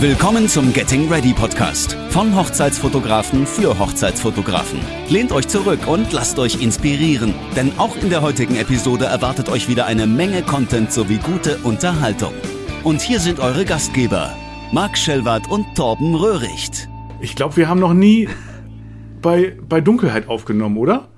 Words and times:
Willkommen 0.00 0.48
zum 0.48 0.72
Getting 0.72 1.10
Ready 1.10 1.32
Podcast 1.32 1.94
von 2.10 2.36
Hochzeitsfotografen 2.36 3.44
für 3.48 3.80
Hochzeitsfotografen. 3.80 4.78
Lehnt 5.08 5.32
euch 5.32 5.48
zurück 5.48 5.88
und 5.88 6.12
lasst 6.12 6.38
euch 6.38 6.62
inspirieren, 6.62 7.34
denn 7.56 7.72
auch 7.78 7.96
in 7.96 8.08
der 8.08 8.22
heutigen 8.22 8.54
Episode 8.54 9.06
erwartet 9.06 9.48
euch 9.48 9.68
wieder 9.68 9.86
eine 9.86 10.06
Menge 10.06 10.42
Content 10.42 10.92
sowie 10.92 11.16
gute 11.16 11.58
Unterhaltung. 11.64 12.32
Und 12.84 13.00
hier 13.00 13.18
sind 13.18 13.40
eure 13.40 13.64
Gastgeber, 13.64 14.36
Marc 14.70 14.96
Schellwart 14.96 15.50
und 15.50 15.74
Torben 15.74 16.14
Röhricht. 16.14 16.88
Ich 17.20 17.34
glaube, 17.34 17.56
wir 17.56 17.68
haben 17.68 17.80
noch 17.80 17.92
nie 17.92 18.28
bei, 19.20 19.56
bei 19.68 19.80
Dunkelheit 19.80 20.28
aufgenommen, 20.28 20.76
oder? 20.76 21.08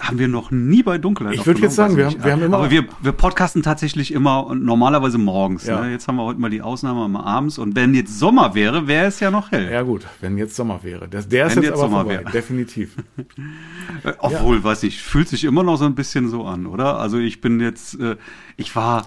Haben 0.00 0.18
wir 0.18 0.26
noch 0.26 0.50
nie 0.50 0.82
bei 0.82 0.98
Dunkelheit 0.98 1.34
Ich 1.34 1.46
würde 1.46 1.60
jetzt 1.60 1.76
sagen, 1.76 1.96
wir 1.96 2.06
haben, 2.06 2.24
wir 2.24 2.32
haben 2.32 2.42
immer. 2.42 2.56
Aber 2.56 2.70
wir, 2.70 2.84
wir 3.00 3.12
podcasten 3.12 3.62
tatsächlich 3.62 4.12
immer 4.12 4.44
und 4.46 4.64
normalerweise 4.64 5.18
morgens. 5.18 5.66
Ja. 5.66 5.82
Ne? 5.82 5.92
Jetzt 5.92 6.08
haben 6.08 6.16
wir 6.16 6.24
heute 6.24 6.40
mal 6.40 6.50
die 6.50 6.62
Ausnahme 6.62 7.08
mal 7.08 7.22
abends. 7.22 7.58
Und 7.58 7.76
wenn 7.76 7.94
jetzt 7.94 8.18
Sommer 8.18 8.56
wäre, 8.56 8.88
wäre 8.88 9.06
es 9.06 9.20
ja 9.20 9.30
noch 9.30 9.52
hell. 9.52 9.70
ja 9.70 9.82
gut, 9.82 10.04
wenn 10.20 10.36
jetzt 10.36 10.56
Sommer 10.56 10.82
wäre. 10.82 11.06
Das, 11.06 11.28
der 11.28 11.46
ist 11.46 11.54
Wenn 11.56 11.62
jetzt, 11.62 11.70
jetzt 11.72 11.78
aber 11.80 11.90
Sommer 11.90 12.00
vorbei, 12.04 12.20
wäre. 12.22 12.30
definitiv. 12.32 12.96
Obwohl, 14.18 14.64
weiß 14.64 14.82
nicht, 14.82 15.00
fühlt 15.00 15.28
sich 15.28 15.44
immer 15.44 15.62
noch 15.62 15.76
so 15.76 15.84
ein 15.84 15.94
bisschen 15.94 16.28
so 16.28 16.44
an, 16.44 16.66
oder? 16.66 16.98
Also 16.98 17.18
ich 17.18 17.40
bin 17.40 17.60
jetzt, 17.60 17.98
äh, 18.00 18.16
ich 18.56 18.74
war, 18.74 19.06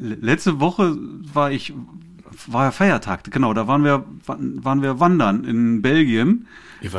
le- 0.00 0.16
letzte 0.20 0.60
Woche 0.60 0.96
war 1.32 1.52
ich, 1.52 1.72
war 2.46 2.64
ja 2.64 2.70
Feiertag, 2.70 3.30
genau, 3.30 3.54
da 3.54 3.66
waren 3.66 3.84
wir, 3.84 4.04
wa- 4.26 4.38
waren 4.38 4.82
wir 4.82 5.00
wandern 5.00 5.44
in 5.44 5.82
Belgien. 5.82 6.46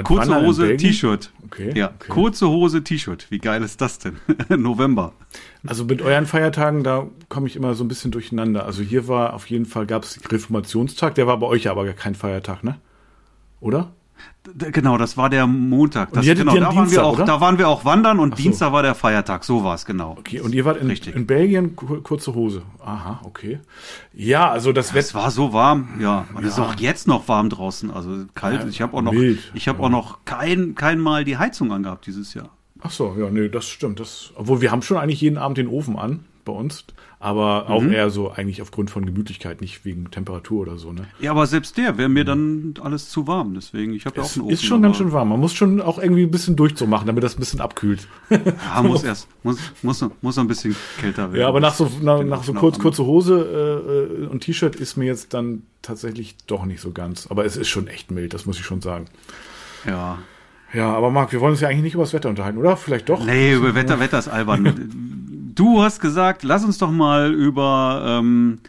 Kurze 0.04 0.30
wandern 0.32 0.46
Hose? 0.48 0.76
T-Shirt. 0.78 1.32
Okay, 1.46 1.72
Ja, 1.78 1.88
okay. 1.96 2.10
kurze 2.10 2.48
Hose, 2.50 2.84
T-Shirt. 2.84 3.28
Wie 3.30 3.38
geil 3.38 3.62
ist 3.64 3.80
das 3.80 4.00
denn? 4.00 4.18
November. 4.50 5.14
Also 5.66 5.86
mit 5.86 6.02
euren 6.02 6.26
Feiertagen, 6.26 6.84
da 6.84 7.08
komme 7.30 7.48
ich 7.48 7.56
immer 7.56 7.74
so 7.76 7.84
ein 7.84 7.88
bisschen 7.88 8.12
durcheinander. 8.12 8.66
Also 8.66 8.82
hier 8.82 9.08
war 9.08 9.34
auf 9.34 9.46
jeden 9.50 9.66
Fall, 9.66 9.86
gab 9.86 10.04
es 10.04 10.20
Reformationstag, 10.32 11.16
der 11.16 11.28
war 11.28 11.38
bei 11.40 11.48
euch 11.48 11.70
aber 11.70 11.86
gar 11.86 11.94
kein 11.94 12.16
Feiertag, 12.16 12.64
ne? 12.64 12.78
Oder? 13.60 13.92
Genau, 14.58 14.98
das 14.98 15.18
war 15.18 15.30
der 15.30 15.46
Montag. 15.46 16.14
Das, 16.14 16.26
genau, 16.26 16.54
ja 16.56 16.62
da 16.62 16.76
waren 16.76 16.90
wir 16.90 17.06
auch, 17.06 17.14
oder? 17.16 17.26
da 17.26 17.42
waren 17.42 17.58
wir 17.58 17.68
auch 17.68 17.84
wandern 17.84 18.20
und 18.20 18.38
so. 18.38 18.42
Dienstag 18.44 18.72
war 18.72 18.82
der 18.82 18.96
Feiertag. 18.96 19.44
So 19.44 19.64
war 19.64 19.76
es 19.76 19.86
genau. 19.86 20.16
Okay, 20.18 20.40
und 20.40 20.54
ihr 20.56 20.64
wart 20.64 20.78
in, 20.80 20.88
Richtig. 20.88 21.16
in 21.16 21.28
Belgien, 21.28 21.76
kur- 21.76 22.02
kurze 22.02 22.34
Hose. 22.34 22.62
Aha, 22.84 23.20
okay. 23.26 23.60
Ja, 24.14 24.50
also 24.50 24.72
das 24.72 24.88
Es 24.88 24.94
Wetter. 25.14 25.20
war 25.24 25.32
so 25.32 25.52
warm, 25.52 25.90
ja. 26.00 26.26
Und 26.34 26.44
es 26.46 26.52
ist 26.52 26.58
Ja. 26.58 26.64
auch 26.66 26.76
jetzt 26.76 27.08
noch 27.08 27.28
warm 27.28 27.50
draußen, 27.50 27.92
also 27.92 28.26
kalt. 28.36 28.62
Ja, 28.64 28.68
ich 28.70 28.82
habe 28.82 28.96
auch 28.96 29.02
noch, 29.02 29.12
mild, 29.12 29.40
ich 29.54 29.68
habe 29.68 29.80
ja. 29.80 29.86
auch 29.86 29.90
noch 29.90 30.20
kein, 30.24 30.76
kein 30.76 31.00
Mal 31.00 31.26
die 31.26 31.38
Heizung 31.38 31.74
angehabt 31.74 32.06
dieses 32.08 32.34
Jahr. 32.34 32.50
Ach 32.82 32.92
so, 32.92 33.16
ja, 33.20 33.30
nee, 33.30 33.50
das 33.50 33.68
stimmt. 33.68 34.00
Das, 34.00 34.32
obwohl 34.36 34.62
wir 34.62 34.72
haben 34.72 34.82
schon 34.82 34.98
eigentlich 34.98 35.20
jeden 35.20 35.38
Abend 35.38 35.58
den 35.58 35.68
Ofen 35.68 35.98
an 35.98 36.24
bei 36.46 36.54
uns, 36.54 36.86
aber 37.20 37.70
auch 37.70 37.82
Mhm. 37.82 37.92
eher 37.94 38.10
so 38.12 38.30
eigentlich 38.32 38.62
aufgrund 38.62 38.92
von 38.92 39.06
Gemütlichkeit, 39.06 39.60
nicht 39.62 39.84
wegen 39.86 40.12
Temperatur 40.12 40.62
oder 40.62 40.78
so, 40.78 40.94
ne? 40.94 41.08
Ja, 41.20 41.32
aber 41.32 41.48
selbst 41.48 41.76
der 41.78 41.98
wäre 41.98 42.10
mir 42.10 42.24
dann 42.26 42.76
alles 42.82 43.10
zu 43.10 43.26
warm. 43.26 43.56
Deswegen, 43.56 43.94
ich 43.94 44.06
habe 44.06 44.18
ja 44.18 44.22
auch 44.22 44.28
Es 44.28 44.36
einen 44.36 44.44
Ofen. 44.46 44.54
ist 44.54 44.64
schon 44.64 44.82
ganz 44.84 44.98
schön 44.98 45.12
warm. 45.12 45.30
Man 45.30 45.40
muss 45.40 45.54
schon 45.54 45.82
auch 45.82 45.98
irgendwie 45.98 46.24
ein 46.24 46.30
bisschen 46.32 46.56
Durchzug 46.56 46.88
machen, 46.88 47.08
damit 47.08 47.24
das 47.24 47.36
ein 47.36 47.40
bisschen 47.40 47.60
abkühlt. 47.62 48.08
Ja, 48.30 48.84
muss 48.84 49.04
erst, 49.04 49.28
muss, 49.44 49.58
muss, 49.82 50.06
muss 50.22 50.38
ein 50.38 50.48
bisschen 50.48 50.76
kälter 51.00 51.32
werden. 51.32 51.42
Ja, 51.42 51.48
aber 51.48 51.60
nach 51.60 51.74
so, 51.74 51.90
nach, 52.02 52.20
Den 52.20 52.30
nach 52.30 52.44
so 52.44 52.52
Ofen 52.52 52.60
kurz, 52.60 52.78
kurze 52.80 53.04
Hose 53.06 54.14
äh, 54.22 54.24
äh, 54.24 54.28
und 54.28 54.42
T-Shirt 54.42 54.76
ist 54.76 54.96
mir 54.98 55.06
jetzt 55.06 55.34
dann 55.34 55.64
tatsächlich 55.82 56.36
doch 56.46 56.66
nicht 56.66 56.82
so 56.82 56.92
ganz. 56.92 57.28
Aber 57.32 57.46
es 57.46 57.58
ist 57.58 57.68
schon 57.70 57.88
echt 57.88 58.12
mild, 58.12 58.34
das 58.36 58.46
muss 58.46 58.60
ich 58.60 58.66
schon 58.66 58.82
sagen. 58.82 59.06
Ja. 59.88 60.20
Ja, 60.74 60.94
aber 60.94 61.12
Marc, 61.12 61.32
wir 61.32 61.42
wollen 61.42 61.52
uns 61.52 61.62
ja 61.62 61.70
eigentlich 61.70 61.84
nicht 61.84 61.94
über 61.94 62.04
das 62.04 62.14
Wetter 62.14 62.30
unterhalten, 62.30 62.58
oder? 62.58 62.78
Vielleicht 62.78 63.10
doch? 63.10 63.24
Nee, 63.24 63.54
über 63.54 63.74
Wetter, 63.76 64.00
Wetter 64.00 64.20
ist 64.20 64.28
albern. 64.28 65.52
du 65.56 65.82
hast 65.82 66.00
gesagt, 66.00 66.44
lass 66.44 66.64
uns 66.64 66.78
doch 66.78 66.92
mal 66.92 67.34
über 67.34 68.04
ähm, 68.06 68.60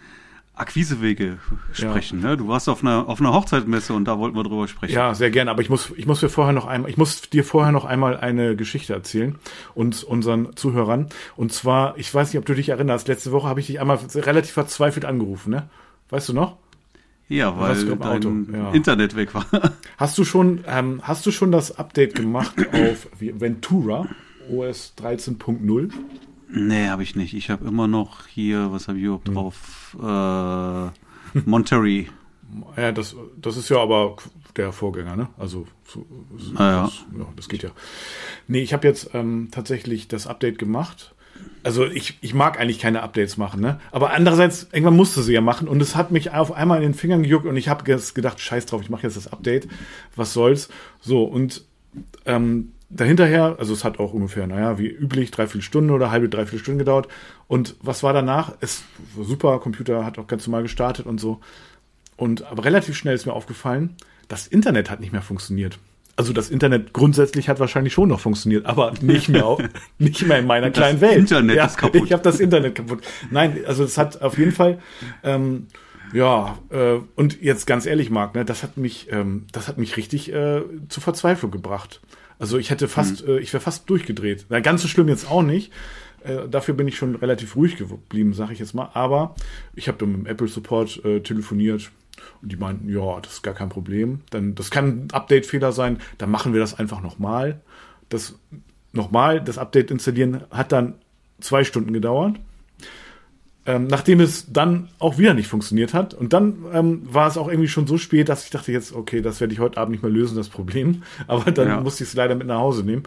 Akquisewege 0.59 1.39
sprechen. 1.73 2.21
Ne? 2.21 2.37
Du 2.37 2.49
warst 2.49 2.69
auf 2.69 2.83
einer, 2.83 3.09
auf 3.09 3.21
einer 3.21 3.33
Hochzeitmesse 3.33 3.95
und 3.95 4.07
da 4.07 4.19
wollten 4.19 4.37
wir 4.37 4.43
drüber 4.43 4.67
sprechen. 4.67 4.93
Ja, 4.93 5.15
sehr 5.15 5.31
gerne. 5.31 5.51
Aber 5.51 5.63
ich 5.63 5.71
muss, 5.71 5.93
ich 5.97 6.07
muss 6.07 6.21
mir 6.21 6.29
vorher 6.29 6.53
noch 6.53 6.67
einmal, 6.67 6.91
ich 6.91 6.97
muss 6.97 7.23
dir 7.23 7.45
vorher 7.45 7.73
noch 7.73 7.85
einmal 7.85 8.17
eine 8.17 8.57
Geschichte 8.57 8.93
erzählen 8.93 9.37
und 9.75 10.03
unseren 10.03 10.57
Zuhörern. 10.57 11.09
Und 11.37 11.53
zwar, 11.53 11.97
ich 11.97 12.13
weiß 12.13 12.33
nicht, 12.33 12.39
ob 12.39 12.47
du 12.47 12.55
dich 12.55 12.71
erinnerst. 12.71 13.09
Letzte 13.09 13.33
Woche 13.33 13.49
habe 13.49 13.61
ich 13.61 13.67
dich 13.67 13.81
einmal 13.81 13.99
relativ 14.15 14.53
verzweifelt 14.53 15.05
angerufen, 15.05 15.51
ne? 15.51 15.69
Weißt 16.11 16.29
du 16.29 16.33
noch? 16.33 16.57
Ja, 17.29 17.59
weil 17.59 17.87
im 17.89 18.01
Auto, 18.03 18.31
dein 18.31 18.49
ja. 18.55 18.71
Internet 18.73 19.15
weg 19.15 19.35
war. 19.35 19.45
Hast 19.99 20.17
du 20.17 20.25
schon, 20.25 20.65
ähm, 20.67 21.01
hast 21.03 21.27
du 21.27 21.31
schon 21.31 21.53
das 21.53 21.77
Update 21.79 22.15
gemacht 22.15 22.55
auf 22.73 23.09
Ventura 23.21 24.07
OS 24.51 24.95
13.0? 24.99 25.91
nee, 26.51 26.89
habe 26.89 27.03
ich 27.03 27.15
nicht. 27.17 27.35
Ich 27.35 27.51
habe 27.51 27.67
immer 27.69 27.87
noch 27.87 28.27
hier, 28.27 28.73
was 28.73 28.89
habe 28.89 28.99
ich 28.99 29.05
Hm. 29.05 29.11
überhaupt 29.23 29.29
drauf? 29.29 30.93
Äh, 31.35 31.41
Monterey. 31.45 32.09
Ja, 32.79 32.93
das, 32.93 33.15
das 33.37 33.59
ist 33.59 33.69
ja 33.69 33.77
aber 33.83 34.17
der 34.57 34.73
Vorgänger, 34.73 35.15
ne? 35.17 35.29
Also, 35.37 35.67
so, 35.85 36.07
so, 36.39 36.57
Ah, 36.57 36.71
ja. 36.71 36.83
Das, 36.85 37.05
ja, 37.19 37.27
das 37.37 37.49
geht 37.51 37.63
ja. 37.63 37.71
Nee, 38.47 38.61
ich 38.63 38.73
habe 38.73 38.89
jetzt 38.89 39.11
ähm, 39.13 39.49
tatsächlich 39.51 40.09
das 40.09 40.27
Update 40.27 40.59
gemacht. 40.59 41.15
Also 41.63 41.87
ich, 41.87 42.19
ich 42.21 42.35
mag 42.35 42.59
eigentlich 42.59 42.79
keine 42.79 43.03
Updates 43.03 43.37
machen, 43.37 43.61
ne? 43.61 43.81
Aber 43.91 44.13
andererseits, 44.13 44.69
irgendwann 44.73 44.97
musste 44.97 45.23
sie 45.23 45.33
ja 45.33 45.41
machen 45.41 45.69
und 45.69 45.81
es 45.81 45.97
hat 45.97 46.11
mich 46.11 46.33
auf 46.33 46.53
einmal 46.53 46.79
in 46.79 46.91
den 46.91 46.95
Fingern 46.95 47.23
gejuckt 47.23 47.47
und 47.47 47.57
ich 47.57 47.69
habe 47.69 47.85
gedacht, 47.85 48.41
scheiß 48.41 48.67
drauf, 48.67 48.83
ich 48.83 48.91
mache 48.91 49.03
jetzt 49.03 49.17
das 49.17 49.33
Update, 49.33 49.69
was 50.17 50.33
soll's. 50.33 50.69
So, 51.01 51.25
und 51.25 51.65
ähm, 52.27 52.73
dahinterher, 52.91 53.57
also 53.59 53.73
es 53.73 53.85
hat 53.85 53.99
auch 53.99 54.13
ungefähr, 54.13 54.47
naja, 54.47 54.79
wie 54.79 54.89
üblich, 54.89 55.31
dreiviertel 55.31 55.63
Stunde 55.63 55.95
oder 55.95 56.11
halbe, 56.11 56.29
dreiviertel 56.29 56.61
Stunde 56.61 56.85
gedauert. 56.85 57.09
Und 57.47 57.77
was 57.83 58.03
war 58.03 58.13
danach? 58.13 58.55
Es 58.61 58.83
super, 59.21 59.59
Computer 59.59 60.05
hat 60.05 60.19
auch 60.19 60.27
ganz 60.27 60.47
normal 60.47 60.63
gestartet 60.63 61.07
und 61.07 61.19
so. 61.19 61.41
Und 62.17 62.45
aber 62.45 62.65
relativ 62.65 62.97
schnell 62.97 63.15
ist 63.15 63.27
mir 63.27 63.33
aufgefallen, 63.33 63.97
das 64.29 64.47
Internet 64.47 64.91
hat 64.91 65.01
nicht 65.01 65.13
mehr 65.13 65.23
funktioniert. 65.23 65.79
Also 66.19 66.33
das 66.33 66.51
Internet 66.51 66.93
grundsätzlich 66.93 67.49
hat 67.49 67.61
wahrscheinlich 67.61 67.93
schon 67.93 68.09
noch 68.09 68.19
funktioniert, 68.19 68.67
aber 68.67 68.93
nicht 69.01 69.29
mehr, 69.29 69.47
auf, 69.47 69.63
nicht 69.99 70.27
mehr 70.27 70.41
in 70.41 70.47
meiner 70.49 70.73
kleinen 70.73 71.01
Welt. 71.01 71.17
Internet 71.17 71.65
ist 71.65 71.79
kaputt. 71.79 72.03
Ich 72.05 72.13
habe 72.13 72.25
das 72.25 72.41
Internet 72.41 72.75
kaputt. 72.75 73.05
Nein, 73.31 73.61
also 73.69 73.85
es 73.85 73.97
hat 73.97 74.21
auf 74.21 74.37
jeden 74.37 74.51
Fall, 74.51 74.81
ähm, 75.23 75.69
ja, 76.13 76.59
äh, 76.71 76.97
und 77.15 77.41
jetzt 77.41 77.69
ganz 77.69 77.87
ehrlich, 77.87 78.11
Marc, 78.11 78.35
ne, 78.35 78.45
das 78.45 78.65
hat 78.65 78.77
mich, 78.77 79.07
ähm, 79.13 79.47
das 79.53 79.69
hat 79.69 79.79
mich 79.79 79.97
richtig 79.97 80.33
äh, 80.33 80.63
zur 80.89 81.05
Verzweiflung 81.05 81.53
gebracht. 81.53 82.01
Also 82.41 82.59
ich 82.59 82.71
hätte 82.71 82.89
fast, 82.89 83.21
Hm. 83.21 83.37
äh, 83.37 83.39
ich 83.39 83.53
wäre 83.53 83.63
fast 83.63 83.89
durchgedreht. 83.89 84.47
Na, 84.49 84.59
ganz 84.59 84.83
so 84.83 84.89
schlimm 84.89 85.07
jetzt 85.07 85.31
auch 85.31 85.43
nicht. 85.43 85.73
Äh, 86.25 86.49
dafür 86.49 86.75
bin 86.75 86.89
ich 86.89 86.97
schon 86.97 87.15
relativ 87.15 87.55
ruhig 87.55 87.77
geblieben, 87.77 88.33
sage 88.35 88.53
ich 88.55 88.59
jetzt 88.59 88.75
mal. 88.75 88.91
Aber 88.93 89.37
ich 89.77 89.87
habe 89.87 90.05
mit 90.05 90.17
dem 90.17 90.27
Apple 90.27 90.49
Support 90.49 91.05
äh, 91.05 91.21
telefoniert 91.21 91.93
und 92.43 92.53
die 92.53 92.57
meinten, 92.57 92.89
ja, 92.89 93.21
das 93.21 93.35
ist 93.35 93.43
gar 93.43 93.55
kein 93.55 93.69
Problem. 93.69 94.21
Dann, 94.31 94.55
das 94.55 94.71
kann 94.71 95.07
ein 95.07 95.09
Update-Fehler 95.13 95.73
sein. 95.73 95.99
Dann 96.19 96.31
machen 96.31 96.53
wir 96.53 96.61
das 96.61 96.79
einfach 96.79 97.01
nochmal. 97.03 97.61
Das 98.09 98.35
nochmal, 98.93 99.41
das 99.43 99.59
Update 99.59 99.91
installieren 99.91 100.43
hat 100.51 100.73
dann 100.73 100.95
zwei 101.41 101.65
Stunden 101.65 101.93
gedauert. 101.93 102.37
Ähm, 103.67 103.87
nachdem 103.87 104.21
es 104.21 104.51
dann 104.51 104.89
auch 104.99 105.19
wieder 105.19 105.35
nicht 105.35 105.47
funktioniert 105.49 105.93
hat. 105.93 106.15
Und 106.15 106.33
dann 106.33 106.65
ähm, 106.73 107.03
war 107.03 107.29
es 107.29 107.37
auch 107.37 107.49
irgendwie 107.49 107.69
schon 107.69 107.87
so 107.87 107.99
spät, 107.99 108.31
dass 108.31 108.45
ich 108.45 108.51
dachte 108.51 108.73
jetzt, 108.73 108.95
okay, 108.95 109.21
das 109.21 109.41
werde 109.41 109.53
ich 109.53 109.61
heute 109.61 109.77
Abend 109.77 109.93
nicht 109.93 110.03
mehr 110.03 110.11
lösen, 110.11 110.39
das 110.39 110.49
Problem. 110.49 111.03
Aber 111.27 111.51
dann 111.51 111.69
Ja. 111.69 111.81
musste 111.83 112.03
ich 112.03 112.09
es 112.09 112.17
leider 112.17 112.35
mit 112.35 112.47
nach 112.47 112.61
Hause 112.61 112.83
nehmen. 112.83 113.03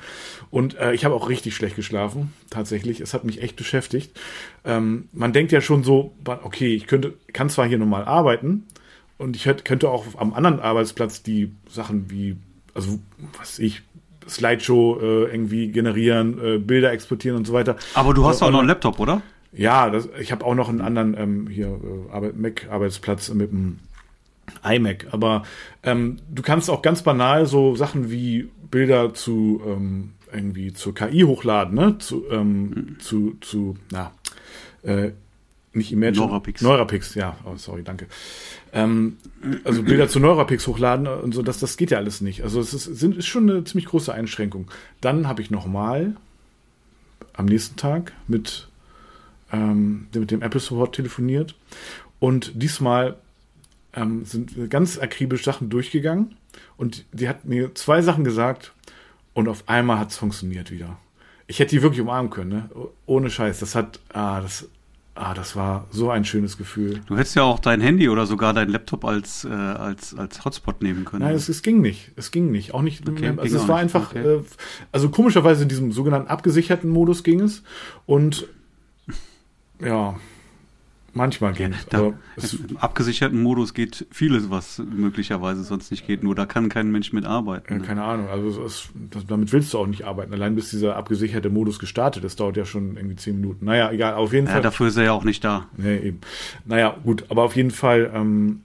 Und 0.52 0.78
äh, 0.78 0.94
ich 0.94 1.04
habe 1.04 1.16
auch 1.16 1.30
richtig 1.30 1.56
schlecht 1.56 1.76
geschlafen, 1.76 2.32
tatsächlich. 2.52 3.02
Es 3.02 3.16
hat 3.16 3.24
mich 3.24 3.42
echt 3.42 3.56
beschäftigt. 3.56 4.20
Ähm, 4.64 5.10
man 5.14 5.34
denkt 5.34 5.52
ja 5.52 5.62
schon 5.62 5.84
so, 5.84 6.14
okay, 6.44 6.76
ich 6.76 6.86
könnte, 6.86 7.16
kann 7.34 7.50
zwar 7.50 7.68
hier 7.68 7.80
normal 7.80 8.06
arbeiten 8.06 8.66
und 9.22 9.36
ich 9.36 9.46
hätte, 9.46 9.64
könnte 9.64 9.90
auch 9.90 10.06
am 10.18 10.34
anderen 10.34 10.60
Arbeitsplatz 10.60 11.24
die 11.24 11.52
Sachen 11.70 12.10
wie, 12.10 12.38
also 12.74 13.00
was 13.38 13.54
weiß 13.54 13.60
ich, 13.60 13.84
Slideshow 14.28 15.00
äh, 15.00 15.32
irgendwie 15.32 15.72
generieren, 15.72 16.40
äh, 16.44 16.58
Bilder 16.58 16.92
exportieren 16.92 17.38
und 17.38 17.46
so 17.46 17.54
weiter. 17.54 17.76
Aber 17.94 18.14
du 18.14 18.26
hast 18.26 18.38
Also 18.38 18.46
auch 18.46 18.52
noch 18.52 18.60
einen 18.60 18.68
Laptop, 18.68 19.00
oder? 19.00 19.22
Ja, 19.54 19.90
das, 19.90 20.08
ich 20.20 20.32
habe 20.32 20.46
auch 20.46 20.56
noch 20.56 20.70
einen 20.70 20.82
anderen 20.82 21.16
ähm, 21.18 21.48
hier 21.48 21.68
äh, 21.68 22.12
Arbeit, 22.12 22.38
Mac-Arbeitsplatz 22.38 23.34
mit 23.34 23.52
dem 23.52 23.80
iMac. 24.64 25.08
Aber 25.12 25.44
ähm, 25.84 26.18
du 26.30 26.42
kannst 26.42 26.70
auch 26.70 26.82
ganz 26.82 27.04
banal 27.04 27.46
so 27.46 27.76
Sachen 27.76 28.12
wie 28.12 28.50
Bilder 28.70 29.14
zu 29.14 29.62
ähm, 29.66 30.14
irgendwie 30.34 30.74
zur 30.74 30.96
KI 30.96 31.22
hochladen, 31.22 31.76
ne? 31.76 31.98
Zu, 31.98 32.24
ähm, 32.30 32.96
zu, 33.00 33.36
zu, 33.42 33.76
na, 33.92 34.12
äh, 34.84 35.12
nicht 35.74 35.92
Imagine. 35.92 36.26
Neurapix. 36.26 36.62
Neurapix, 36.62 37.16
ja. 37.16 37.38
Oh, 37.46 37.56
sorry, 37.56 37.84
danke. 37.84 38.08
Ähm, 38.74 39.18
also 39.64 39.84
Bilder 39.84 40.10
zu 40.10 40.20
Neurapix 40.20 40.68
hochladen 40.68 41.08
und 41.08 41.34
so, 41.34 41.42
das, 41.42 41.60
das 41.60 41.78
geht 41.78 41.92
ja 41.92 41.98
alles 41.98 42.22
nicht. 42.22 42.44
Also 42.44 42.60
es 42.60 42.74
ist, 42.74 42.86
sind, 42.86 43.16
ist 43.18 43.28
schon 43.28 43.50
eine 43.50 43.64
ziemlich 43.64 43.86
große 43.86 44.14
Einschränkung. 44.14 44.70
Dann 45.00 45.28
habe 45.28 45.42
ich 45.42 45.50
nochmal 45.50 46.16
am 47.34 47.46
nächsten 47.46 47.78
Tag 47.78 48.12
mit, 48.28 48.68
ähm, 49.54 50.08
mit 50.14 50.32
dem 50.32 50.42
Apple 50.42 50.60
Support 50.60 50.96
telefoniert 50.96 51.56
und 52.20 52.52
diesmal 52.56 53.16
ähm, 53.94 54.26
sind 54.26 54.70
ganz 54.70 55.00
akribisch 55.00 55.44
Sachen 55.44 55.70
durchgegangen 55.70 56.36
und 56.76 57.06
die 57.14 57.30
hat 57.30 57.46
mir 57.46 57.74
zwei 57.76 58.02
Sachen 58.02 58.24
gesagt 58.24 58.74
und 59.34 59.48
auf 59.48 59.70
einmal 59.70 60.00
hat 60.00 60.12
es 60.12 60.18
funktioniert 60.18 60.70
wieder. 60.72 60.98
Ich 61.48 61.60
hätte 61.60 61.76
die 61.76 61.82
wirklich 61.82 62.02
umarmen 62.02 62.30
können, 62.30 62.50
ne? 62.50 62.70
ohne 63.06 63.30
Scheiß. 63.30 63.60
Das 63.60 63.76
hat, 63.76 64.00
ah, 64.14 64.42
das, 64.42 64.68
Ah, 65.14 65.34
das 65.34 65.58
war 65.58 65.88
so 65.92 66.10
ein 66.10 66.24
schönes 66.24 66.58
Gefühl. 66.58 67.02
Du 67.06 67.18
hättest 67.18 67.36
ja 67.36 67.44
auch 67.44 67.60
dein 67.60 67.82
Handy 67.82 68.08
oder 68.08 68.26
sogar 68.26 68.54
dein 68.54 68.70
Laptop 68.70 69.04
als, 69.04 69.44
äh, 69.44 69.50
als, 69.50 70.16
als 70.16 70.46
Hotspot 70.46 70.82
nehmen 70.82 71.04
können. 71.04 71.26
Nein, 71.26 71.36
es, 71.36 71.50
es 71.50 71.62
ging 71.62 71.82
nicht. 71.82 72.12
Es 72.16 72.32
ging 72.32 72.50
nicht. 72.50 72.74
Auch 72.74 72.82
nicht. 72.82 73.08
Okay, 73.08 73.34
also 73.38 73.58
es 73.58 73.68
war 73.68 73.84
nicht. 73.84 73.96
einfach, 73.96 74.12
Okay. 74.12 74.26
äh, 74.38 74.44
also 74.94 75.10
komischerweise 75.10 75.64
in 75.64 75.70
diesem 75.70 75.92
sogenannten 75.92 76.30
abgesicherten 76.30 76.90
Modus 76.90 77.24
ging 77.26 77.42
es. 77.42 77.62
Und 78.06 78.48
ja, 79.84 80.16
manchmal 81.14 81.54
es. 81.54 81.86
Da, 81.90 82.14
es, 82.36 82.54
Im 82.54 82.78
abgesicherten 82.78 83.42
Modus 83.42 83.74
geht 83.74 84.06
vieles, 84.12 84.50
was 84.50 84.80
möglicherweise 84.80 85.64
sonst 85.64 85.92
nicht 85.92 86.08
geht. 86.08 86.24
Nur 86.24 86.36
da 86.36 86.46
kann 86.46 86.70
kein 86.70 86.92
Mensch 86.92 87.14
mitarbeiten. 87.14 87.74
ja, 87.74 87.80
ne? 87.80 87.86
keine 87.86 88.04
Ahnung. 88.04 88.30
Also 88.30 88.64
es, 88.64 88.90
das, 89.10 89.26
damit 89.26 89.52
willst 89.54 89.74
du 89.74 89.80
auch 89.80 89.88
nicht 89.88 90.04
arbeiten. 90.06 90.34
Allein 90.34 90.56
bis 90.56 90.70
dieser 90.70 90.96
abgesicherte 90.96 91.50
Modus 91.50 91.80
gestartet 91.80 92.24
ist, 92.24 92.40
dauert 92.40 92.58
ja 92.58 92.66
schon 92.66 92.96
irgendwie 92.98 93.16
zehn 93.16 93.36
Minuten. 93.36 93.66
Naja, 93.66 93.92
egal. 93.92 94.14
Auf 94.16 94.34
jeden 94.34 94.48
Ja, 94.48 94.54
Fall. 94.54 94.62
dafür 94.62 94.88
ist 94.88 94.98
er 94.98 95.04
ja 95.04 95.12
auch 95.12 95.24
nicht 95.24 95.44
da. 95.44 95.68
Nee, 95.78 95.98
eben. 95.98 96.22
Naja, 96.66 96.96
gut, 97.04 97.26
aber 97.30 97.44
auf 97.44 97.56
jeden 97.56 97.72
Fall, 97.72 98.12
ähm, 98.14 98.62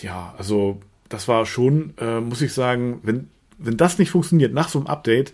ja, 0.00 0.34
also 0.38 0.80
das 1.08 1.28
war 1.28 1.44
schon, 1.46 1.94
äh, 1.98 2.20
muss 2.20 2.40
ich 2.42 2.52
sagen, 2.52 3.00
wenn, 3.02 3.28
wenn 3.58 3.76
das 3.76 3.98
nicht 3.98 4.10
funktioniert 4.10 4.54
nach 4.54 4.68
so 4.68 4.78
einem 4.78 4.86
Update, 4.86 5.32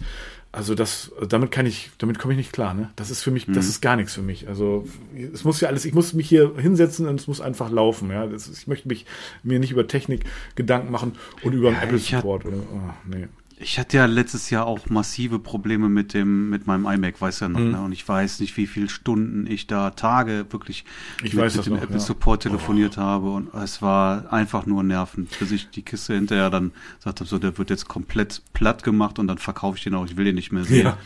also 0.52 0.74
das, 0.74 1.12
damit 1.28 1.50
kann 1.50 1.66
ich, 1.66 1.90
damit 1.98 2.18
komme 2.18 2.32
ich 2.32 2.38
nicht 2.38 2.52
klar, 2.52 2.72
ne? 2.72 2.90
Das 2.96 3.10
ist 3.10 3.22
für 3.22 3.30
mich, 3.30 3.46
das 3.46 3.66
ist 3.68 3.80
gar 3.82 3.96
nichts 3.96 4.14
für 4.14 4.22
mich. 4.22 4.48
Also 4.48 4.86
es 5.32 5.44
muss 5.44 5.60
ja 5.60 5.68
alles, 5.68 5.84
ich 5.84 5.92
muss 5.94 6.14
mich 6.14 6.28
hier 6.28 6.54
hinsetzen 6.56 7.06
und 7.06 7.20
es 7.20 7.26
muss 7.26 7.40
einfach 7.42 7.70
laufen, 7.70 8.10
ja. 8.10 8.24
Ist, 8.24 8.48
ich 8.56 8.66
möchte 8.66 8.88
mich 8.88 9.04
mir 9.42 9.58
nicht 9.58 9.70
über 9.72 9.86
Technik 9.86 10.24
Gedanken 10.54 10.90
machen 10.90 11.12
und 11.42 11.52
über 11.52 11.68
einen 11.68 11.76
Ja, 11.76 11.82
Apple 11.82 11.96
ich 11.98 12.14
hab- 12.14 12.22
Support 12.22 12.46
oder, 12.46 12.56
oh, 12.56 12.90
nee. 13.06 13.28
Ich 13.58 13.78
hatte 13.78 13.96
ja 13.96 14.04
letztes 14.04 14.50
Jahr 14.50 14.66
auch 14.66 14.90
massive 14.90 15.38
Probleme 15.38 15.88
mit 15.88 16.12
dem, 16.12 16.50
mit 16.50 16.66
meinem 16.66 16.84
iMac, 16.86 17.18
weiß 17.20 17.40
ja 17.40 17.48
noch, 17.48 17.58
Mhm. 17.58 17.70
ne? 17.70 17.80
Und 17.80 17.92
ich 17.92 18.06
weiß 18.06 18.40
nicht, 18.40 18.54
wie 18.58 18.66
viele 18.66 18.90
Stunden 18.90 19.46
ich 19.50 19.66
da 19.66 19.90
Tage 19.92 20.44
wirklich 20.50 20.84
Ich 21.24 21.32
mit, 21.32 21.56
mit 21.56 21.64
dem 21.66 21.74
noch, 21.74 21.82
Apple 21.82 21.96
ja. 21.96 22.00
Support 22.00 22.42
telefoniert 22.42 22.98
habe. 22.98 23.30
Und 23.30 23.54
es 23.54 23.80
war 23.80 24.30
einfach 24.30 24.66
nur 24.66 24.82
nervend, 24.82 25.30
bis 25.38 25.52
ich 25.52 25.70
die 25.70 25.80
Kiste 25.80 26.14
hinterher 26.14 26.50
dann 26.50 26.72
gesagt 26.98 27.20
habe, 27.20 27.28
so, 27.30 27.38
der 27.38 27.56
wird 27.56 27.70
jetzt 27.70 27.88
komplett 27.88 28.42
platt 28.52 28.82
gemacht 28.82 29.18
und 29.18 29.26
dann 29.26 29.38
verkaufe 29.38 29.78
ich 29.78 29.84
den 29.84 29.94
auch, 29.94 30.04
ich 30.04 30.18
will 30.18 30.26
den 30.26 30.34
nicht 30.34 30.52
mehr 30.52 30.64
sehen. 30.64 30.84
Ja. 30.84 30.98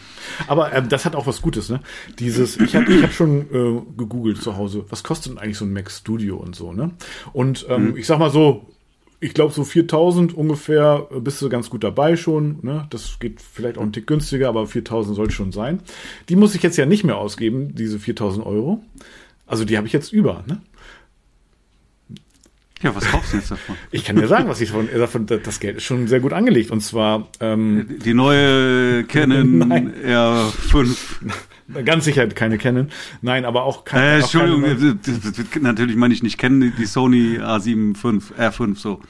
Aber 0.49 0.73
ähm, 0.73 0.89
das 0.89 1.05
hat 1.05 1.15
auch 1.15 1.29
was 1.29 1.43
Gutes, 1.43 1.69
ne? 1.69 1.81
Dieses, 2.19 2.57
ich 2.57 2.75
habe 2.75 2.93
ich 2.93 3.03
hab 3.05 3.13
schon 3.13 3.43
äh, 3.43 3.81
gegoogelt 3.97 4.43
zu 4.43 4.57
Hause, 4.57 4.85
was 4.89 5.05
kostet 5.05 5.33
denn 5.33 5.39
eigentlich 5.39 5.59
so 5.59 5.65
ein 5.65 5.73
Mac 5.73 5.89
Studio 5.89 6.37
und 6.37 6.57
so, 6.57 6.73
ne? 6.73 6.91
Und 7.33 7.65
ähm, 7.69 7.97
ich 7.97 8.09
sag 8.09 8.19
mal 8.19 8.31
so, 8.31 8.67
ich 9.21 9.35
glaube 9.35 9.53
so 9.53 9.65
4000 9.65 10.35
ungefähr 10.35 11.07
äh, 11.15 11.21
bist 11.21 11.41
du 11.43 11.49
ganz 11.49 11.71
gut 11.71 11.85
dabei 11.85 12.17
schon, 12.17 12.59
ne? 12.63 12.87
Das 12.91 13.19
geht 13.21 13.41
vielleicht 13.41 13.79
auch 13.79 13.83
ein 13.83 13.93
Tick 13.93 14.07
günstiger, 14.07 14.49
aber 14.49 14.67
4000 14.67 15.15
soll 15.15 15.31
schon 15.31 15.53
sein. 15.53 15.81
Die 16.29 16.37
muss 16.37 16.55
ich 16.55 16.63
jetzt 16.63 16.77
ja 16.79 16.87
nicht 16.87 17.05
mehr 17.05 17.19
ausgeben, 17.19 17.75
diese 17.75 17.99
4000 17.99 18.45
Euro. 18.47 18.83
Also 19.47 19.65
die 19.65 19.77
habe 19.77 19.87
ich 19.87 19.93
jetzt 19.93 20.13
über, 20.13 20.45
ne? 20.47 20.61
Ja, 22.83 22.97
was 22.97 23.05
kaufst 23.05 23.35
du 23.35 23.37
jetzt 23.37 23.51
davon? 23.51 23.77
Ich 23.91 24.05
kann 24.05 24.17
dir 24.17 24.27
sagen, 24.27 24.49
was 24.49 24.61
ich 24.63 24.71
davon, 24.71 24.89
äh, 24.89 24.99
davon, 24.99 25.27
das 25.27 25.61
Geld 25.61 25.77
ist 25.77 25.85
schon 25.85 26.09
sehr 26.09 26.21
gut 26.21 26.33
angelegt. 26.33 26.71
Und 26.71 26.81
zwar 26.81 27.29
ähm, 27.41 27.99
Die 28.03 28.15
neue 28.15 29.05
Canon 29.05 29.59
Nein. 29.69 29.93
R5. 30.03 30.97
ganz 31.85 32.05
sicher 32.05 32.27
keine 32.29 32.59
Canon. 32.59 32.89
Nein, 33.23 33.45
aber 33.45 33.65
auch 33.65 33.85
keine. 33.85 34.19
Äh, 34.21 34.23
auch 34.23 34.33
keine- 34.33 34.53
Entschuldigung, 34.55 35.63
natürlich 35.63 35.97
meine 35.97 36.15
ich 36.15 36.23
nicht 36.23 36.39
kennen, 36.39 36.73
die 36.79 36.87
Sony 36.87 37.39
A7 37.39 37.97
5, 37.97 38.33
R5 38.39 38.77
so. 38.79 39.01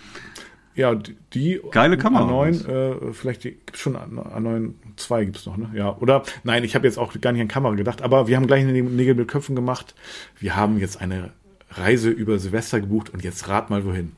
Ja, 0.75 0.95
die- 1.35 1.61
Geile 1.73 1.99
Kamera. 1.99 2.25
A9, 2.25 2.67
äh, 2.69 3.13
vielleicht 3.13 3.45
die- 3.45 3.51
gibt's 3.51 3.81
schon 3.81 3.97
A- 3.97 4.07
A9 4.07 4.73
2 4.97 5.25
gibt's 5.25 5.45
noch, 5.45 5.57
ne? 5.57 5.71
Ja, 5.75 5.97
oder 5.99 6.23
nein, 6.45 6.65
ich 6.65 6.75
habe 6.75 6.87
jetzt 6.87 6.97
auch 6.99 7.13
gar 7.21 7.33
nicht 7.33 7.43
an 7.43 7.49
Kamera 7.49 7.75
gedacht, 7.75 8.03
aber 8.03 8.29
wir 8.29 8.37
haben 8.37 8.47
gleich 8.47 8.63
eine 8.63 8.73
Nägel 8.73 9.15
mit 9.15 9.29
Köpfen 9.29 9.57
gemacht. 9.57 9.95
Wir 10.39 10.57
haben 10.57 10.79
jetzt 10.79 11.01
eine 11.01 11.33
Reise 11.71 12.11
über 12.11 12.39
Silvester 12.39 12.81
gebucht 12.81 13.11
und 13.11 13.23
jetzt 13.25 13.49
rat 13.49 13.69
mal 13.71 13.85
wohin. 13.85 14.13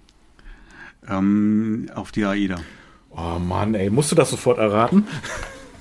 Ähm, 1.08 1.90
auf 1.94 2.12
die 2.12 2.24
AIDA. 2.24 2.56
Oh 3.10 3.38
Mann, 3.38 3.74
ey, 3.74 3.90
musst 3.90 4.12
du 4.12 4.16
das 4.16 4.30
sofort 4.30 4.58
erraten? 4.58 5.06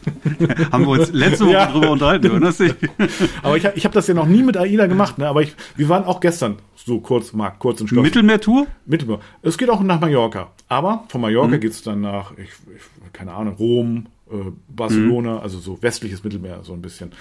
Haben 0.71 0.85
wir 0.85 0.89
uns 0.91 1.11
letzte 1.11 1.45
Woche 1.45 1.53
Ja. 1.53 1.71
drüber 1.71 1.91
unterhalten, 1.91 2.31
oder? 2.31 2.53
Aber 3.43 3.57
ich, 3.57 3.65
ich 3.75 3.85
habe 3.85 3.93
das 3.93 4.07
ja 4.07 4.13
noch 4.13 4.25
nie 4.27 4.43
mit 4.43 4.57
AIDA 4.57 4.87
gemacht, 4.87 5.17
ne? 5.17 5.27
Aber 5.27 5.41
ich, 5.41 5.55
wir 5.75 5.89
waren 5.89 6.03
auch 6.05 6.19
gestern 6.19 6.57
so 6.75 6.99
kurz, 6.99 7.33
Marc, 7.33 7.59
kurz 7.59 7.81
und 7.81 7.87
schloss. 7.87 8.03
Mittelmeertour? 8.03 8.67
Mittelmeer. 8.85 9.19
Es 9.41 9.57
geht 9.57 9.69
auch 9.69 9.81
nach 9.81 9.99
Mallorca. 9.99 10.51
Aber 10.67 11.05
von 11.09 11.21
Mallorca 11.21 11.57
geht's 11.57 11.83
dann 11.83 12.01
nach, 12.01 12.31
ich, 12.37 12.49
ich, 12.75 13.13
keine 13.13 13.33
Ahnung, 13.33 13.55
Rom, 13.55 14.05
äh, 14.31 14.35
Barcelona, 14.69 15.39
also 15.39 15.59
so 15.59 15.81
westliches 15.81 16.23
Mittelmeer, 16.23 16.61
so 16.63 16.73
ein 16.73 16.81
bisschen. 16.81 17.11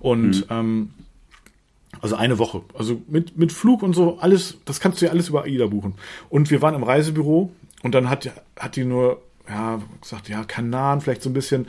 Und 0.00 0.46
ähm, 0.50 0.90
also 2.00 2.16
eine 2.16 2.38
Woche. 2.38 2.62
Also 2.76 3.00
mit, 3.08 3.38
mit 3.38 3.52
Flug 3.52 3.82
und 3.82 3.94
so, 3.94 4.18
alles, 4.18 4.58
das 4.64 4.80
kannst 4.80 5.00
du 5.00 5.06
ja 5.06 5.12
alles 5.12 5.28
über 5.28 5.44
AIDA 5.44 5.66
buchen. 5.66 5.94
Und 6.28 6.50
wir 6.50 6.60
waren 6.60 6.74
im 6.74 6.82
Reisebüro 6.82 7.52
und 7.82 7.94
dann 7.94 8.10
hat, 8.10 8.28
hat 8.58 8.76
die 8.76 8.84
nur, 8.84 9.22
ja, 9.48 9.80
gesagt, 10.00 10.28
ja, 10.28 10.42
Kanan 10.44 11.00
vielleicht 11.00 11.22
so 11.22 11.30
ein 11.30 11.34
bisschen, 11.34 11.66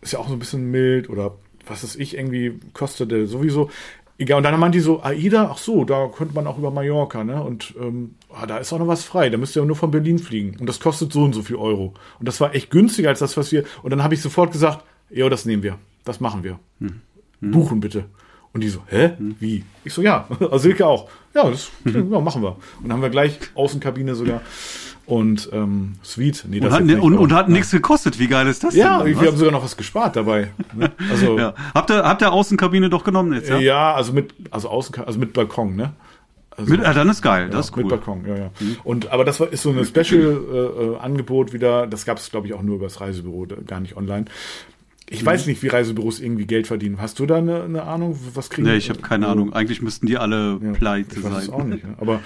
ist 0.00 0.12
ja 0.12 0.18
auch 0.18 0.28
so 0.28 0.34
ein 0.34 0.38
bisschen 0.38 0.70
mild 0.70 1.08
oder 1.08 1.34
was 1.66 1.82
weiß 1.82 1.96
ich, 1.96 2.16
irgendwie 2.16 2.58
kostete 2.72 3.26
sowieso. 3.26 3.70
Egal, 4.18 4.38
und 4.38 4.42
dann 4.42 4.60
meinte 4.60 4.76
die 4.76 4.82
so, 4.82 5.02
AIDA, 5.02 5.50
ach 5.50 5.56
so, 5.56 5.84
da 5.84 6.08
könnte 6.08 6.34
man 6.34 6.46
auch 6.46 6.58
über 6.58 6.70
Mallorca, 6.70 7.24
ne? 7.24 7.42
Und 7.42 7.74
ähm, 7.80 8.16
ah, 8.30 8.44
da 8.44 8.58
ist 8.58 8.70
auch 8.70 8.78
noch 8.78 8.86
was 8.86 9.02
frei, 9.02 9.30
da 9.30 9.38
müsst 9.38 9.56
ihr 9.56 9.64
nur 9.64 9.76
von 9.76 9.90
Berlin 9.90 10.18
fliegen. 10.18 10.58
Und 10.60 10.68
das 10.68 10.78
kostet 10.78 11.10
so 11.10 11.22
und 11.22 11.32
so 11.32 11.40
viel 11.42 11.56
Euro. 11.56 11.94
Und 12.18 12.28
das 12.28 12.38
war 12.38 12.54
echt 12.54 12.70
günstiger 12.70 13.08
als 13.08 13.20
das, 13.20 13.38
was 13.38 13.50
wir. 13.50 13.64
Und 13.82 13.90
dann 13.90 14.02
habe 14.02 14.12
ich 14.12 14.20
sofort 14.20 14.52
gesagt, 14.52 14.84
ja, 15.08 15.28
das 15.30 15.46
nehmen 15.46 15.62
wir. 15.62 15.78
Das 16.04 16.20
machen 16.20 16.44
wir. 16.44 16.58
Buchen 17.40 17.80
bitte. 17.80 18.04
Und 18.52 18.62
die 18.62 18.68
so, 18.68 18.82
hä? 18.88 19.12
Wie? 19.38 19.64
Ich 19.84 19.94
so, 19.94 20.02
ja, 20.02 20.26
also 20.40 20.58
Silke 20.58 20.86
auch. 20.86 21.08
Ja, 21.34 21.48
das 21.48 21.70
ja, 21.84 22.02
machen 22.02 22.42
wir. 22.42 22.56
Und 22.78 22.84
dann 22.84 22.92
haben 22.94 23.02
wir 23.02 23.10
gleich 23.10 23.38
Außenkabine 23.54 24.14
sogar. 24.14 24.42
Und 25.10 25.50
ähm, 25.52 25.94
Suite. 26.04 26.44
Nee, 26.48 26.60
Und 26.60 26.70
hat, 26.70 26.84
nicht, 26.84 27.00
und, 27.00 27.18
und 27.18 27.32
hat 27.32 27.48
nichts 27.48 27.72
gekostet. 27.72 28.20
Wie 28.20 28.28
geil 28.28 28.46
ist 28.46 28.62
das 28.62 28.76
Ja, 28.76 28.98
denn? 28.98 29.08
wir 29.08 29.14
dann, 29.16 29.26
haben 29.26 29.36
sogar 29.36 29.52
noch 29.52 29.64
was 29.64 29.76
gespart 29.76 30.14
dabei. 30.14 30.52
Ne? 30.72 30.92
Also, 31.10 31.36
ja. 31.38 31.52
Habt 31.74 31.90
ihr, 31.90 32.04
habt 32.04 32.22
ihr 32.22 32.30
Außenkabine 32.32 32.88
doch 32.88 33.02
genommen 33.02 33.32
jetzt, 33.32 33.48
ja? 33.48 33.58
ja? 33.58 33.92
also 33.92 34.12
mit, 34.12 34.32
also 34.52 34.68
außen, 34.68 35.02
also 35.04 35.18
mit 35.18 35.32
Balkon, 35.32 35.74
ne? 35.74 35.94
Also, 36.56 36.70
Mit, 36.70 36.84
ah, 36.84 36.92
dann 36.94 37.08
ist 37.08 37.22
geil, 37.22 37.46
ja, 37.46 37.48
das 37.48 37.70
ist 37.70 37.76
Mit 37.76 37.86
cool. 37.86 37.90
Balkon, 37.90 38.24
ja, 38.24 38.36
ja. 38.36 38.50
Und, 38.84 39.10
aber 39.10 39.24
das 39.24 39.40
war, 39.40 39.52
ist 39.52 39.62
so 39.62 39.70
ein 39.70 39.84
Special-Angebot 39.84 41.52
wieder. 41.52 41.88
Das 41.88 42.04
gab 42.04 42.18
es, 42.18 42.30
glaube 42.30 42.46
ich, 42.46 42.54
auch 42.54 42.62
nur 42.62 42.76
über 42.76 42.86
das 42.86 43.00
Reisebüro, 43.00 43.48
gar 43.66 43.80
nicht 43.80 43.96
online. 43.96 44.26
Ich 45.08 45.26
weiß 45.26 45.46
nicht, 45.46 45.60
wie 45.64 45.66
Reisebüros 45.66 46.20
irgendwie 46.20 46.46
Geld 46.46 46.68
verdienen. 46.68 47.00
Hast 47.00 47.18
du 47.18 47.26
da 47.26 47.38
eine, 47.38 47.64
eine 47.64 47.82
Ahnung? 47.82 48.16
Was 48.34 48.48
kriegen 48.48 48.68
Nee, 48.68 48.76
ich 48.76 48.90
habe 48.90 49.00
keine 49.00 49.26
äh, 49.26 49.30
Ahnung. 49.30 49.52
Eigentlich 49.52 49.82
müssten 49.82 50.06
die 50.06 50.18
alle 50.18 50.60
Ja, 50.62 50.72
pleite 50.72 51.16
ich 51.18 51.24
weiß 51.24 51.36
es 51.36 51.46
sein. 51.46 51.54
auch 51.54 51.64
nicht. 51.64 51.82
Ne? 51.84 51.94
Aber 52.00 52.20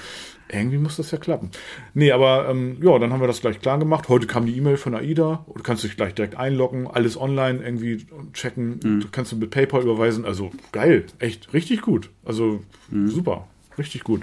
irgendwie 0.48 0.78
muss 0.78 0.96
das 0.96 1.10
ja 1.10 1.18
klappen. 1.18 1.50
Nee, 1.94 2.12
aber 2.12 2.48
ähm, 2.48 2.76
ja, 2.82 2.98
dann 2.98 3.12
haben 3.12 3.20
wir 3.20 3.26
das 3.26 3.40
gleich 3.40 3.60
klar 3.60 3.78
gemacht. 3.78 4.08
Heute 4.08 4.26
kam 4.26 4.46
die 4.46 4.56
E-Mail 4.56 4.76
von 4.76 4.94
AIDA. 4.94 5.44
Du 5.54 5.62
kannst 5.62 5.84
dich 5.84 5.96
gleich 5.96 6.14
direkt 6.14 6.36
einloggen, 6.36 6.86
alles 6.86 7.18
online 7.20 7.60
irgendwie 7.64 8.06
checken. 8.32 8.80
Mhm. 8.82 9.00
Du 9.00 9.08
kannst 9.10 9.32
du 9.32 9.36
mit 9.36 9.50
PayPal 9.50 9.82
überweisen. 9.82 10.24
Also 10.24 10.50
geil, 10.72 11.06
echt 11.18 11.52
richtig 11.52 11.80
gut. 11.82 12.10
Also 12.24 12.60
Mhm. 12.90 13.08
super, 13.08 13.46
richtig 13.78 14.04
gut. 14.04 14.22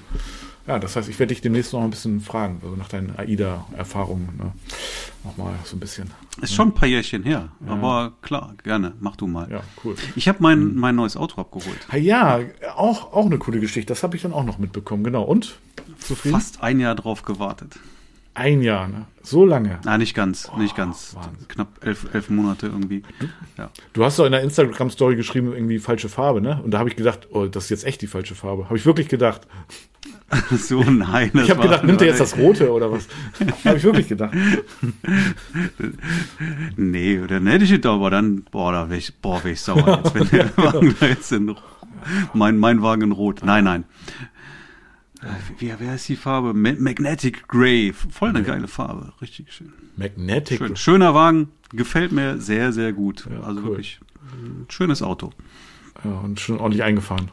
Ja, 0.68 0.78
das 0.78 0.96
heißt, 0.96 1.10
ich 1.10 1.18
werde 1.18 1.34
dich 1.34 1.42
demnächst 1.42 1.74
noch 1.74 1.82
ein 1.82 1.90
bisschen 1.90 2.22
fragen, 2.22 2.60
also 2.63 2.75
nach 2.75 2.88
deinen 2.88 3.18
AIDA-Erfahrungen. 3.18 4.30
Ne? 4.38 4.51
Nochmal 5.24 5.54
so 5.63 5.75
ein 5.75 5.80
bisschen. 5.80 6.12
Ist 6.42 6.54
schon 6.54 6.70
ein 6.70 6.74
paar 6.74 6.88
Jährchen 6.88 7.24
her. 7.24 7.50
Aber 7.68 8.13
klar, 8.22 8.54
gerne. 8.63 8.94
Mach 9.00 9.16
du 9.16 9.25
mal. 9.28 9.50
Ja, 9.51 9.62
cool. 9.84 9.96
Ich 10.16 10.28
habe 10.28 10.38
mein, 10.42 10.75
mein 10.75 10.96
neues 10.96 11.18
Auto 11.18 11.42
abgeholt. 11.42 11.78
Ah, 11.90 11.98
Ja, 11.98 12.40
auch, 12.75 13.12
auch 13.13 13.25
eine 13.25 13.38
coole 13.40 13.60
Geschichte. 13.60 13.92
Das 13.92 14.04
habe 14.04 14.16
ich 14.16 14.22
dann 14.22 14.34
auch 14.34 14.46
noch 14.46 14.60
mitbekommen. 14.60 15.04
Genau. 15.04 15.24
Und? 15.24 15.58
Zufrieden? 16.01 16.36
Fast 16.36 16.62
ein 16.62 16.79
Jahr 16.79 16.96
drauf 16.96 17.24
gewartet. 17.24 17.79
Ein 18.34 18.62
Jahr, 18.62 18.88
ne? 18.88 19.05
So 19.24 19.46
lange. 19.46 19.79
Na, 19.84 19.98
nicht 19.98 20.13
ganz, 20.15 20.50
nicht 20.58 20.75
ganz. 20.75 21.15
Wahnsinn. 21.15 21.48
Knapp 21.50 21.86
elf, 21.86 22.08
elf 22.13 22.29
Monate 22.29 22.67
irgendwie. 22.67 23.03
Ja. 23.58 23.70
Du 23.91 24.05
hast 24.05 24.20
doch 24.20 24.25
in 24.25 24.31
der 24.31 24.41
Instagram-Story 24.41 25.17
geschrieben, 25.17 25.51
irgendwie 25.53 25.79
falsche 25.79 26.08
Farbe, 26.08 26.41
ne? 26.41 26.62
Und 26.63 26.72
da 26.72 26.79
habe 26.79 26.89
ich 26.89 26.96
gedacht, 26.96 27.27
oh, 27.31 27.46
das 27.46 27.65
ist 27.65 27.70
jetzt 27.72 27.86
echt 27.86 28.01
die 28.01 28.08
falsche 28.08 28.36
Farbe. 28.36 28.65
Habe 28.65 28.77
ich 28.77 28.86
wirklich 28.86 29.10
gedacht. 29.10 29.41
so, 30.58 30.81
nein. 30.81 31.31
das 31.34 31.43
Ich 31.43 31.50
habe 31.50 31.62
gedacht, 31.62 31.84
nimmt 31.84 32.01
er 32.01 32.08
jetzt 32.08 32.22
das 32.22 32.38
Rote 32.38 32.72
oder 32.72 32.91
was? 32.91 33.08
habe 33.65 33.77
ich 33.77 33.84
wirklich 33.84 34.08
gedacht. 34.08 34.34
Nee, 36.77 37.22
dann 37.27 37.48
hätte 37.48 37.65
ich 37.65 37.81
da, 37.81 37.93
aber 37.93 38.10
dann, 38.10 38.43
boah, 38.50 38.72
da 38.72 38.89
wär 38.89 38.98
ich, 38.98 39.13
boah, 39.15 39.43
wär 39.43 39.51
ich 39.51 39.62
sauer 39.62 40.01
jetzt, 40.03 40.15
wenn 40.15 40.29
der 40.29 40.58
Wagen 40.58 40.96
da 41.00 41.05
jetzt 41.05 41.31
in, 41.34 41.53
mein, 42.34 42.58
mein 42.58 42.81
Wagen 42.81 43.01
in 43.01 43.12
Rot. 43.12 43.41
Nein, 43.43 43.65
nein. 43.65 43.84
Wie, 45.60 45.74
wer 45.78 45.96
ist 45.96 46.10
die 46.10 46.16
Farbe? 46.16 46.54
Ma- 46.54 46.74
Magnetic 46.80 47.48
Grey. 47.48 47.94
Voll 47.94 48.30
eine 48.30 48.44
geile 48.44 48.68
Farbe. 48.68 49.13
Richtig 49.22 49.54
schön. 49.54 49.72
Magnetic. 49.96 50.58
schön. 50.58 50.75
Schöner 50.75 51.13
Wagen. 51.13 51.50
Gefällt 51.72 52.12
mir 52.12 52.40
sehr, 52.40 52.74
sehr 52.74 52.92
gut. 52.92 53.28
Ja, 53.32 53.42
also 53.42 53.60
cool. 53.62 53.68
wirklich 53.70 54.00
ein 54.34 54.66
schönes 54.70 55.01
Auto. 55.04 55.32
Ja, 56.04 56.12
und 56.22 56.40
schon 56.40 56.60
ordentlich 56.60 56.84
eingefahren. 56.84 57.30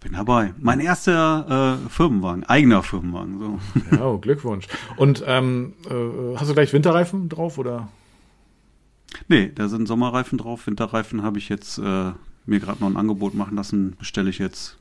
Bin 0.00 0.12
dabei. 0.14 0.52
Mein 0.58 0.80
erster 0.80 1.78
äh, 1.84 1.88
Firmenwagen. 1.90 2.44
Eigener 2.44 2.82
Firmenwagen. 2.82 3.38
So. 3.38 3.58
Ja, 3.96 4.04
oh, 4.06 4.18
Glückwunsch. 4.18 4.66
Und 4.96 5.22
ähm, 5.26 5.74
äh, 5.88 6.36
hast 6.36 6.50
du 6.50 6.54
gleich 6.54 6.72
Winterreifen 6.72 7.28
drauf 7.28 7.58
oder? 7.58 7.88
Nee, 9.28 9.52
da 9.54 9.68
sind 9.68 9.86
Sommerreifen 9.86 10.38
drauf. 10.38 10.66
Winterreifen 10.66 11.22
habe 11.22 11.38
ich 11.38 11.48
jetzt 11.50 11.78
äh, 11.78 12.12
mir 12.46 12.58
gerade 12.60 12.80
noch 12.80 12.88
ein 12.88 12.96
Angebot 12.96 13.34
machen 13.34 13.56
lassen. 13.56 13.94
Bestelle 13.98 14.30
ich 14.30 14.38
jetzt. 14.38 14.78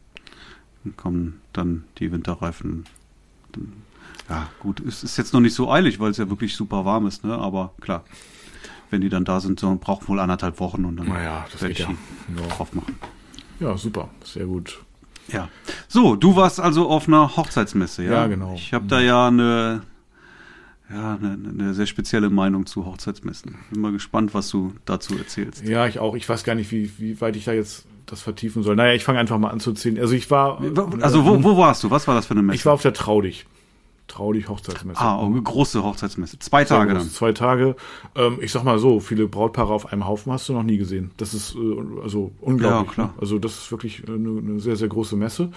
Kommen 0.98 1.42
dann 1.54 1.84
die 1.98 2.12
Winterreifen. 2.12 2.86
Ja, 4.30 4.50
gut, 4.60 4.80
es 4.80 5.04
ist 5.04 5.18
jetzt 5.18 5.34
noch 5.34 5.42
nicht 5.42 5.54
so 5.54 5.72
eilig, 5.72 6.00
weil 6.00 6.12
es 6.12 6.18
ja 6.18 6.30
wirklich 6.30 6.56
super 6.56 6.86
warm 6.86 7.08
ist, 7.08 7.24
ne? 7.24 7.38
Aber 7.38 7.74
klar, 7.82 8.04
wenn 8.90 9.02
die 9.02 9.10
dann 9.10 9.26
da 9.26 9.40
sind, 9.40 9.60
so 9.60 9.76
brauchen 9.80 10.08
wohl 10.08 10.20
anderthalb 10.20 10.60
Wochen 10.60 10.86
und 10.86 10.98
dann 10.98 11.08
naja, 11.08 11.46
das 11.52 11.62
werde 11.62 11.74
ich 11.74 11.80
ja. 11.80 11.90
ja. 11.90 12.48
drauf 12.56 12.74
machen. 12.74 12.96
Ja, 13.60 13.78
super, 13.78 14.10
sehr 14.24 14.46
gut. 14.46 14.80
Ja. 15.28 15.50
So, 15.88 16.16
du 16.16 16.36
warst 16.36 16.60
also 16.60 16.90
auf 16.90 17.08
einer 17.08 17.36
Hochzeitsmesse, 17.36 18.04
ja? 18.04 18.12
Ja, 18.12 18.28
genau. 18.28 18.54
Ich 18.56 18.74
habe 18.74 18.88
da 18.88 19.00
ja 19.00 19.28
eine, 19.28 19.82
ja, 20.90 21.16
eine, 21.16 21.38
eine 21.50 21.74
sehr 21.74 21.86
spezielle 21.86 22.30
Meinung 22.30 22.66
zu 22.66 22.86
Hochzeitsmessen. 22.86 23.56
Bin 23.70 23.82
mal 23.82 23.92
gespannt, 23.92 24.34
was 24.34 24.50
du 24.50 24.74
dazu 24.86 25.18
erzählst. 25.18 25.64
Ja, 25.64 25.88
ich 25.88 26.00
auch. 26.00 26.16
Ich 26.16 26.28
weiß 26.28 26.44
gar 26.44 26.56
nicht, 26.56 26.72
wie, 26.72 26.92
wie 26.98 27.22
weit 27.22 27.36
ich 27.36 27.46
da 27.46 27.54
jetzt 27.54 27.86
das 28.12 28.22
vertiefen 28.22 28.62
soll. 28.62 28.76
Naja, 28.76 28.94
ich 28.94 29.04
fange 29.04 29.20
einfach 29.20 29.40
mal 29.40 29.50
an 29.50 29.60
zu 29.60 29.74
zählen. 29.74 29.98
Also 29.98 30.14
ich 30.14 30.30
war. 30.30 30.62
Also 31.02 31.26
wo, 31.26 31.44
wo 31.44 31.58
warst 31.58 31.84
du? 31.84 31.90
Was 31.90 32.08
war 32.08 32.14
das 32.16 32.28
für 32.28 32.32
eine 32.32 32.44
Messe? 32.44 32.56
Ich 32.56 32.66
war 32.66 32.74
auf 32.74 32.82
der 32.82 32.94
Traudig. 32.94 33.46
Traudig 34.08 34.50
Hochzeitsmesse. 34.50 35.00
Ah, 35.00 35.22
oh, 35.22 35.28
eine 35.28 35.42
große 35.42 35.82
Hochzeitsmesse. 35.82 36.38
Zwei 36.40 36.66
Tage 36.66 36.92
groß, 36.92 37.04
dann. 37.04 37.12
Zwei 37.12 37.32
Tage. 37.32 37.78
Ähm, 38.16 38.40
ich 38.42 38.52
sag 38.52 38.64
mal 38.66 38.78
so, 38.78 39.00
viele 39.00 39.28
Brautpaare 39.28 39.74
auf 39.74 39.94
einem 39.94 40.06
Haufen 40.06 40.34
hast 40.34 40.50
du 40.50 40.54
noch 40.54 40.64
nie 40.64 40.78
gesehen. 40.78 41.12
Das 41.16 41.34
ist 41.34 41.56
äh, 41.56 41.60
also 42.04 42.34
unglaublich. 42.42 42.90
Ja, 42.90 42.94
klar. 42.94 43.08
Ne? 43.08 43.14
Also 43.22 43.40
das 43.40 43.58
ist 43.58 43.72
wirklich 43.72 44.04
eine, 44.08 44.40
eine 44.40 44.60
sehr, 44.60 44.76
sehr 44.76 44.90
große 44.90 45.16
Messe. 45.16 45.52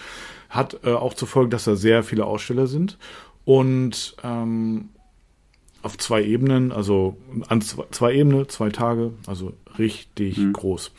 Hat 0.48 0.78
äh, 0.84 0.92
auch 0.92 1.14
zur 1.14 1.26
Folge, 1.26 1.50
dass 1.50 1.64
da 1.64 1.74
sehr 1.74 2.04
viele 2.04 2.26
Aussteller 2.26 2.68
sind. 2.68 2.96
Und 3.44 4.14
ähm, 4.22 4.90
auf 5.82 5.98
zwei 5.98 6.22
Ebenen, 6.22 6.70
also 6.70 7.16
an 7.48 7.60
zwei, 7.60 7.84
zwei 7.90 8.14
Ebenen, 8.14 8.48
zwei 8.48 8.70
Tage, 8.70 9.12
also 9.26 9.52
richtig 9.78 10.38
Mhm. 10.38 10.52
groß. 10.52 10.92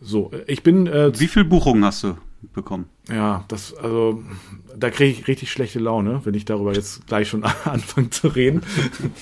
So, 0.00 0.30
ich 0.46 0.62
bin 0.62 0.86
äh, 0.86 1.18
Wie 1.18 1.28
viel 1.28 1.44
Buchungen 1.44 1.84
hast 1.84 2.04
du 2.04 2.16
bekommen? 2.54 2.86
ja, 3.10 3.44
das, 3.48 3.74
also, 3.74 4.22
da 4.76 4.90
kriege 4.90 5.10
ich 5.10 5.28
richtig 5.28 5.50
schlechte 5.50 5.78
Laune, 5.78 6.20
wenn 6.24 6.34
ich 6.34 6.44
darüber 6.44 6.74
jetzt 6.74 7.06
gleich 7.06 7.28
schon 7.28 7.42
anfange 7.64 8.10
zu 8.10 8.28
reden. 8.28 8.62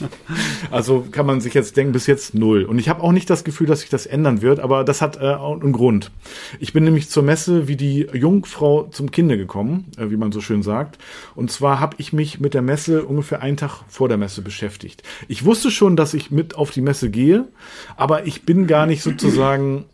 also 0.70 1.06
kann 1.10 1.24
man 1.24 1.40
sich 1.40 1.54
jetzt 1.54 1.76
denken, 1.76 1.92
bis 1.92 2.06
jetzt 2.06 2.34
null. 2.34 2.64
Und 2.64 2.78
ich 2.78 2.88
habe 2.88 3.02
auch 3.02 3.12
nicht 3.12 3.30
das 3.30 3.44
Gefühl, 3.44 3.68
dass 3.68 3.80
sich 3.80 3.90
das 3.90 4.06
ändern 4.06 4.42
wird, 4.42 4.58
aber 4.58 4.82
das 4.82 5.02
hat 5.02 5.20
äh, 5.20 5.34
auch 5.34 5.60
einen 5.60 5.72
Grund. 5.72 6.10
Ich 6.58 6.72
bin 6.72 6.82
nämlich 6.82 7.08
zur 7.08 7.22
Messe 7.22 7.68
wie 7.68 7.76
die 7.76 8.08
Jungfrau 8.12 8.88
zum 8.90 9.12
Kinde 9.12 9.38
gekommen, 9.38 9.86
äh, 9.96 10.10
wie 10.10 10.16
man 10.16 10.32
so 10.32 10.40
schön 10.40 10.64
sagt. 10.64 10.98
Und 11.36 11.52
zwar 11.52 11.78
habe 11.78 11.96
ich 11.98 12.12
mich 12.12 12.40
mit 12.40 12.54
der 12.54 12.62
Messe 12.62 13.04
ungefähr 13.04 13.40
einen 13.40 13.56
Tag 13.56 13.84
vor 13.88 14.08
der 14.08 14.18
Messe 14.18 14.42
beschäftigt. 14.42 15.04
Ich 15.28 15.44
wusste 15.44 15.70
schon, 15.70 15.94
dass 15.94 16.12
ich 16.12 16.32
mit 16.32 16.56
auf 16.56 16.70
die 16.72 16.82
Messe 16.82 17.08
gehe, 17.08 17.46
aber 17.96 18.26
ich 18.26 18.42
bin 18.42 18.66
gar 18.66 18.86
nicht 18.86 19.02
sozusagen 19.02 19.84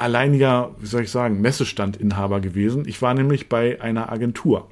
alleiniger, 0.00 0.74
wie 0.78 0.86
soll 0.86 1.02
ich 1.02 1.10
sagen, 1.10 1.40
Messestandinhaber 1.40 2.40
gewesen. 2.40 2.84
Ich 2.86 3.02
war 3.02 3.14
nämlich 3.14 3.48
bei 3.48 3.80
einer 3.80 4.10
Agentur. 4.10 4.68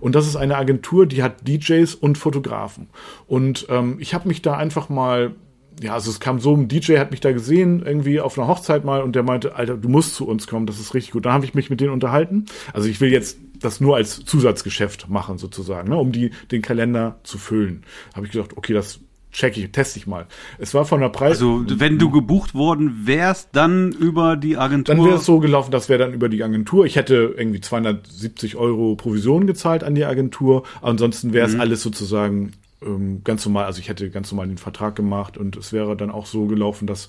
Und 0.00 0.14
das 0.14 0.26
ist 0.26 0.36
eine 0.36 0.56
Agentur, 0.56 1.06
die 1.06 1.22
hat 1.22 1.46
DJs 1.46 1.94
und 1.94 2.18
Fotografen. 2.18 2.88
Und 3.26 3.66
ähm, 3.68 3.96
ich 4.00 4.14
habe 4.14 4.28
mich 4.28 4.42
da 4.42 4.56
einfach 4.56 4.88
mal, 4.88 5.34
ja, 5.80 5.94
also 5.94 6.10
es 6.10 6.20
kam 6.20 6.40
so, 6.40 6.54
ein 6.54 6.68
DJ 6.68 6.98
hat 6.98 7.10
mich 7.10 7.20
da 7.20 7.32
gesehen, 7.32 7.82
irgendwie 7.84 8.20
auf 8.20 8.38
einer 8.38 8.48
Hochzeit 8.48 8.84
mal, 8.84 9.02
und 9.02 9.14
der 9.14 9.22
meinte, 9.22 9.54
Alter, 9.54 9.76
du 9.76 9.88
musst 9.88 10.14
zu 10.14 10.26
uns 10.26 10.46
kommen, 10.46 10.66
das 10.66 10.80
ist 10.80 10.94
richtig 10.94 11.12
gut. 11.12 11.26
Dann 11.26 11.32
habe 11.32 11.44
ich 11.44 11.54
mich 11.54 11.70
mit 11.70 11.80
denen 11.80 11.92
unterhalten. 11.92 12.46
Also 12.72 12.88
ich 12.88 13.00
will 13.00 13.12
jetzt 13.12 13.38
das 13.60 13.80
nur 13.80 13.96
als 13.96 14.24
Zusatzgeschäft 14.24 15.08
machen, 15.08 15.38
sozusagen, 15.38 15.88
ne, 15.88 15.96
um 15.96 16.12
die, 16.12 16.30
den 16.50 16.62
Kalender 16.62 17.20
zu 17.22 17.38
füllen. 17.38 17.84
Habe 18.14 18.26
ich 18.26 18.32
gedacht, 18.32 18.56
okay, 18.56 18.74
das 18.74 19.00
check 19.34 19.58
ich, 19.58 19.70
teste 19.72 19.98
ich 19.98 20.06
mal. 20.06 20.26
Es 20.58 20.72
war 20.72 20.86
von 20.86 21.00
der 21.00 21.10
Preis. 21.10 21.32
Also, 21.32 21.64
wenn 21.66 21.98
du 21.98 22.10
gebucht 22.10 22.54
worden 22.54 23.02
wärst, 23.04 23.50
dann 23.52 23.92
über 23.92 24.36
die 24.36 24.56
Agentur. 24.56 24.94
Dann 24.94 25.04
wäre 25.04 25.16
es 25.16 25.26
so 25.26 25.40
gelaufen, 25.40 25.70
das 25.70 25.88
wäre 25.88 25.98
dann 25.98 26.14
über 26.14 26.30
die 26.30 26.42
Agentur. 26.42 26.86
Ich 26.86 26.96
hätte 26.96 27.34
irgendwie 27.36 27.60
270 27.60 28.56
Euro 28.56 28.94
Provision 28.94 29.46
gezahlt 29.46 29.84
an 29.84 29.94
die 29.94 30.04
Agentur. 30.04 30.62
Ansonsten 30.80 31.32
wäre 31.32 31.46
es 31.46 31.58
alles 31.58 31.82
sozusagen 31.82 32.52
ähm, 32.82 33.22
ganz 33.24 33.44
normal. 33.44 33.64
Also 33.64 33.80
ich 33.80 33.88
hätte 33.88 34.08
ganz 34.08 34.30
normal 34.30 34.46
den 34.46 34.58
Vertrag 34.58 34.94
gemacht 34.94 35.36
und 35.36 35.56
es 35.56 35.72
wäre 35.72 35.96
dann 35.96 36.10
auch 36.10 36.26
so 36.26 36.46
gelaufen, 36.46 36.86
dass 36.86 37.08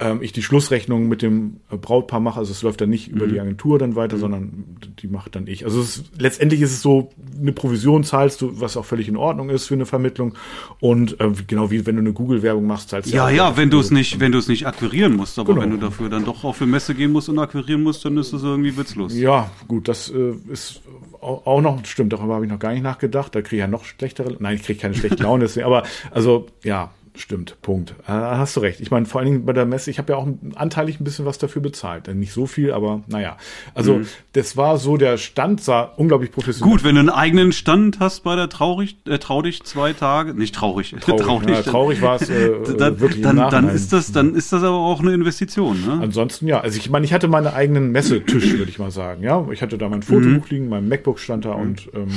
ähm, 0.00 0.22
ich 0.22 0.32
die 0.32 0.42
Schlussrechnung 0.42 1.08
mit 1.08 1.22
dem 1.22 1.56
Brautpaar 1.70 2.18
mache. 2.20 2.38
Also 2.40 2.52
es 2.52 2.62
läuft 2.62 2.80
dann 2.80 2.88
nicht 2.90 3.08
über 3.08 3.26
die 3.26 3.38
Agentur 3.38 3.78
dann 3.78 3.94
weiter, 3.96 4.16
sondern 4.18 4.64
die 5.00 5.06
macht 5.08 5.36
dann 5.36 5.46
ich. 5.46 5.64
Also 5.64 5.80
es 5.80 5.98
ist, 5.98 6.12
letztendlich 6.18 6.60
ist 6.62 6.72
es 6.72 6.82
so, 6.82 7.10
eine 7.38 7.52
Provision 7.52 8.02
zahlst 8.02 8.40
du, 8.40 8.60
was 8.60 8.76
auch 8.76 8.84
völlig 8.84 9.08
in 9.08 9.16
Ordnung 9.16 9.50
ist 9.50 9.66
für 9.66 9.74
eine 9.74 9.86
Vermittlung. 9.86 10.34
Und 10.80 11.20
äh, 11.20 11.30
genau 11.46 11.70
wie 11.70 11.84
wenn 11.86 11.96
du 11.96 12.00
eine 12.00 12.12
Google-Werbung 12.12 12.66
machst, 12.66 12.88
zahlst 12.88 13.10
du 13.12 13.16
ja, 13.16 13.28
ja, 13.30 13.56
wenn 13.56 13.70
du 13.70 13.78
es 13.78 13.90
nicht, 13.90 14.18
wenn 14.20 14.32
du 14.32 14.38
es 14.38 14.48
nicht 14.48 14.66
akquirieren 14.66 15.14
musst, 15.16 15.38
aber 15.38 15.50
Genau. 15.54 15.62
wenn 15.64 15.70
du 15.72 15.76
dafür 15.76 16.08
dann 16.08 16.24
doch 16.24 16.44
auf 16.44 16.60
eine 16.62 16.70
Messe 16.70 16.94
gehen 16.94 17.12
musst 17.12 17.28
und 17.28 17.38
akquirieren 17.38 17.82
musst, 17.82 18.04
dann 18.04 18.16
ist 18.16 18.32
das 18.32 18.42
irgendwie 18.42 18.76
witzlos. 18.76 19.14
Ja, 19.14 19.50
gut, 19.68 19.86
das 19.88 20.08
äh, 20.10 20.32
ist 20.50 20.80
au- 21.20 21.42
auch 21.44 21.60
noch, 21.60 21.84
stimmt, 21.84 22.12
darüber 22.12 22.34
habe 22.36 22.46
ich 22.46 22.50
noch 22.50 22.58
gar 22.58 22.72
nicht 22.72 22.82
nachgedacht. 22.82 23.34
Da 23.34 23.42
kriege 23.42 23.56
ich 23.56 23.60
ja 23.60 23.66
noch 23.66 23.84
schlechtere, 23.84 24.36
nein, 24.38 24.56
ich 24.56 24.62
kriege 24.62 24.78
keine 24.80 24.94
schlechte 24.94 25.22
Laune, 25.24 25.44
deswegen, 25.44 25.66
aber 25.66 25.82
also 26.10 26.46
ja, 26.64 26.90
stimmt, 27.14 27.60
Punkt. 27.62 27.94
Äh, 28.06 28.12
hast 28.12 28.56
du 28.56 28.60
recht. 28.60 28.80
Ich 28.80 28.90
meine, 28.90 29.06
vor 29.06 29.20
allen 29.20 29.30
Dingen 29.30 29.44
bei 29.44 29.52
der 29.52 29.66
Messe, 29.66 29.90
ich 29.90 29.98
habe 29.98 30.12
ja 30.12 30.18
auch 30.18 30.28
anteilig 30.54 31.00
ein 31.00 31.04
bisschen 31.04 31.26
was 31.26 31.38
dafür 31.38 31.62
bezahlt. 31.62 32.08
Äh, 32.08 32.14
Nicht 32.14 32.32
so 32.32 32.46
viel, 32.46 32.72
aber 32.72 33.02
naja. 33.06 33.36
Also 33.74 34.00
das 34.32 34.56
war 34.56 34.78
so, 34.78 34.96
der 34.96 35.18
Stand 35.18 35.62
sah 35.62 35.82
unglaublich 35.82 36.32
professionell 36.32 36.70
Gut, 36.72 36.84
wenn 36.84 36.94
du 36.94 37.00
einen 37.00 37.10
eigenen 37.10 37.52
Stand 37.52 38.00
hast 38.00 38.24
bei 38.24 38.36
der 38.36 38.48
Traurig, 38.48 38.96
äh, 39.06 39.18
Trau 39.18 39.42
dich 39.42 39.62
zwei 39.62 39.92
Tage, 39.92 40.34
nicht 40.34 40.54
traurig, 40.54 40.94
traurig. 41.00 41.48
ja, 41.48 41.62
traurig 41.62 42.02
war 42.02 42.16
es 42.20 42.28
äh, 42.28 42.50
dann, 42.78 43.00
wirklich 43.00 43.22
dann, 43.22 43.36
dann 43.36 43.68
ist 43.68 43.92
das, 43.92 44.12
dann 44.12 44.34
ist 44.34 44.52
das 44.52 44.62
aber 44.62 44.76
auch 44.76 45.00
eine 45.00 45.12
Investition, 45.12 45.84
ne? 45.84 45.98
Ansonsten 46.02 46.46
ja, 46.46 46.60
also 46.60 46.78
ich 46.78 46.90
meine, 46.90 47.04
ich 47.04 47.12
hatte 47.12 47.28
meinen 47.28 47.46
eigenen 47.46 47.92
Messetisch, 47.92 48.52
würde 48.52 48.70
ich 48.70 48.78
mal 48.78 48.90
sagen. 48.90 49.22
Ja, 49.22 49.46
ich 49.52 49.62
hatte 49.62 49.78
da 49.78 49.88
mein 49.88 50.02
Fotobuch 50.02 50.48
liegen, 50.48 50.68
mein 50.68 50.88
MacBook 50.88 51.18
stand 51.18 51.44
da 51.44 51.52
und 51.52 51.88
ähm, 51.94 52.08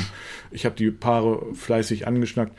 ich 0.51 0.65
habe 0.65 0.75
die 0.75 0.91
Paare 0.91 1.45
fleißig 1.53 2.07
angeschnackt. 2.07 2.57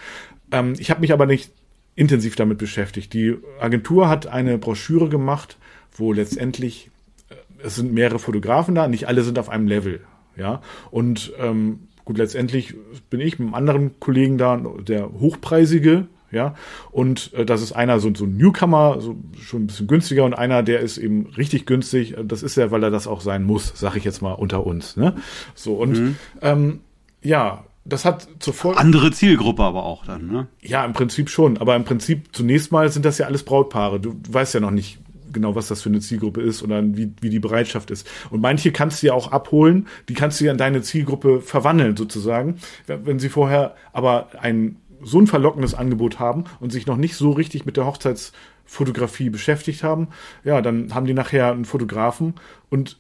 Ähm, 0.53 0.75
ich 0.79 0.91
habe 0.91 1.01
mich 1.01 1.13
aber 1.13 1.27
nicht 1.27 1.53
intensiv 1.97 2.37
damit 2.37 2.59
beschäftigt. 2.59 3.13
Die 3.13 3.37
Agentur 3.61 4.09
hat 4.09 4.27
eine 4.27 4.59
Broschüre 4.59 5.09
gemacht, 5.09 5.59
wo 5.93 6.13
letztendlich 6.13 6.91
äh, 7.31 7.35
es 7.65 7.77
sind 7.77 7.93
mehrere 7.93 8.19
Fotografen 8.19 8.75
da, 8.75 8.89
nicht 8.89 9.09
alle 9.09 9.23
sind 9.23 9.39
auf 9.39 9.49
einem 9.49 9.67
Level, 9.67 10.01
ja. 10.37 10.61
Und 10.91 11.33
ähm, 11.39 11.89
gut, 12.05 12.19
letztendlich 12.19 12.75
bin 13.11 13.21
ich 13.21 13.39
mit 13.39 13.47
einem 13.47 13.55
anderen 13.55 14.01
Kollegen 14.01 14.39
da, 14.39 14.57
der 14.57 15.13
hochpreisige, 15.13 16.09
ja. 16.31 16.55
Und 16.91 17.33
äh, 17.35 17.47
das 17.47 17.63
ist 17.63 17.73
einer 17.73 18.01
so, 18.01 18.13
so 18.15 18.25
ein 18.25 18.37
Newcomer, 18.37 19.01
so 19.01 19.17
schon 19.41 19.65
ein 19.65 19.67
bisschen 19.69 19.87
günstiger 19.87 20.25
und 20.25 20.35
einer, 20.35 20.63
der 20.65 20.81
ist 20.81 20.99
eben 20.99 21.27
richtig 21.37 21.65
günstig. 21.65 22.17
Das 22.25 22.43
ist 22.43 22.57
ja, 22.57 22.71
weil 22.73 22.83
er 22.83 22.91
das 22.91 23.07
auch 23.07 23.21
sein 23.21 23.45
muss, 23.45 23.73
sag 23.77 23.95
ich 23.97 24.05
jetzt 24.05 24.21
mal 24.21 24.33
unter 24.33 24.67
uns, 24.67 24.97
ne? 24.97 25.15
So 25.55 25.75
und 25.75 26.17
ähm, 26.43 26.81
ja. 27.23 27.65
Das 27.85 28.05
hat 28.05 28.27
Folge. 28.41 28.79
Andere 28.79 29.11
Zielgruppe 29.11 29.63
aber 29.63 29.85
auch 29.85 30.07
dann, 30.07 30.27
ne? 30.27 30.47
Ja, 30.63 30.85
im 30.85 30.95
Prinzip 30.95 31.29
schon. 31.29 31.59
Aber 31.59 31.77
im 31.77 31.85
Prinzip 31.85 32.35
zunächst 32.35 32.73
mal 32.73 32.91
sind 32.91 33.05
das 33.05 33.19
ja 33.19 33.27
alles 33.27 33.43
Brautpaare. 33.43 34.01
Du 34.01 34.15
weißt 34.29 34.55
ja 34.55 34.61
noch 34.61 34.71
nicht 34.71 34.99
genau, 35.35 35.55
was 35.55 35.69
das 35.69 35.83
für 35.83 35.91
eine 35.91 36.01
Zielgruppe 36.01 36.41
ist 36.41 36.63
oder 36.63 36.83
wie, 36.83 37.13
wie 37.21 37.29
die 37.29 37.41
Bereitschaft 37.41 37.91
ist. 37.91 38.09
Und 38.31 38.41
manche 38.41 38.73
kannst 38.73 39.03
du 39.03 39.09
ja 39.09 39.13
auch 39.13 39.33
abholen, 39.33 39.89
die 40.09 40.15
kannst 40.15 40.41
du 40.41 40.47
ja 40.47 40.53
in 40.53 40.59
deine 40.59 40.81
Zielgruppe 40.81 41.43
verwandeln 41.43 41.97
sozusagen. 41.97 42.59
Wenn 42.87 43.05
wenn 43.05 43.19
sie 43.19 43.29
vorher 43.29 43.75
aber 43.93 44.29
ein 44.41 44.77
so 45.03 45.19
ein 45.19 45.27
verlockendes 45.27 45.75
Angebot 45.75 46.19
haben 46.19 46.45
und 46.61 46.73
sich 46.73 46.87
noch 46.87 46.97
nicht 46.97 47.17
so 47.17 47.33
richtig 47.33 47.67
mit 47.67 47.77
der 47.77 47.85
Hochzeitsfotografie 47.85 49.29
beschäftigt 49.29 49.83
haben, 49.83 50.09
ja, 50.45 50.63
dann 50.63 50.95
haben 50.95 51.07
die 51.07 51.13
nachher 51.13 51.53
einen 51.53 51.67
Fotografen 51.67 52.35
und 52.71 52.99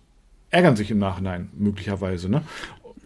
ärgern 0.50 0.76
sich 0.76 0.90
im 0.90 0.98
Nachhinein 0.98 1.48
möglicherweise. 1.56 2.28
Ne? 2.28 2.42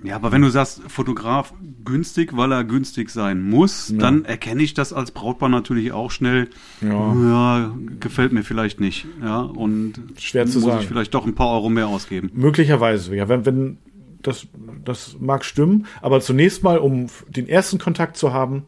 Ja, 0.05 0.17
aber 0.17 0.31
wenn 0.31 0.43
du 0.43 0.49
sagst, 0.49 0.81
Fotograf 0.87 1.53
günstig, 1.85 2.37
weil 2.37 2.53
er 2.53 2.65
günstig 2.65 3.11
sein 3.11 3.43
muss, 3.43 3.93
dann 3.97 4.25
erkenne 4.25 4.63
ich 4.63 4.75
das 4.75 4.93
als 4.93 5.11
Brautpaar 5.11 5.49
natürlich 5.49 5.93
auch 5.93 6.11
schnell. 6.11 6.49
Ja. 6.81 7.15
Ja, 7.15 7.75
gefällt 7.99 8.33
mir 8.33 8.45
vielleicht 8.45 8.81
nicht. 8.81 9.07
Ja, 9.21 9.41
und 9.41 9.95
Schwer 10.19 10.47
zu 10.47 10.61
muss 10.61 10.69
sagen. 10.69 10.81
ich 10.83 10.89
vielleicht 10.89 11.15
doch 11.15 11.27
ein 11.27 11.35
paar 11.35 11.51
Euro 11.51 11.69
mehr 11.69 11.89
ausgeben. 11.89 12.31
Möglicherweise, 12.35 13.15
ja, 13.17 13.29
wenn, 13.29 13.45
wenn 13.45 13.79
das, 14.23 14.47
das 14.85 15.17
mag 15.21 15.45
stimmen, 15.45 15.87
aber 16.01 16.21
zunächst 16.21 16.63
mal, 16.63 16.79
um 16.79 17.07
den 17.29 17.49
ersten 17.49 17.79
Kontakt 17.79 18.17
zu 18.17 18.33
haben, 18.33 18.65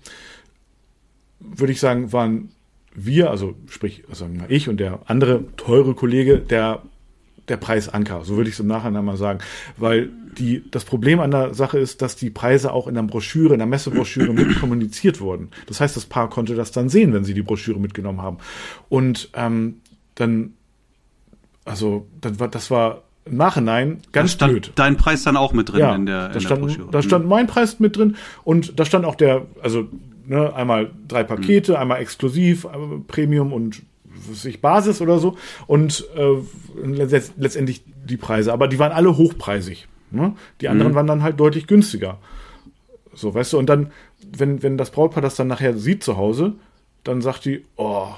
würde 1.39 1.73
ich 1.73 1.81
sagen, 1.81 2.13
waren 2.13 2.51
wir, 2.95 3.31
also 3.31 3.55
sprich, 3.69 4.05
sagen 4.11 4.35
wir 4.35 4.43
mal 4.43 4.53
ich 4.53 4.69
und 4.69 4.79
der 4.79 5.01
andere 5.07 5.45
teure 5.57 5.95
Kollege, 5.95 6.39
der 6.39 6.83
der 7.50 7.59
Preisanker, 7.59 8.25
so 8.25 8.37
würde 8.37 8.49
ich 8.49 8.54
es 8.54 8.61
im 8.61 8.66
Nachhinein 8.69 9.04
mal 9.04 9.16
sagen, 9.19 9.40
weil 9.76 10.09
die 10.38 10.62
das 10.71 10.85
Problem 10.85 11.21
an 11.21 11.30
der 11.33 11.52
Sache 11.54 11.78
ist, 11.78 12.00
dass 12.00 12.16
die 12.16 12.30
Preise 12.30 12.73
auch 12.73 12.87
in 12.87 12.95
der 12.95 13.02
Broschüre, 13.02 13.52
in 13.52 13.59
der 13.59 13.66
Messebroschüre 13.66 14.33
mit 14.33 14.59
kommuniziert 14.61 15.21
wurden. 15.21 15.50
Das 15.66 15.80
heißt, 15.80 15.97
das 15.97 16.07
Paar 16.07 16.30
konnte 16.30 16.54
das 16.54 16.71
dann 16.73 16.88
sehen, 16.88 17.12
wenn 17.12 17.25
sie 17.25 17.35
die 17.35 17.42
Broschüre 17.42 17.78
mitgenommen 17.80 18.23
haben. 18.23 18.38
Und 18.88 19.28
ähm, 19.35 19.76
dann, 20.14 20.54
also 21.64 22.07
dann 22.21 22.38
war 22.40 22.49
das 22.49 22.71
war 22.71 23.02
im 23.26 23.37
Nachhinein 23.37 23.99
Da 24.12 24.21
ganz 24.21 24.33
stand 24.33 24.52
blöd. 24.52 24.73
dein 24.76 24.97
Preis 24.97 25.23
dann 25.25 25.37
auch 25.37 25.52
mit 25.52 25.71
drin 25.71 25.80
Ja, 25.80 25.95
in 25.95 26.07
der, 26.07 26.21
da, 26.21 26.26
in 26.28 26.33
der 26.35 26.40
stand, 26.40 26.61
Broschüre. 26.62 26.88
da 26.90 27.02
stand 27.02 27.26
mein 27.28 27.47
Preis 27.47 27.78
mit 27.80 27.97
drin 27.97 28.16
und 28.45 28.78
da 28.78 28.85
stand 28.85 29.04
auch 29.04 29.14
der, 29.14 29.47
also 29.62 29.88
ne, 30.26 30.54
einmal 30.54 30.90
drei 31.09 31.23
Pakete, 31.25 31.78
einmal 31.78 32.00
exklusiv, 32.00 32.66
einmal 32.66 33.00
Premium 33.07 33.52
und 33.52 33.83
was 34.29 34.39
weiß 34.39 34.45
ich, 34.47 34.61
Basis 34.61 35.00
oder 35.00 35.19
so 35.19 35.37
und 35.67 36.07
äh, 36.17 36.37
letzt- 36.85 37.33
letztendlich 37.39 37.83
die 38.05 38.17
Preise, 38.17 38.53
aber 38.53 38.69
die 38.69 38.79
waren 38.79 38.93
alle 38.93 39.17
hochpreisig. 39.17 39.89
Ne? 40.11 40.35
Die 40.61 40.69
anderen 40.69 40.93
mhm. 40.93 40.97
waren 40.97 41.07
dann 41.07 41.23
halt 41.23 41.39
deutlich 41.39 41.67
günstiger. 41.67 42.19
So, 43.12 43.35
weißt 43.35 43.53
du, 43.53 43.59
und 43.59 43.67
dann, 43.69 43.93
wenn, 44.37 44.62
wenn 44.62 44.77
das 44.77 44.91
Brautpaar 44.91 45.23
das 45.23 45.37
dann 45.37 45.49
nachher 45.49 45.77
sieht 45.77 46.03
zu 46.03 46.17
Hause, 46.17 46.55
dann 47.05 47.23
sagt 47.23 47.45
die, 47.45 47.65
oh, 47.77 48.09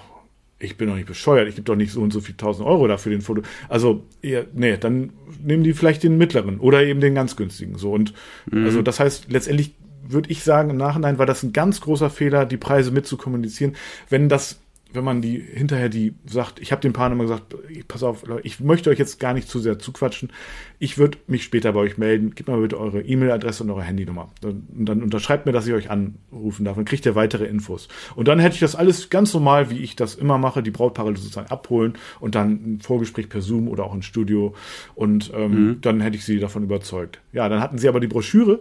ich 0.58 0.76
bin 0.76 0.88
doch 0.88 0.94
nicht 0.94 1.08
bescheuert, 1.08 1.48
ich 1.48 1.56
gebe 1.56 1.64
doch 1.64 1.76
nicht 1.76 1.92
so 1.92 2.00
und 2.00 2.12
so 2.12 2.20
viel 2.20 2.36
tausend 2.36 2.66
Euro 2.66 2.86
dafür 2.86 3.10
den 3.10 3.20
Foto. 3.20 3.42
Also, 3.68 4.04
ja, 4.22 4.42
nee, 4.54 4.76
dann 4.76 5.12
nehmen 5.42 5.64
die 5.64 5.72
vielleicht 5.72 6.02
den 6.02 6.18
mittleren 6.18 6.60
oder 6.60 6.84
eben 6.84 7.00
den 7.00 7.14
ganz 7.14 7.36
günstigen. 7.36 7.76
So 7.78 7.92
und 7.92 8.14
mhm. 8.50 8.64
also 8.64 8.80
das 8.80 9.00
heißt, 9.00 9.30
letztendlich 9.30 9.74
würde 10.04 10.30
ich 10.30 10.44
sagen, 10.44 10.70
im 10.70 10.76
Nachhinein 10.76 11.18
war 11.18 11.26
das 11.26 11.42
ein 11.42 11.52
ganz 11.52 11.80
großer 11.80 12.10
Fehler, 12.10 12.46
die 12.46 12.56
Preise 12.56 12.90
mitzukommunizieren. 12.90 13.74
Wenn 14.08 14.28
das 14.28 14.60
wenn 14.92 15.04
man 15.04 15.22
die 15.22 15.38
hinterher 15.38 15.88
die 15.88 16.14
sagt, 16.26 16.60
ich 16.60 16.72
habe 16.72 16.82
dem 16.82 16.92
Paar 16.92 17.10
immer 17.10 17.24
gesagt, 17.24 17.54
pass 17.88 18.02
auf, 18.02 18.24
ich 18.42 18.60
möchte 18.60 18.90
euch 18.90 18.98
jetzt 18.98 19.18
gar 19.20 19.34
nicht 19.34 19.48
zu 19.48 19.58
sehr 19.58 19.78
zuquatschen. 19.78 20.30
Ich 20.78 20.98
würde 20.98 21.18
mich 21.26 21.44
später 21.44 21.72
bei 21.72 21.80
euch 21.80 21.98
melden. 21.98 22.34
Gebt 22.34 22.48
mal 22.48 22.60
bitte 22.60 22.78
eure 22.78 23.02
E-Mail-Adresse 23.02 23.64
und 23.64 23.70
eure 23.70 23.82
Handynummer. 23.82 24.30
Und 24.42 24.64
dann 24.70 25.02
unterschreibt 25.02 25.46
mir, 25.46 25.52
dass 25.52 25.66
ich 25.66 25.72
euch 25.72 25.90
anrufen 25.90 26.64
darf. 26.64 26.76
Dann 26.76 26.84
kriegt 26.84 27.06
ihr 27.06 27.14
weitere 27.14 27.46
Infos. 27.46 27.88
Und 28.16 28.28
dann 28.28 28.38
hätte 28.38 28.54
ich 28.54 28.60
das 28.60 28.74
alles 28.74 29.10
ganz 29.10 29.32
normal, 29.34 29.70
wie 29.70 29.78
ich 29.78 29.96
das 29.96 30.14
immer 30.14 30.38
mache, 30.38 30.62
die 30.62 30.70
Brautpaare 30.70 31.16
sozusagen 31.16 31.50
abholen 31.50 31.94
und 32.20 32.34
dann 32.34 32.50
ein 32.50 32.80
Vorgespräch 32.80 33.28
per 33.28 33.40
Zoom 33.40 33.68
oder 33.68 33.84
auch 33.84 33.94
ein 33.94 34.02
Studio. 34.02 34.54
Und 34.94 35.32
ähm, 35.34 35.50
mhm. 35.50 35.80
dann 35.80 36.00
hätte 36.00 36.16
ich 36.16 36.24
sie 36.24 36.38
davon 36.38 36.62
überzeugt. 36.62 37.20
Ja, 37.32 37.48
dann 37.48 37.60
hatten 37.60 37.78
sie 37.78 37.88
aber 37.88 38.00
die 38.00 38.08
Broschüre. 38.08 38.60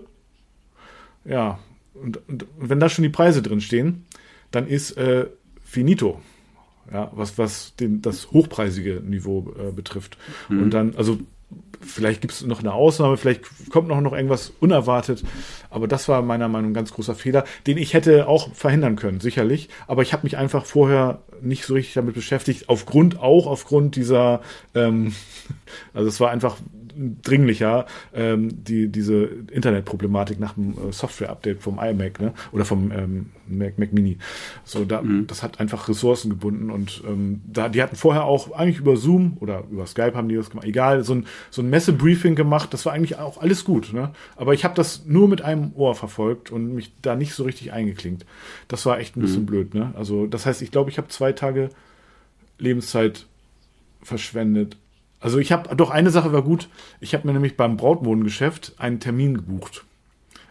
Ja, 1.26 1.60
und, 1.94 2.20
und 2.28 2.46
wenn 2.58 2.80
da 2.80 2.90
schon 2.90 3.04
die 3.04 3.10
Preise 3.10 3.42
drin 3.42 3.62
stehen, 3.62 4.06
dann 4.52 4.68
ist 4.68 4.92
äh, 4.98 5.28
finito. 5.72 6.22
Ja, 6.92 7.10
was, 7.14 7.38
was 7.38 7.76
den, 7.76 8.02
das 8.02 8.32
hochpreisige 8.32 9.02
Niveau 9.02 9.54
äh, 9.58 9.72
betrifft. 9.72 10.18
Mhm. 10.50 10.64
Und 10.64 10.74
dann, 10.74 10.96
also 10.98 11.20
vielleicht 11.80 12.22
gibt 12.22 12.34
es 12.34 12.46
noch 12.46 12.60
eine 12.60 12.74
Ausnahme, 12.74 13.16
vielleicht 13.18 13.44
kommt 13.70 13.88
noch, 13.88 14.02
noch 14.02 14.14
irgendwas 14.14 14.52
unerwartet. 14.60 15.24
Aber 15.70 15.88
das 15.88 16.10
war 16.10 16.22
meiner 16.22 16.50
Meinung 16.50 16.72
nach 16.72 16.72
ein 16.72 16.74
ganz 16.74 16.94
großer 16.94 17.16
Fehler, 17.16 17.46
den 17.66 17.78
ich 17.78 17.94
hätte 17.94 18.28
auch 18.28 18.54
verhindern 18.54 18.98
können, 18.98 19.22
sicherlich. 19.22 19.70
Aber 19.88 20.02
ich 20.02 20.12
habe 20.12 20.24
mich 20.24 20.38
einfach 20.38 20.66
vorher 20.66 21.22
nicht 21.42 21.66
so 21.66 21.74
richtig 21.74 21.94
damit 21.94 22.16
beschäftigt, 22.16 22.68
aufgrund 22.68 23.20
auch 23.20 23.48
aufgrund 23.48 23.96
dieser, 23.96 24.42
ähm, 24.76 25.14
also 25.94 26.10
es 26.10 26.20
war 26.20 26.30
einfach 26.30 26.58
dringlicher, 26.96 27.86
ähm, 28.14 28.64
die, 28.64 28.90
diese 28.90 29.24
Internetproblematik 29.52 30.40
nach 30.40 30.54
dem 30.54 30.72
äh, 30.72 30.92
Software-Update 30.92 31.62
vom 31.62 31.80
iMac, 31.80 32.20
ne? 32.20 32.34
Oder 32.52 32.66
vom 32.66 32.92
ähm, 32.92 33.30
Mac, 33.48 33.78
Mac 33.78 33.94
Mini. 33.94 34.18
So, 34.64 34.86
da, 34.86 35.02
mhm. 35.02 35.28
das 35.28 35.44
hat 35.44 35.60
einfach 35.60 35.90
Ressourcen 35.90 36.30
gebunden 36.30 36.70
und 36.70 37.04
ähm, 37.08 37.42
da, 37.46 37.70
die 37.70 37.82
hatten 37.82 37.96
vorher 37.96 38.26
auch 38.26 38.52
eigentlich 38.52 38.80
über 38.80 38.98
Zoom 38.98 39.38
oder 39.40 39.64
über 39.72 39.86
Skype 39.86 40.14
haben 40.16 40.30
die 40.30 40.36
das 40.36 40.50
gemacht, 40.50 40.66
egal, 40.66 41.04
so 41.04 41.16
ein, 41.16 41.26
so 41.50 41.62
ein 41.62 41.70
Messebriefing 41.70 42.36
gemacht, 42.36 42.74
das 42.74 42.86
war 42.86 42.94
eigentlich 42.94 43.18
auch 43.18 43.42
alles 43.42 43.64
gut, 43.66 43.94
ne? 43.94 44.12
Aber 44.36 44.54
ich 44.54 44.64
habe 44.64 44.76
das 44.76 45.06
nur 45.06 45.28
mit 45.28 45.42
einem 45.42 45.74
Ohr 45.76 45.96
verfolgt 45.96 46.52
und 46.52 46.74
mich 46.74 46.94
da 47.02 47.16
nicht 47.16 47.34
so 47.34 47.44
richtig 47.44 47.74
eingeklinkt. 47.74 48.26
Das 48.68 48.86
war 48.86 49.00
echt 49.00 49.18
ein 49.18 49.22
bisschen 49.22 49.42
mhm. 49.42 49.48
blöd, 49.48 49.74
ne? 49.74 49.94
Also, 49.96 50.28
das 50.28 50.46
heißt, 50.46 50.62
ich 50.62 50.72
glaube, 50.72 50.90
ich 50.90 50.98
habe 50.98 51.08
zwei 51.10 51.32
Tage 51.32 51.70
Lebenszeit 52.58 53.26
verschwendet 54.04 54.78
also 55.22 55.38
ich 55.38 55.52
habe, 55.52 55.74
doch 55.76 55.92
eine 55.92 56.10
Sache 56.10 56.34
war 56.34 56.42
gut. 56.42 56.68
Ich 57.00 57.14
habe 57.14 57.28
mir 57.28 57.34
nämlich 57.34 57.56
beim 57.56 57.78
Brautmodengeschäft 57.78 58.74
einen 58.78 59.00
Termin 59.00 59.36
gebucht. 59.36 59.86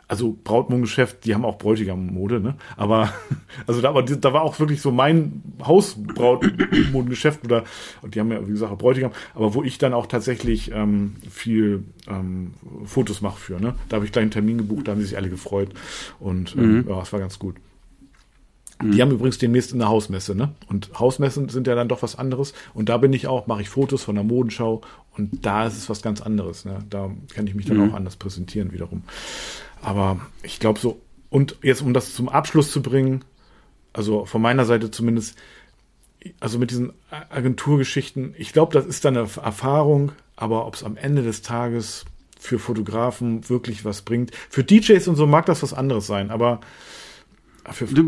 Also 0.06 0.36
Brautmodengeschäft, 0.42 1.24
die 1.24 1.34
haben 1.34 1.44
auch 1.44 1.58
Bräutigammode, 1.58 2.40
ne? 2.40 2.56
Aber 2.76 3.12
also 3.66 3.80
da, 3.80 3.90
aber 3.90 4.02
da 4.02 4.32
war 4.32 4.42
auch 4.42 4.58
wirklich 4.58 4.80
so 4.80 4.90
mein 4.90 5.42
Hausbrautmodengeschäft 5.64 7.44
oder 7.44 7.62
und 8.02 8.14
die 8.14 8.20
haben 8.20 8.32
ja 8.32 8.44
wie 8.44 8.50
gesagt 8.50 8.72
auch 8.72 8.78
Bräutigam, 8.78 9.12
aber 9.34 9.54
wo 9.54 9.62
ich 9.62 9.78
dann 9.78 9.94
auch 9.94 10.06
tatsächlich 10.06 10.72
ähm, 10.72 11.14
viel 11.30 11.84
ähm, 12.08 12.54
Fotos 12.86 13.20
mache 13.20 13.38
für, 13.38 13.60
ne? 13.60 13.74
Da 13.88 13.96
habe 13.96 14.04
ich 14.04 14.10
gleich 14.10 14.22
einen 14.22 14.32
Termin 14.32 14.58
gebucht, 14.58 14.88
da 14.88 14.92
haben 14.92 15.00
sie 15.00 15.06
sich 15.06 15.16
alle 15.16 15.30
gefreut 15.30 15.70
und 16.18 16.56
ähm, 16.56 16.78
mhm. 16.78 16.86
ja, 16.88 17.02
es 17.02 17.12
war 17.12 17.20
ganz 17.20 17.38
gut. 17.38 17.54
Die 18.80 18.86
mhm. 18.86 19.00
haben 19.00 19.10
übrigens 19.10 19.38
demnächst 19.38 19.74
eine 19.74 19.88
Hausmesse, 19.88 20.34
ne? 20.34 20.52
Und 20.68 20.98
Hausmessen 20.98 21.48
sind 21.48 21.66
ja 21.66 21.74
dann 21.74 21.88
doch 21.88 22.02
was 22.02 22.16
anderes. 22.16 22.54
Und 22.72 22.88
da 22.88 22.96
bin 22.96 23.12
ich 23.12 23.26
auch, 23.26 23.46
mache 23.46 23.62
ich 23.62 23.68
Fotos 23.68 24.02
von 24.02 24.14
der 24.14 24.24
Modenschau 24.24 24.80
und 25.16 25.44
da 25.44 25.66
ist 25.66 25.76
es 25.76 25.90
was 25.90 26.02
ganz 26.02 26.20
anderes. 26.20 26.64
Ne? 26.64 26.78
Da 26.88 27.10
kann 27.34 27.46
ich 27.46 27.54
mich 27.54 27.66
dann 27.66 27.78
mhm. 27.78 27.90
auch 27.90 27.94
anders 27.94 28.16
präsentieren 28.16 28.72
wiederum. 28.72 29.02
Aber 29.82 30.20
ich 30.42 30.60
glaube 30.60 30.80
so, 30.80 31.00
und 31.28 31.56
jetzt 31.62 31.82
um 31.82 31.92
das 31.92 32.14
zum 32.14 32.28
Abschluss 32.28 32.70
zu 32.70 32.82
bringen, 32.82 33.24
also 33.92 34.24
von 34.24 34.40
meiner 34.40 34.64
Seite 34.64 34.90
zumindest, 34.90 35.36
also 36.38 36.58
mit 36.58 36.70
diesen 36.70 36.92
Agenturgeschichten, 37.30 38.34
ich 38.38 38.52
glaube, 38.52 38.72
das 38.72 38.86
ist 38.86 39.04
dann 39.04 39.16
eine 39.16 39.28
Erfahrung, 39.42 40.12
aber 40.36 40.66
ob 40.66 40.74
es 40.74 40.84
am 40.84 40.96
Ende 40.96 41.22
des 41.22 41.42
Tages 41.42 42.04
für 42.38 42.58
Fotografen 42.58 43.48
wirklich 43.48 43.84
was 43.84 44.02
bringt. 44.02 44.32
Für 44.48 44.64
DJs 44.64 45.06
und 45.08 45.16
so 45.16 45.26
mag 45.26 45.46
das 45.46 45.62
was 45.62 45.74
anderes 45.74 46.06
sein, 46.06 46.30
aber 46.30 46.60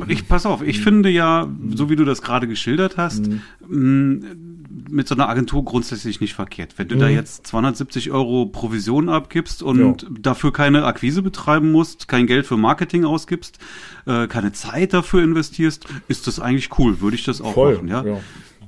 ich 0.09 0.29
pass 0.29 0.47
auf, 0.47 0.63
ich 0.63 0.81
finde 0.81 1.09
ja, 1.09 1.49
so 1.75 1.89
wie 1.91 1.97
du 1.97 2.05
das 2.05 2.23
gerade 2.23 2.49
geschildert 2.49 2.97
hast, 2.97 3.29
mhm. 3.67 4.25
mit 4.91 5.09
so 5.09 5.15
einer 5.15 5.29
Agentur 5.29 5.65
grundsätzlich 5.65 6.21
nicht 6.21 6.35
verkehrt. 6.35 6.75
Wenn 6.77 6.89
du 6.89 6.97
mhm. 6.97 7.01
da 7.01 7.09
jetzt 7.09 7.47
270 7.47 8.11
Euro 8.11 8.47
Provision 8.47 9.09
abgibst 9.09 9.63
und 9.63 10.03
ja. 10.03 10.09
dafür 10.21 10.53
keine 10.53 10.85
Akquise 10.85 11.23
betreiben 11.23 11.71
musst, 11.73 12.09
kein 12.09 12.27
Geld 12.27 12.47
für 12.47 12.57
Marketing 12.57 13.05
ausgibst, 13.05 13.59
äh, 14.07 14.27
keine 14.27 14.53
Zeit 14.53 14.93
dafür 14.93 15.23
investierst, 15.23 15.87
ist 16.09 16.27
das 16.27 16.41
eigentlich 16.41 16.79
cool. 16.79 17.01
Würde 17.01 17.17
ich 17.17 17.25
das 17.25 17.41
auch 17.41 17.55
Voll, 17.55 17.75
machen, 17.75 17.89
ja? 17.89 18.05
ja. 18.05 18.21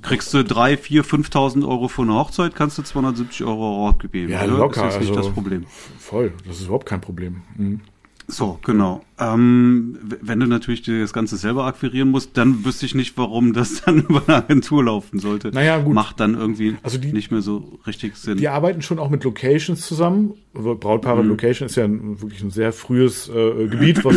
Kriegst 0.02 0.34
du 0.34 0.44
drei, 0.44 0.76
vier, 0.76 1.02
5.000 1.02 1.66
Euro 1.66 1.88
für 1.88 2.02
eine 2.02 2.12
Hochzeit, 2.12 2.54
kannst 2.54 2.76
du 2.76 2.82
270 2.82 3.46
Euro 3.46 3.88
abgeben. 3.88 4.30
Ja, 4.30 4.44
locker. 4.44 4.82
Das 4.82 4.94
ist 4.94 5.00
nicht 5.00 5.08
also, 5.10 5.22
das 5.22 5.32
Problem. 5.32 5.64
Voll, 5.98 6.34
das 6.46 6.58
ist 6.58 6.66
überhaupt 6.66 6.86
kein 6.86 7.00
Problem. 7.00 7.42
Mhm. 7.56 7.80
So, 8.26 8.58
genau. 8.64 9.02
Ähm, 9.18 9.98
wenn 10.22 10.40
du 10.40 10.46
natürlich 10.46 10.82
das 10.82 11.12
Ganze 11.12 11.36
selber 11.36 11.66
akquirieren 11.66 12.10
musst, 12.10 12.36
dann 12.36 12.64
wüsste 12.64 12.86
ich 12.86 12.94
nicht, 12.94 13.18
warum 13.18 13.52
das 13.52 13.82
dann 13.84 14.00
über 14.00 14.22
eine 14.26 14.38
Agentur 14.38 14.84
laufen 14.84 15.18
sollte. 15.18 15.48
Naja, 15.48 15.78
gut. 15.78 15.94
Macht 15.94 16.20
dann 16.20 16.34
irgendwie 16.34 16.76
also 16.82 16.98
die, 16.98 17.12
nicht 17.12 17.30
mehr 17.30 17.42
so 17.42 17.78
richtig 17.86 18.16
Sinn. 18.16 18.38
Die 18.38 18.48
arbeiten 18.48 18.82
schon 18.82 18.98
auch 18.98 19.10
mit 19.10 19.24
Locations 19.24 19.80
zusammen. 19.80 20.34
Brautpaare 20.54 21.22
mhm. 21.22 21.30
Location 21.30 21.66
ist 21.66 21.76
ja 21.76 21.84
ein, 21.84 22.20
wirklich 22.22 22.42
ein 22.42 22.50
sehr 22.50 22.72
frühes 22.72 23.28
äh, 23.28 23.66
Gebiet, 23.68 24.04
was, 24.04 24.16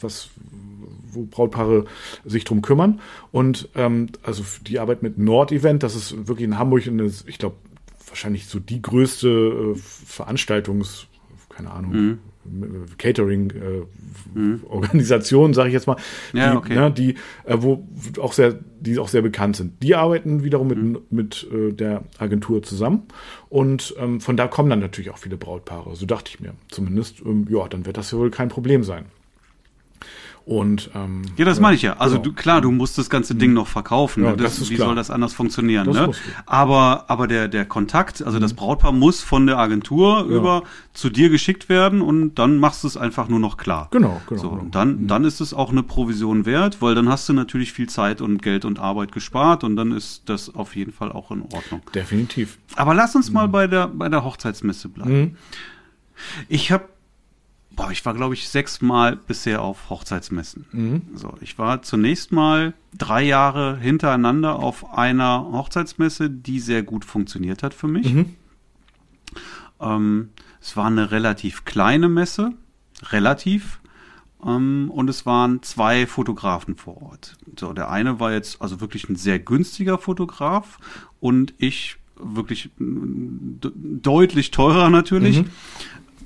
was, 0.00 0.28
wo 1.12 1.24
Brautpaare 1.24 1.84
sich 2.24 2.44
drum 2.44 2.62
kümmern. 2.62 3.00
Und 3.32 3.68
ähm, 3.74 4.08
also 4.22 4.44
die 4.66 4.78
Arbeit 4.78 5.02
mit 5.02 5.18
Nord-Event, 5.18 5.82
das 5.82 5.94
ist 5.94 6.26
wirklich 6.26 6.46
in 6.46 6.58
Hamburg, 6.58 6.86
eine, 6.86 7.10
ich 7.26 7.38
glaube, 7.38 7.56
wahrscheinlich 8.08 8.46
so 8.46 8.58
die 8.58 8.80
größte 8.80 9.28
äh, 9.28 9.78
Veranstaltungs, 9.78 11.06
keine 11.50 11.70
Ahnung, 11.70 11.92
mhm 11.92 12.18
Catering-Organisation, 12.98 15.44
äh, 15.44 15.48
mhm. 15.48 15.54
sage 15.54 15.68
ich 15.68 15.74
jetzt 15.74 15.86
mal, 15.86 15.96
ja, 16.32 16.52
die, 16.52 16.56
okay. 16.56 16.74
ne, 16.74 16.90
die 16.90 17.14
äh, 17.44 17.58
wo 17.58 17.86
auch 18.20 18.32
sehr, 18.32 18.58
die 18.80 18.98
auch 18.98 19.08
sehr 19.08 19.22
bekannt 19.22 19.56
sind. 19.56 19.82
Die 19.82 19.94
arbeiten 19.94 20.42
wiederum 20.42 20.68
mit, 20.68 20.78
mhm. 20.78 20.98
mit 21.10 21.46
äh, 21.52 21.72
der 21.72 22.04
Agentur 22.18 22.62
zusammen 22.62 23.02
und 23.48 23.94
ähm, 23.98 24.20
von 24.20 24.36
da 24.36 24.48
kommen 24.48 24.68
dann 24.70 24.80
natürlich 24.80 25.10
auch 25.10 25.18
viele 25.18 25.36
Brautpaare. 25.36 25.94
So 25.96 26.06
dachte 26.06 26.30
ich 26.34 26.40
mir. 26.40 26.54
Zumindest, 26.68 27.20
ähm, 27.24 27.46
ja, 27.50 27.68
dann 27.68 27.86
wird 27.86 27.96
das 27.96 28.10
ja 28.10 28.18
wohl 28.18 28.30
kein 28.30 28.48
Problem 28.48 28.84
sein. 28.84 29.06
Und 30.50 30.90
ähm, 30.96 31.22
ja, 31.36 31.44
das 31.44 31.60
meine 31.60 31.76
ich 31.76 31.82
ja. 31.82 31.98
Also 31.98 32.16
genau. 32.16 32.24
du, 32.24 32.32
klar, 32.32 32.60
du 32.60 32.72
musst 32.72 32.98
das 32.98 33.08
ganze 33.08 33.36
Ding 33.36 33.52
noch 33.52 33.68
verkaufen. 33.68 34.24
Ja, 34.24 34.34
das, 34.34 34.58
das 34.58 34.68
wie 34.68 34.74
klar. 34.74 34.88
soll 34.88 34.96
das 34.96 35.08
anders 35.08 35.32
funktionieren? 35.32 35.86
Das 35.86 35.94
ne? 35.94 36.10
Aber 36.44 37.04
aber 37.06 37.28
der 37.28 37.46
der 37.46 37.64
Kontakt, 37.64 38.20
also 38.20 38.38
mhm. 38.38 38.42
das 38.42 38.54
Brautpaar 38.54 38.90
muss 38.90 39.22
von 39.22 39.46
der 39.46 39.58
Agentur 39.58 40.26
ja. 40.28 40.36
über 40.36 40.64
zu 40.92 41.08
dir 41.08 41.30
geschickt 41.30 41.68
werden 41.68 42.02
und 42.02 42.34
dann 42.34 42.58
machst 42.58 42.82
du 42.82 42.88
es 42.88 42.96
einfach 42.96 43.28
nur 43.28 43.38
noch 43.38 43.58
klar. 43.58 43.86
Genau, 43.92 44.20
genau. 44.26 44.42
So, 44.42 44.50
genau. 44.50 44.62
und 44.62 44.74
dann 44.74 45.02
mhm. 45.02 45.06
dann 45.06 45.22
ist 45.22 45.40
es 45.40 45.54
auch 45.54 45.70
eine 45.70 45.84
Provision 45.84 46.46
wert, 46.46 46.82
weil 46.82 46.96
dann 46.96 47.08
hast 47.08 47.28
du 47.28 47.32
natürlich 47.32 47.72
viel 47.72 47.88
Zeit 47.88 48.20
und 48.20 48.42
Geld 48.42 48.64
und 48.64 48.80
Arbeit 48.80 49.12
gespart 49.12 49.62
und 49.62 49.76
dann 49.76 49.92
ist 49.92 50.28
das 50.28 50.52
auf 50.52 50.74
jeden 50.74 50.90
Fall 50.90 51.12
auch 51.12 51.30
in 51.30 51.42
Ordnung. 51.42 51.82
Definitiv. 51.94 52.58
Aber 52.74 52.92
lass 52.94 53.14
uns 53.14 53.28
mhm. 53.28 53.34
mal 53.34 53.46
bei 53.46 53.68
der 53.68 53.86
bei 53.86 54.08
der 54.08 54.24
Hochzeitsmesse 54.24 54.88
bleiben. 54.88 55.20
Mhm. 55.20 55.36
Ich 56.48 56.72
habe 56.72 56.86
boah, 57.76 57.90
ich 57.90 58.04
war, 58.04 58.14
glaube 58.14 58.34
ich, 58.34 58.48
sechsmal 58.48 59.16
bisher 59.16 59.62
auf 59.62 59.90
Hochzeitsmessen. 59.90 60.66
Mhm. 60.72 61.02
So, 61.14 61.34
ich 61.40 61.58
war 61.58 61.82
zunächst 61.82 62.32
mal 62.32 62.74
drei 62.96 63.22
Jahre 63.22 63.78
hintereinander 63.78 64.56
auf 64.56 64.92
einer 64.92 65.50
Hochzeitsmesse, 65.52 66.30
die 66.30 66.60
sehr 66.60 66.82
gut 66.82 67.04
funktioniert 67.04 67.62
hat 67.62 67.74
für 67.74 67.88
mich. 67.88 68.12
Mhm. 68.12 68.36
Ähm, 69.80 70.30
es 70.60 70.76
war 70.76 70.86
eine 70.86 71.10
relativ 71.10 71.64
kleine 71.64 72.08
Messe, 72.08 72.52
relativ. 73.04 73.80
Ähm, 74.44 74.90
und 74.92 75.08
es 75.08 75.26
waren 75.26 75.62
zwei 75.62 76.06
Fotografen 76.06 76.76
vor 76.76 77.00
Ort. 77.02 77.36
So, 77.58 77.72
der 77.72 77.90
eine 77.90 78.20
war 78.20 78.32
jetzt 78.32 78.60
also 78.60 78.80
wirklich 78.80 79.08
ein 79.08 79.16
sehr 79.16 79.38
günstiger 79.38 79.98
Fotograf 79.98 80.78
und 81.20 81.54
ich 81.58 81.96
wirklich 82.22 82.70
deutlich 82.78 84.50
teurer 84.50 84.90
natürlich. 84.90 85.38
Mhm. 85.42 85.50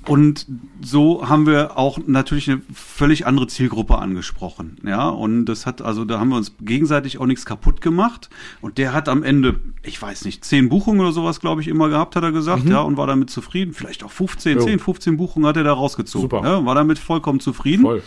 Und 0.07 0.45
so 0.81 1.27
haben 1.27 1.47
wir 1.47 1.77
auch 1.77 1.97
natürlich 2.05 2.49
eine 2.49 2.61
völlig 2.73 3.25
andere 3.25 3.47
Zielgruppe 3.47 3.97
angesprochen. 3.97 4.77
Ja, 4.85 5.09
und 5.09 5.45
das 5.45 5.65
hat, 5.65 5.81
also 5.81 6.05
da 6.05 6.19
haben 6.19 6.29
wir 6.29 6.37
uns 6.37 6.53
gegenseitig 6.61 7.17
auch 7.17 7.25
nichts 7.25 7.45
kaputt 7.45 7.81
gemacht. 7.81 8.29
Und 8.61 8.77
der 8.77 8.93
hat 8.93 9.09
am 9.09 9.23
Ende, 9.23 9.59
ich 9.81 9.99
weiß 9.99 10.25
nicht, 10.25 10.45
zehn 10.45 10.69
Buchungen 10.69 11.01
oder 11.01 11.11
sowas, 11.11 11.39
glaube 11.39 11.61
ich, 11.61 11.67
immer 11.67 11.89
gehabt, 11.89 12.15
hat 12.15 12.23
er 12.23 12.31
gesagt, 12.31 12.65
mhm. 12.65 12.71
ja, 12.71 12.81
und 12.81 12.97
war 12.97 13.07
damit 13.07 13.31
zufrieden. 13.31 13.73
Vielleicht 13.73 14.03
auch 14.03 14.11
15, 14.11 14.59
jo. 14.59 14.63
10, 14.63 14.79
15 14.79 15.17
Buchungen 15.17 15.47
hat 15.47 15.57
er 15.57 15.63
da 15.63 15.73
rausgezogen. 15.73 16.29
Super. 16.29 16.47
Ja, 16.47 16.65
war 16.65 16.75
damit 16.75 16.99
vollkommen 16.99 17.39
zufrieden. 17.39 17.81
Voll. 17.81 18.03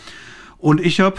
Und 0.57 0.79
ich 0.79 1.01
habe 1.01 1.17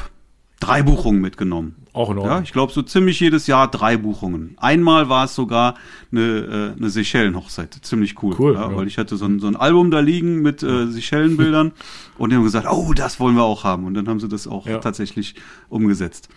drei 0.61 0.83
Buchungen 0.83 1.21
mitgenommen. 1.21 1.75
Auch 1.93 2.11
in 2.11 2.19
Ordnung. 2.19 2.37
Ja, 2.37 2.43
ich 2.43 2.53
glaube 2.53 2.73
so 2.73 2.83
ziemlich 2.83 3.19
jedes 3.19 3.47
Jahr 3.47 3.69
drei 3.69 3.97
Buchungen. 3.97 4.57
Einmal 4.59 5.09
war 5.09 5.25
es 5.25 5.35
sogar 5.35 5.75
eine, 6.13 6.75
äh, 6.77 6.79
eine 6.79 6.91
Seychellen-Hochzeit. 6.91 7.79
Ziemlich 7.83 8.23
cool. 8.23 8.37
cool 8.39 8.55
ja, 8.55 8.71
ja. 8.71 8.77
Weil 8.77 8.87
ich 8.87 8.97
hatte 8.97 9.17
so 9.17 9.25
ein, 9.25 9.41
so 9.41 9.49
ein 9.49 9.57
Album 9.57 9.91
da 9.91 10.01
liegen 10.01 10.41
mit 10.41 10.63
äh, 10.63 10.87
Seychellen-Bildern 10.87 11.73
und 12.19 12.31
die 12.31 12.37
haben 12.37 12.45
gesagt, 12.45 12.69
oh, 12.71 12.93
das 12.95 13.19
wollen 13.19 13.35
wir 13.35 13.43
auch 13.43 13.65
haben. 13.65 13.87
Und 13.87 13.95
dann 13.95 14.09
haben 14.09 14.21
sie 14.21 14.29
das 14.29 14.47
auch 14.47 14.67
ja. 14.67 14.79
tatsächlich 14.79 15.35
umgesetzt. 15.69 16.29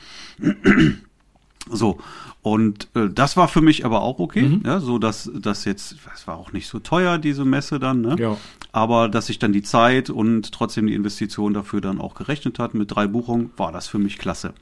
So, 1.71 1.97
und 2.41 2.89
äh, 2.93 3.09
das 3.09 3.37
war 3.37 3.47
für 3.47 3.61
mich 3.61 3.85
aber 3.85 4.01
auch 4.01 4.19
okay, 4.19 4.43
mhm. 4.43 4.63
ja, 4.65 4.79
so 4.81 4.97
dass 4.97 5.31
das 5.33 5.63
jetzt, 5.63 5.95
es 6.13 6.27
war 6.27 6.37
auch 6.37 6.51
nicht 6.51 6.67
so 6.67 6.79
teuer, 6.79 7.17
diese 7.17 7.45
Messe 7.45 7.79
dann, 7.79 8.01
ne? 8.01 8.17
Ja. 8.19 8.37
Aber 8.73 9.07
dass 9.07 9.27
sich 9.27 9.39
dann 9.39 9.53
die 9.53 9.61
Zeit 9.61 10.09
und 10.09 10.51
trotzdem 10.51 10.87
die 10.87 10.93
Investition 10.93 11.53
dafür 11.53 11.79
dann 11.79 12.01
auch 12.01 12.15
gerechnet 12.15 12.59
hat 12.59 12.73
mit 12.73 12.93
drei 12.93 13.07
Buchungen, 13.07 13.51
war 13.55 13.71
das 13.71 13.87
für 13.87 13.99
mich 13.99 14.17
klasse. 14.17 14.53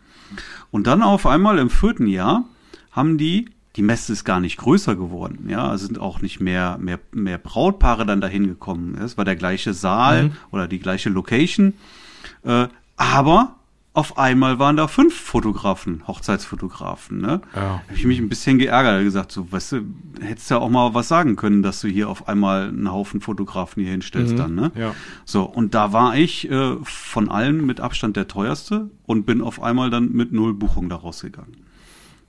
Und 0.69 0.85
dann 0.85 1.01
auf 1.01 1.25
einmal 1.25 1.57
im 1.57 1.69
vierten 1.69 2.07
Jahr 2.07 2.45
haben 2.91 3.17
die, 3.17 3.49
die 3.75 3.81
Messe 3.81 4.13
ist 4.13 4.23
gar 4.23 4.39
nicht 4.39 4.57
größer 4.57 4.95
geworden, 4.95 5.47
ja, 5.49 5.73
es 5.73 5.81
sind 5.81 5.97
auch 5.97 6.21
nicht 6.21 6.39
mehr, 6.39 6.77
mehr, 6.79 6.99
mehr 7.11 7.39
Brautpaare 7.39 8.05
dann 8.05 8.21
dahin 8.21 8.45
gekommen. 8.47 8.95
Es 8.95 9.17
war 9.17 9.25
der 9.25 9.35
gleiche 9.35 9.73
Saal 9.73 10.25
mhm. 10.25 10.31
oder 10.51 10.67
die 10.67 10.79
gleiche 10.79 11.09
Location, 11.09 11.73
äh, 12.43 12.67
aber 12.95 13.55
auf 13.93 14.17
einmal 14.17 14.57
waren 14.57 14.77
da 14.77 14.87
fünf 14.87 15.13
Fotografen, 15.13 16.07
Hochzeitsfotografen. 16.07 17.19
Ne? 17.19 17.41
Ja. 17.53 17.61
Habe 17.61 17.93
ich 17.93 18.05
mich 18.05 18.19
ein 18.19 18.29
bisschen 18.29 18.57
geärgert, 18.57 19.03
gesagt, 19.03 19.33
so, 19.33 19.51
weißt 19.51 19.73
du, 19.73 19.81
hättest 20.21 20.49
ja 20.49 20.59
auch 20.59 20.69
mal 20.69 20.93
was 20.93 21.09
sagen 21.09 21.35
können, 21.35 21.61
dass 21.61 21.81
du 21.81 21.89
hier 21.89 22.07
auf 22.07 22.29
einmal 22.29 22.69
einen 22.69 22.89
Haufen 22.89 23.19
Fotografen 23.19 23.83
hier 23.83 23.91
hinstellst 23.91 24.33
mhm. 24.33 24.37
dann. 24.37 24.55
Ne? 24.55 24.71
Ja. 24.75 24.95
So, 25.25 25.43
und 25.43 25.73
da 25.73 25.91
war 25.91 26.15
ich 26.15 26.49
äh, 26.49 26.77
von 26.83 27.29
allen 27.29 27.65
mit 27.65 27.81
Abstand 27.81 28.15
der 28.15 28.29
teuerste 28.29 28.89
und 29.05 29.25
bin 29.25 29.41
auf 29.41 29.61
einmal 29.61 29.89
dann 29.89 30.13
mit 30.13 30.31
null 30.31 30.53
Buchung 30.53 30.87
da 30.87 30.95
rausgegangen. 30.95 31.57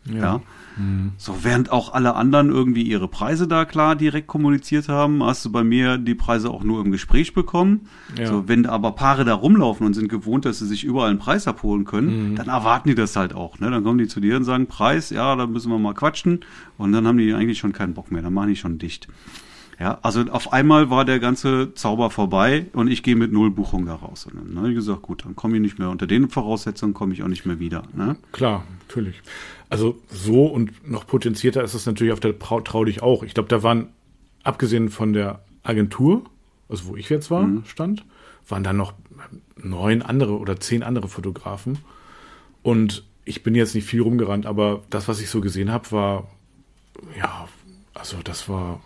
Ja. 0.05 0.15
ja. 0.15 0.41
Mhm. 0.77 1.13
So, 1.17 1.39
während 1.43 1.71
auch 1.71 1.93
alle 1.93 2.15
anderen 2.15 2.51
irgendwie 2.51 2.83
ihre 2.83 3.09
Preise 3.09 3.47
da 3.47 3.65
klar 3.65 3.95
direkt 3.95 4.27
kommuniziert 4.27 4.89
haben, 4.89 5.23
hast 5.23 5.45
du 5.45 5.53
bei 5.53 5.65
mir 5.65 5.99
die 5.99 6.15
Preise 6.15 6.51
auch 6.51 6.65
nur 6.65 6.85
im 6.85 6.91
Gespräch 6.91 7.35
bekommen. 7.35 7.89
Ja. 8.19 8.27
So, 8.27 8.49
wenn 8.49 8.67
aber 8.67 8.93
Paare 8.93 9.25
da 9.25 9.35
rumlaufen 9.35 9.87
und 9.87 9.95
sind 9.95 10.09
gewohnt, 10.09 10.45
dass 10.45 10.59
sie 10.59 10.67
sich 10.67 10.85
überall 10.85 11.11
einen 11.11 11.19
Preis 11.19 11.47
abholen 11.47 11.85
können, 11.85 12.31
mhm. 12.31 12.37
dann 12.37 12.49
erwarten 12.49 12.89
die 12.89 12.95
das 12.95 13.17
halt 13.17 13.35
auch. 13.35 13.59
Ne? 13.61 13.71
Dann 13.71 13.85
kommen 13.85 13.99
die 13.99 14.09
zu 14.09 14.21
dir 14.21 14.37
und 14.37 14.45
sagen, 14.45 14.67
Preis, 14.67 15.11
ja, 15.11 15.37
da 15.37 15.47
müssen 15.47 15.71
wir 15.71 15.79
mal 15.79 15.95
quatschen. 15.95 16.41
Und 16.79 16.93
dann 16.93 17.07
haben 17.07 17.19
die 17.19 17.33
eigentlich 17.35 17.59
schon 17.59 17.73
keinen 17.73 17.95
Bock 17.95 18.11
mehr, 18.11 18.23
dann 18.23 18.33
machen 18.33 18.49
die 18.49 18.57
schon 18.57 18.79
dicht. 18.79 19.09
Ja, 19.83 19.99
also 20.03 20.23
auf 20.31 20.53
einmal 20.53 20.91
war 20.91 21.05
der 21.05 21.19
ganze 21.19 21.75
Zauber 21.75 22.11
vorbei 22.11 22.67
und 22.73 22.87
ich 22.87 23.03
gehe 23.03 23.17
mit 23.17 23.33
null 23.33 23.51
Buchung 23.51 23.85
da 23.85 23.97
raus. 23.97 24.27
Und 24.27 24.37
dann 24.37 24.57
habe 24.59 24.69
ich 24.69 24.77
gesagt, 24.77 25.03
gut, 25.03 25.25
dann 25.25 25.35
komme 25.35 25.57
ich 25.57 25.61
nicht 25.61 25.81
mehr. 25.81 25.91
Unter 25.91 26.07
den 26.07 26.29
Voraussetzungen 26.29 26.95
komme 26.95 27.13
ich 27.15 27.25
auch 27.25 27.29
nicht 27.29 27.47
mehr 27.47 27.59
wieder. 27.59 27.83
Ne? 27.93 28.15
Klar, 28.31 28.65
natürlich. 28.87 29.21
Also 29.71 30.01
so 30.09 30.47
und 30.47 30.89
noch 30.89 31.05
potenzierter 31.05 31.65
ist 31.65 31.75
es 31.75 31.85
natürlich 31.85 32.13
auf 32.13 32.21
der 32.21 32.39
Trau 32.39 32.85
dich 32.85 33.03
auch. 33.03 33.25
Ich 33.25 33.35
glaube, 33.35 33.49
da 33.49 33.65
waren, 33.65 33.89
abgesehen 34.45 34.89
von 34.89 35.15
der 35.15 35.41
Agentur, 35.65 36.27
also 36.69 36.87
wo 36.87 36.95
ich 36.95 37.09
jetzt 37.09 37.33
war, 37.33 37.43
mhm. 37.43 37.65
stand, 37.65 38.05
waren 38.49 38.63
da 38.63 38.73
noch 38.73 38.95
neun 39.57 40.01
andere 40.03 40.39
oder 40.39 40.61
zehn 40.61 40.85
andere 40.85 41.09
Fotografen. 41.09 41.79
Und 42.63 43.03
ich 43.25 43.43
bin 43.43 43.57
jetzt 43.57 43.75
nicht 43.75 43.89
viel 43.89 44.03
rumgerannt, 44.03 44.47
aber 44.47 44.85
das, 44.91 45.09
was 45.09 45.21
ich 45.21 45.29
so 45.29 45.41
gesehen 45.41 45.73
habe, 45.73 45.91
war, 45.91 46.31
ja, 47.19 47.49
also 47.95 48.19
das 48.23 48.49
war 48.49 48.81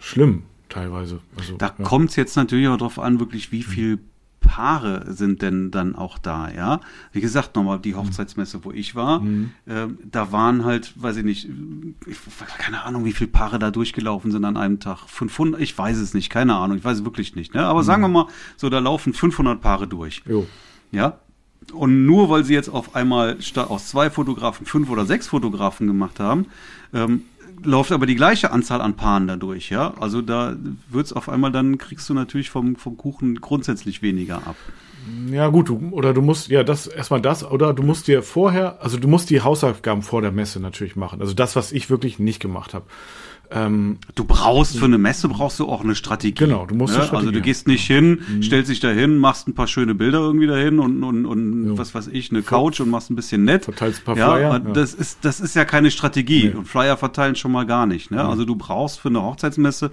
schlimm 0.00 0.42
teilweise. 0.68 1.20
Also, 1.36 1.56
da 1.56 1.74
ja. 1.78 1.84
kommt 1.84 2.10
es 2.10 2.16
jetzt 2.16 2.36
natürlich 2.36 2.68
auch 2.68 2.76
darauf 2.76 2.98
an, 2.98 3.20
wirklich, 3.20 3.52
wie 3.52 3.62
viel 3.62 3.98
Paare 4.40 5.04
sind 5.12 5.42
denn 5.42 5.70
dann 5.70 5.94
auch 5.94 6.18
da, 6.18 6.50
ja? 6.50 6.80
Wie 7.12 7.20
gesagt, 7.20 7.54
nochmal 7.54 7.78
die 7.78 7.94
Hochzeitsmesse, 7.94 8.64
wo 8.64 8.72
ich 8.72 8.94
war, 8.94 9.20
mhm. 9.20 9.52
äh, 9.66 9.86
da 10.10 10.32
waren 10.32 10.64
halt, 10.64 10.92
weiß 11.00 11.18
ich 11.18 11.24
nicht, 11.24 11.48
ich, 12.06 12.18
keine 12.58 12.82
Ahnung, 12.82 13.04
wie 13.04 13.12
viele 13.12 13.30
Paare 13.30 13.58
da 13.58 13.70
durchgelaufen 13.70 14.32
sind 14.32 14.44
an 14.44 14.56
einem 14.56 14.80
Tag. 14.80 15.08
500, 15.08 15.60
ich 15.60 15.76
weiß 15.76 15.98
es 15.98 16.14
nicht, 16.14 16.30
keine 16.30 16.56
Ahnung, 16.56 16.78
ich 16.78 16.84
weiß 16.84 16.98
es 16.98 17.04
wirklich 17.04 17.36
nicht, 17.36 17.54
ne? 17.54 17.64
Aber 17.64 17.82
mhm. 17.82 17.86
sagen 17.86 18.02
wir 18.02 18.08
mal, 18.08 18.26
so 18.56 18.70
da 18.70 18.78
laufen 18.78 19.12
500 19.12 19.60
Paare 19.60 19.86
durch. 19.86 20.22
Jo. 20.26 20.46
Ja? 20.90 21.18
Und 21.72 22.06
nur 22.06 22.30
weil 22.30 22.44
sie 22.44 22.54
jetzt 22.54 22.70
auf 22.70 22.96
einmal 22.96 23.40
statt 23.42 23.70
aus 23.70 23.88
zwei 23.88 24.10
Fotografen 24.10 24.66
fünf 24.66 24.90
oder 24.90 25.04
sechs 25.04 25.28
Fotografen 25.28 25.86
gemacht 25.86 26.18
haben, 26.18 26.46
ähm, 26.92 27.22
läuft 27.62 27.92
aber 27.92 28.06
die 28.06 28.16
gleiche 28.16 28.50
Anzahl 28.50 28.80
an 28.80 28.94
Paaren 28.94 29.26
dadurch, 29.26 29.70
ja. 29.70 29.94
Also 30.00 30.22
da 30.22 30.56
wird's 30.88 31.12
auf 31.12 31.28
einmal, 31.28 31.52
dann 31.52 31.78
kriegst 31.78 32.08
du 32.08 32.14
natürlich 32.14 32.50
vom, 32.50 32.76
vom 32.76 32.96
Kuchen 32.96 33.40
grundsätzlich 33.40 34.02
weniger 34.02 34.46
ab. 34.46 34.56
Ja, 35.30 35.48
gut, 35.48 35.68
du, 35.68 35.88
oder 35.92 36.12
du 36.12 36.20
musst, 36.20 36.48
ja, 36.48 36.62
das, 36.62 36.86
erstmal 36.86 37.20
das, 37.20 37.44
oder 37.44 37.72
du 37.72 37.82
musst 37.82 38.06
dir 38.06 38.22
vorher, 38.22 38.82
also 38.82 38.98
du 38.98 39.08
musst 39.08 39.30
die 39.30 39.40
Hausaufgaben 39.40 40.02
vor 40.02 40.20
der 40.20 40.32
Messe 40.32 40.60
natürlich 40.60 40.96
machen. 40.96 41.20
Also 41.20 41.32
das, 41.34 41.56
was 41.56 41.72
ich 41.72 41.88
wirklich 41.88 42.18
nicht 42.18 42.40
gemacht 42.40 42.74
habe. 42.74 42.84
Ähm, 43.52 43.98
du 44.14 44.24
brauchst 44.24 44.78
für 44.78 44.84
eine 44.84 44.98
Messe 44.98 45.28
brauchst 45.28 45.58
du 45.58 45.68
auch 45.68 45.82
eine 45.82 45.96
Strategie. 45.96 46.44
Genau, 46.44 46.66
du 46.66 46.74
musst 46.76 46.96
ne? 46.96 47.12
Also 47.12 47.32
du 47.32 47.40
gehst 47.40 47.66
nicht 47.66 47.84
hin, 47.84 48.22
mhm. 48.28 48.42
stellst 48.44 48.70
dich 48.70 48.78
dahin, 48.78 49.18
machst 49.18 49.48
ein 49.48 49.54
paar 49.54 49.66
schöne 49.66 49.94
Bilder 49.96 50.20
irgendwie 50.20 50.46
dahin 50.46 50.78
und 50.78 51.02
und, 51.02 51.26
und 51.26 51.70
ja. 51.70 51.78
was 51.78 51.92
weiß 51.94 52.08
ich, 52.08 52.30
eine 52.30 52.42
Couch 52.42 52.80
und 52.80 52.90
machst 52.90 53.10
ein 53.10 53.16
bisschen 53.16 53.44
nett. 53.44 53.64
Verteilst 53.64 54.02
ein 54.02 54.04
paar 54.04 54.16
ja, 54.16 54.30
Flyer. 54.30 54.60
Das 54.60 54.94
ist 54.94 55.24
das 55.24 55.40
ist 55.40 55.56
ja 55.56 55.64
keine 55.64 55.90
Strategie 55.90 56.48
nee. 56.48 56.54
und 56.54 56.68
Flyer 56.68 56.96
verteilen 56.96 57.34
schon 57.34 57.50
mal 57.50 57.66
gar 57.66 57.86
nicht. 57.86 58.12
Ne? 58.12 58.22
Mhm. 58.22 58.30
Also 58.30 58.44
du 58.44 58.54
brauchst 58.54 59.00
für 59.00 59.08
eine 59.08 59.22
Hochzeitsmesse 59.22 59.90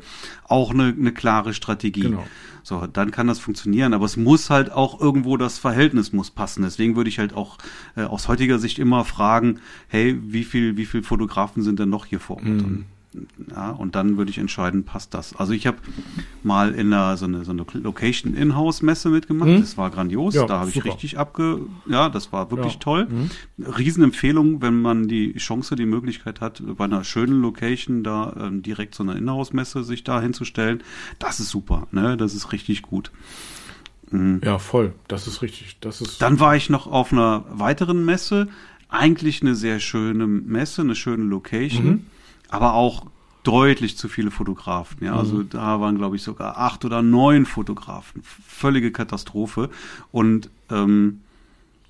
auch 0.48 0.72
eine, 0.72 0.96
eine 0.98 1.12
klare 1.12 1.54
Strategie. 1.56 2.02
Genau. 2.02 2.26
So, 2.62 2.86
dann 2.86 3.12
kann 3.12 3.28
das 3.28 3.40
funktionieren, 3.40 3.94
aber 3.94 4.06
es 4.06 4.18
muss 4.18 4.50
halt 4.50 4.74
auch 4.74 5.00
irgendwo 5.00 5.38
das 5.38 5.58
Verhältnis 5.58 6.12
muss 6.12 6.32
passen. 6.32 6.64
Deswegen 6.64 6.98
würde 6.98 7.10
ich 7.10 7.18
halt 7.18 7.34
auch 7.34 7.58
äh, 7.96 8.04
aus 8.04 8.28
heutiger 8.28 8.60
Sicht 8.60 8.78
immer 8.78 9.06
fragen, 9.06 9.62
hey, 9.88 10.20
wie 10.22 10.44
viel, 10.44 10.76
wie 10.76 10.86
viel 10.86 11.02
Fotografen 11.02 11.64
sind 11.64 11.80
denn 11.80 11.90
noch 11.90 12.06
hier 12.06 12.20
vor 12.20 12.36
Ort? 12.36 12.46
Mhm. 12.46 12.86
Ja, 13.50 13.72
und 13.72 13.96
dann 13.96 14.18
würde 14.18 14.32
ich 14.32 14.38
entscheiden, 14.38 14.84
passt 14.84 15.14
das. 15.14 15.36
Also 15.36 15.54
ich 15.54 15.68
habe 15.68 15.78
mal 16.44 16.74
in 16.74 16.94
einer, 16.94 17.18
so 17.18 17.26
eine, 17.26 17.46
so 17.46 17.52
eine 17.52 17.66
Location 17.74 18.34
In-House-Messe 18.34 19.10
mitgemacht. 19.10 19.50
Mhm. 19.50 19.62
Das 19.62 19.78
war 19.78 19.90
grandios. 19.90 20.36
Ja, 20.36 20.46
da 20.46 20.60
habe 20.60 20.70
ich 20.70 20.84
richtig 20.84 21.18
abge... 21.18 21.62
Ja, 21.88 22.10
das 22.10 22.32
war 22.32 22.52
wirklich 22.52 22.74
ja. 22.74 22.80
toll. 22.80 23.08
Mhm. 23.10 23.30
Riesenempfehlung, 23.66 24.62
wenn 24.62 24.82
man 24.82 25.08
die 25.08 25.34
Chance, 25.36 25.76
die 25.76 25.86
Möglichkeit 25.86 26.42
hat, 26.42 26.62
bei 26.78 26.86
einer 26.86 27.04
schönen 27.04 27.42
Location 27.42 28.04
da 28.04 28.36
ähm, 28.40 28.62
direkt 28.62 28.96
so 28.96 29.04
eine 29.04 29.14
In-House-Messe 29.18 29.84
sich 29.84 30.04
da 30.04 30.22
hinzustellen. 30.22 30.84
Das 31.20 31.40
ist 31.40 31.50
super. 31.50 31.88
Ne? 31.92 32.18
Das 32.18 32.36
ist 32.36 32.52
richtig 32.52 32.82
gut. 32.82 33.12
Mhm. 34.12 34.42
Ja, 34.44 34.60
voll. 34.60 34.94
Das 35.08 35.28
ist 35.28 35.42
richtig. 35.42 35.78
Das 35.82 36.02
ist 36.02 36.22
Dann 36.22 36.40
war 36.40 36.56
ich 36.56 36.70
noch 36.70 36.88
auf 36.88 37.12
einer 37.12 37.46
weiteren 37.50 38.06
Messe. 38.06 38.48
Eigentlich 38.90 39.42
eine 39.42 39.56
sehr 39.56 39.80
schöne 39.80 40.28
Messe, 40.28 40.82
eine 40.82 40.96
schöne 40.96 41.24
Location. 41.24 42.06
Aber 42.50 42.74
auch 42.74 43.06
deutlich 43.44 43.98
zu 43.98 44.10
viele 44.10 44.30
Fotografen. 44.30 45.06
Ja, 45.06 45.16
also 45.16 45.38
mhm. 45.38 45.50
da 45.50 45.80
waren, 45.80 45.98
glaube 45.98 46.18
ich, 46.18 46.22
sogar 46.22 46.58
acht 46.58 46.84
oder 46.84 47.02
neun 47.02 47.46
Fotografen. 47.46 48.22
Völlige 48.24 48.92
Katastrophe. 48.92 49.70
Und 50.12 50.50
ähm, 50.70 51.22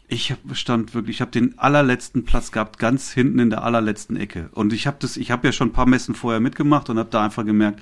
ich 0.07 0.31
hab, 0.31 0.39
stand 0.55 0.93
wirklich, 0.93 1.17
ich 1.17 1.21
habe 1.21 1.31
den 1.31 1.57
allerletzten 1.57 2.25
Platz 2.25 2.51
gehabt, 2.51 2.77
ganz 2.79 3.11
hinten 3.11 3.39
in 3.39 3.49
der 3.49 3.63
allerletzten 3.63 4.17
Ecke. 4.17 4.49
Und 4.53 4.71
ich 4.71 4.87
habe 4.87 4.97
das, 4.99 5.17
ich 5.17 5.31
habe 5.31 5.47
ja 5.47 5.51
schon 5.51 5.69
ein 5.69 5.73
paar 5.73 5.87
Messen 5.87 6.15
vorher 6.15 6.39
mitgemacht 6.39 6.89
und 6.89 6.99
habe 6.99 7.09
da 7.09 7.25
einfach 7.25 7.45
gemerkt, 7.45 7.81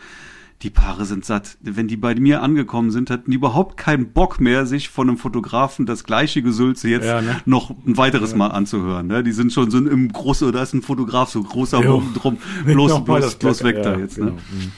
die 0.62 0.70
Paare 0.70 1.06
sind 1.06 1.26
satt. 1.26 1.58
Wenn 1.62 1.88
die 1.88 1.98
bei 1.98 2.16
mir 2.16 2.42
angekommen 2.42 2.90
sind, 2.92 3.10
hatten 3.10 3.30
die 3.30 3.36
überhaupt 3.36 3.78
keinen 3.78 4.14
Bock 4.14 4.40
mehr, 4.40 4.66
sich 4.66 4.90
von 4.90 5.10
einem 5.10 5.18
Fotografen 5.18 5.86
das 5.86 6.04
gleiche 6.06 6.42
Gesülze 6.42 6.90
jetzt 6.90 7.06
ja, 7.06 7.22
ne? 7.22 7.42
noch 7.46 7.72
ein 7.86 7.98
weiteres 7.98 8.32
ja. 8.32 8.38
Mal 8.38 8.48
anzuhören. 8.48 9.08
Ne? 9.08 9.24
Die 9.24 9.34
sind 9.34 9.52
schon 9.52 9.70
so 9.70 9.78
im 9.78 10.12
großen, 10.12 10.52
da 10.52 10.64
ist 10.64 10.74
ein 10.74 10.82
Fotograf, 10.82 11.30
so 11.30 11.44
großer 11.44 11.82
Bogen 11.82 12.14
drum, 12.14 12.38
bloß, 12.66 13.04
bloß, 13.04 13.36
bloß 13.36 13.64
weg 13.64 13.84
da 13.84 13.98
jetzt. 13.98 14.18
Ne? 14.18 14.26
Genau. 14.26 14.38
Mhm. 14.38 14.72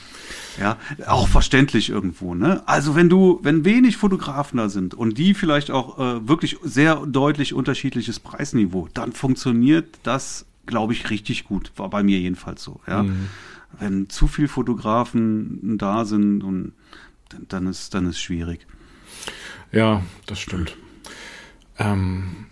Ja, 0.60 0.76
auch 1.06 1.28
verständlich 1.28 1.88
irgendwo, 1.88 2.34
ne? 2.34 2.62
Also 2.66 2.96
wenn 2.96 3.08
du, 3.08 3.38
wenn 3.44 3.64
wenig 3.64 3.96
Fotografen 3.96 4.56
da 4.56 4.68
sind 4.68 4.92
und 4.92 5.16
die 5.16 5.34
vielleicht 5.34 5.70
auch 5.70 6.00
äh, 6.00 6.26
wirklich 6.28 6.56
sehr 6.64 6.96
deutlich 7.06 7.54
unterschiedliches 7.54 8.18
Preisniveau, 8.18 8.88
dann 8.92 9.12
funktioniert 9.12 9.86
das, 10.02 10.46
glaube 10.66 10.94
ich, 10.94 11.10
richtig 11.10 11.44
gut. 11.44 11.70
War 11.76 11.88
bei 11.88 12.02
mir 12.02 12.18
jedenfalls 12.18 12.64
so, 12.64 12.80
ja. 12.88 13.04
Mhm 13.04 13.28
wenn 13.78 14.08
zu 14.08 14.26
viele 14.26 14.48
Fotografen 14.48 15.78
da 15.78 16.04
sind 16.04 16.42
und 16.42 16.72
dann 17.48 17.66
ist 17.66 17.94
dann 17.94 18.06
ist 18.06 18.20
schwierig. 18.20 18.66
Ja, 19.72 20.02
das 20.26 20.40
stimmt. 20.40 20.76
Ähm, 21.78 22.46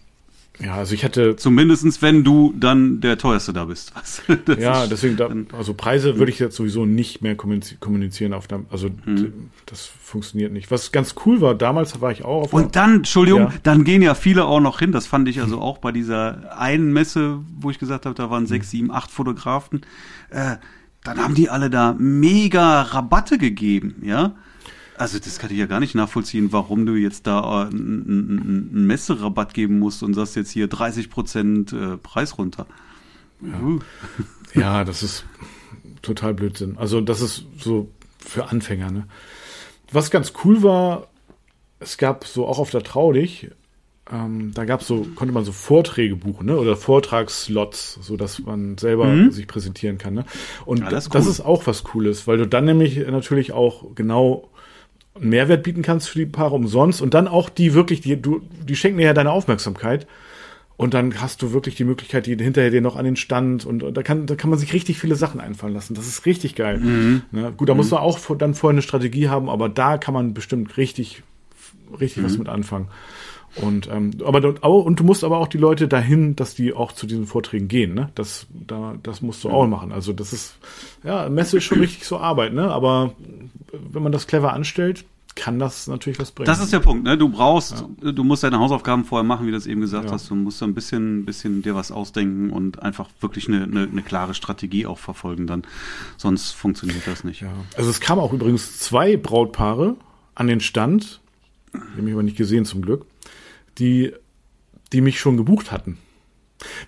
Ja, 0.58 0.76
also 0.76 0.94
ich 0.94 1.04
hatte. 1.04 1.36
Zumindestens, 1.36 2.00
wenn 2.00 2.24
du 2.24 2.54
dann 2.56 3.00
der 3.00 3.18
teuerste 3.18 3.52
da 3.52 3.66
bist. 3.66 3.92
Ja, 4.58 4.86
deswegen, 4.86 5.16
da, 5.16 5.30
also 5.56 5.74
Preise 5.74 6.18
würde 6.18 6.32
ich 6.32 6.38
jetzt 6.38 6.56
sowieso 6.56 6.86
nicht 6.86 7.20
mehr 7.20 7.36
kommunizieren 7.36 8.32
auf 8.32 8.46
der, 8.46 8.60
also 8.70 8.88
mhm. 8.88 9.50
das 9.66 9.84
funktioniert 9.84 10.52
nicht. 10.52 10.70
Was 10.70 10.92
ganz 10.92 11.14
cool 11.24 11.40
war, 11.40 11.54
damals 11.54 12.00
war 12.00 12.10
ich 12.10 12.24
auch 12.24 12.44
auf 12.44 12.52
Und 12.52 12.76
dann, 12.76 12.96
Entschuldigung, 12.96 13.42
ja. 13.42 13.52
dann 13.62 13.84
gehen 13.84 14.02
ja 14.02 14.14
viele 14.14 14.44
auch 14.44 14.60
noch 14.60 14.78
hin. 14.78 14.92
Das 14.92 15.06
fand 15.06 15.28
ich 15.28 15.40
also 15.40 15.60
auch 15.60 15.78
bei 15.78 15.92
dieser 15.92 16.58
einen 16.58 16.92
Messe, 16.92 17.40
wo 17.58 17.70
ich 17.70 17.78
gesagt 17.78 18.06
habe, 18.06 18.14
da 18.14 18.30
waren 18.30 18.46
sechs, 18.46 18.70
sieben, 18.70 18.90
acht 18.90 19.10
Fotografen. 19.10 19.82
Äh, 20.30 20.56
dann 21.06 21.18
haben 21.18 21.34
die 21.34 21.48
alle 21.48 21.70
da 21.70 21.94
mega 21.98 22.82
Rabatte 22.82 23.38
gegeben, 23.38 23.96
ja. 24.02 24.34
Also 24.98 25.18
das 25.18 25.38
kann 25.38 25.50
ich 25.50 25.58
ja 25.58 25.66
gar 25.66 25.80
nicht 25.80 25.94
nachvollziehen, 25.94 26.52
warum 26.52 26.86
du 26.86 26.94
jetzt 26.94 27.26
da 27.26 27.40
äh, 27.40 27.66
einen, 27.66 28.70
einen 28.72 28.86
Messerabatt 28.86 29.52
geben 29.52 29.78
musst 29.78 30.02
und 30.02 30.14
sagst 30.14 30.36
jetzt 30.36 30.50
hier 30.50 30.68
30 30.68 31.10
Prozent 31.10 31.72
äh, 31.72 31.98
Preis 31.98 32.38
runter. 32.38 32.66
Ja. 33.42 33.78
Ja, 34.54 34.84
das 34.84 35.02
ist 35.02 35.26
total 36.00 36.32
Blödsinn. 36.32 36.78
Also 36.78 37.02
das 37.02 37.20
ist 37.20 37.44
so 37.58 37.90
für 38.18 38.48
Anfänger. 38.48 38.90
Ne? 38.90 39.06
Was 39.92 40.10
ganz 40.10 40.32
cool 40.44 40.62
war, 40.62 41.08
es 41.78 41.98
gab 41.98 42.26
so 42.26 42.46
auch 42.46 42.58
auf 42.58 42.70
der 42.70 42.82
Traulich, 42.82 43.50
ähm, 44.12 44.52
da 44.54 44.64
gab 44.64 44.82
so, 44.82 45.06
konnte 45.16 45.34
man 45.34 45.44
so 45.44 45.52
Vorträge 45.52 46.14
buchen, 46.14 46.46
ne? 46.46 46.56
Oder 46.56 46.76
Vortragsslots, 46.76 47.98
so 48.00 48.16
dass 48.16 48.38
man 48.38 48.78
selber 48.78 49.06
mhm. 49.06 49.32
sich 49.32 49.48
präsentieren 49.48 49.98
kann. 49.98 50.14
Ne? 50.14 50.24
Und 50.64 50.80
ja, 50.80 50.88
das, 50.88 51.06
ist 51.06 51.14
cool. 51.14 51.20
das 51.20 51.26
ist 51.26 51.40
auch 51.40 51.66
was 51.66 51.82
Cooles, 51.82 52.26
weil 52.26 52.38
du 52.38 52.46
dann 52.46 52.66
nämlich 52.66 52.98
natürlich 52.98 53.52
auch 53.52 53.94
genau 53.94 54.48
einen 55.14 55.30
Mehrwert 55.30 55.64
bieten 55.64 55.82
kannst 55.82 56.08
für 56.08 56.18
die 56.18 56.26
Paare 56.26 56.54
umsonst 56.54 57.02
und 57.02 57.14
dann 57.14 57.26
auch 57.26 57.48
die 57.48 57.74
wirklich, 57.74 58.00
die, 58.00 58.20
du, 58.20 58.42
die 58.68 58.76
schenken 58.76 58.98
dir 58.98 59.06
ja 59.06 59.14
deine 59.14 59.32
Aufmerksamkeit. 59.32 60.06
Und 60.78 60.92
dann 60.92 61.22
hast 61.22 61.40
du 61.40 61.54
wirklich 61.54 61.74
die 61.74 61.84
Möglichkeit, 61.84 62.26
die 62.26 62.36
hinterher 62.36 62.70
dir 62.70 62.82
noch 62.82 62.96
an 62.96 63.06
den 63.06 63.16
Stand 63.16 63.64
und, 63.64 63.82
und 63.82 63.96
da 63.96 64.02
kann, 64.02 64.26
da 64.26 64.34
kann 64.34 64.50
man 64.50 64.58
sich 64.58 64.74
richtig 64.74 64.98
viele 64.98 65.16
Sachen 65.16 65.40
einfallen 65.40 65.72
lassen. 65.72 65.94
Das 65.94 66.06
ist 66.06 66.26
richtig 66.26 66.54
geil. 66.54 66.78
Mhm. 66.78 67.22
Ja, 67.32 67.48
gut, 67.48 67.70
da 67.70 67.72
mhm. 67.72 67.78
muss 67.78 67.90
man 67.90 68.00
auch 68.00 68.18
dann 68.36 68.52
vorher 68.52 68.74
eine 68.74 68.82
Strategie 68.82 69.30
haben, 69.30 69.48
aber 69.48 69.70
da 69.70 69.96
kann 69.96 70.12
man 70.12 70.34
bestimmt 70.34 70.76
richtig, 70.76 71.22
richtig 71.98 72.22
mhm. 72.22 72.26
was 72.26 72.36
mit 72.36 72.50
anfangen. 72.50 72.88
Und 73.56 73.88
ähm, 73.90 74.10
aber 74.24 74.54
und 74.62 75.00
du 75.00 75.04
musst 75.04 75.24
aber 75.24 75.38
auch 75.38 75.48
die 75.48 75.58
Leute 75.58 75.88
dahin, 75.88 76.36
dass 76.36 76.54
die 76.54 76.74
auch 76.74 76.92
zu 76.92 77.06
diesen 77.06 77.26
Vorträgen 77.26 77.68
gehen, 77.68 77.94
ne? 77.94 78.10
Das 78.14 78.46
da 78.50 78.96
das 79.02 79.22
musst 79.22 79.44
du 79.44 79.50
auch 79.50 79.66
machen. 79.66 79.92
Also 79.92 80.12
das 80.12 80.32
ist 80.32 80.56
ja 81.02 81.28
Messe 81.30 81.56
ist 81.56 81.64
schon 81.64 81.80
richtig 81.80 82.04
so 82.04 82.18
Arbeit, 82.18 82.52
ne? 82.52 82.70
Aber 82.70 83.14
wenn 83.72 84.02
man 84.02 84.12
das 84.12 84.26
clever 84.26 84.52
anstellt, 84.52 85.04
kann 85.36 85.58
das 85.58 85.86
natürlich 85.86 86.18
was 86.18 86.32
bringen. 86.32 86.46
Das 86.46 86.60
ist 86.60 86.72
der 86.72 86.80
Punkt, 86.80 87.04
ne? 87.04 87.16
Du 87.16 87.28
brauchst, 87.28 87.84
ja. 88.02 88.12
du 88.12 88.24
musst 88.24 88.42
deine 88.42 88.58
Hausaufgaben 88.58 89.04
vorher 89.04 89.24
machen, 89.24 89.46
wie 89.46 89.50
du 89.50 89.56
es 89.56 89.66
eben 89.66 89.80
gesagt 89.80 90.06
ja. 90.06 90.12
hast. 90.12 90.30
Du 90.30 90.34
musst 90.34 90.62
ein 90.62 90.74
bisschen, 90.74 91.24
bisschen 91.24 91.62
dir 91.62 91.74
was 91.74 91.92
ausdenken 91.92 92.50
und 92.50 92.82
einfach 92.82 93.08
wirklich 93.20 93.46
eine, 93.48 93.62
eine, 93.62 93.82
eine 93.82 94.02
klare 94.02 94.34
Strategie 94.34 94.86
auch 94.86 94.98
verfolgen 94.98 95.46
dann. 95.46 95.62
Sonst 96.16 96.52
funktioniert 96.52 97.06
das 97.06 97.22
nicht. 97.22 97.42
Ja. 97.42 97.52
Also 97.76 97.90
es 97.90 98.00
kamen 98.00 98.20
auch 98.20 98.32
übrigens 98.32 98.80
zwei 98.80 99.16
Brautpaare 99.16 99.96
an 100.34 100.46
den 100.46 100.60
Stand. 100.60 101.20
Die 101.74 101.78
haben 101.78 102.04
mich 102.04 102.14
aber 102.14 102.22
nicht 102.22 102.38
gesehen 102.38 102.64
zum 102.64 102.80
Glück 102.80 103.04
die, 103.78 104.12
die 104.92 105.00
mich 105.00 105.20
schon 105.20 105.36
gebucht 105.36 105.72
hatten. 105.72 105.98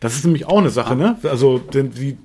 Das 0.00 0.16
ist 0.16 0.24
nämlich 0.24 0.46
auch 0.46 0.58
eine 0.58 0.70
Sache, 0.70 0.96
ne? 0.96 1.18
Also, 1.24 1.58
denn 1.58 1.90
die, 1.90 2.16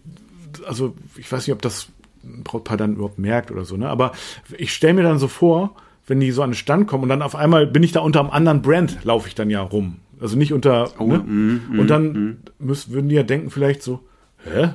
also 0.65 0.95
ich 1.17 1.31
weiß 1.31 1.45
nicht, 1.45 1.53
ob 1.53 1.61
das 1.61 1.87
ein 2.23 2.43
Brautpaar 2.43 2.77
dann 2.77 2.95
überhaupt 2.95 3.19
merkt 3.19 3.51
oder 3.51 3.65
so, 3.65 3.75
ne? 3.75 3.89
Aber 3.89 4.13
ich 4.57 4.73
stelle 4.73 4.93
mir 4.93 5.03
dann 5.03 5.19
so 5.19 5.27
vor, 5.27 5.75
wenn 6.07 6.19
die 6.19 6.31
so 6.31 6.41
an 6.41 6.51
den 6.51 6.55
Stand 6.55 6.87
kommen 6.87 7.03
und 7.03 7.09
dann 7.09 7.21
auf 7.21 7.35
einmal 7.35 7.67
bin 7.67 7.83
ich 7.83 7.91
da 7.91 8.01
unter 8.01 8.19
einem 8.19 8.29
anderen 8.29 8.61
Brand, 8.61 9.03
laufe 9.03 9.27
ich 9.27 9.35
dann 9.35 9.49
ja 9.49 9.61
rum. 9.61 9.97
Also 10.19 10.37
nicht 10.37 10.53
unter. 10.53 10.91
Oh, 10.99 11.07
ne? 11.07 11.19
mm, 11.19 11.61
mm, 11.71 11.79
und 11.79 11.89
dann 11.89 12.05
mm. 12.11 12.37
müssen, 12.59 12.93
würden 12.93 13.09
die 13.09 13.15
ja 13.15 13.23
denken, 13.23 13.49
vielleicht 13.49 13.83
so, 13.83 13.99
hä? 14.45 14.69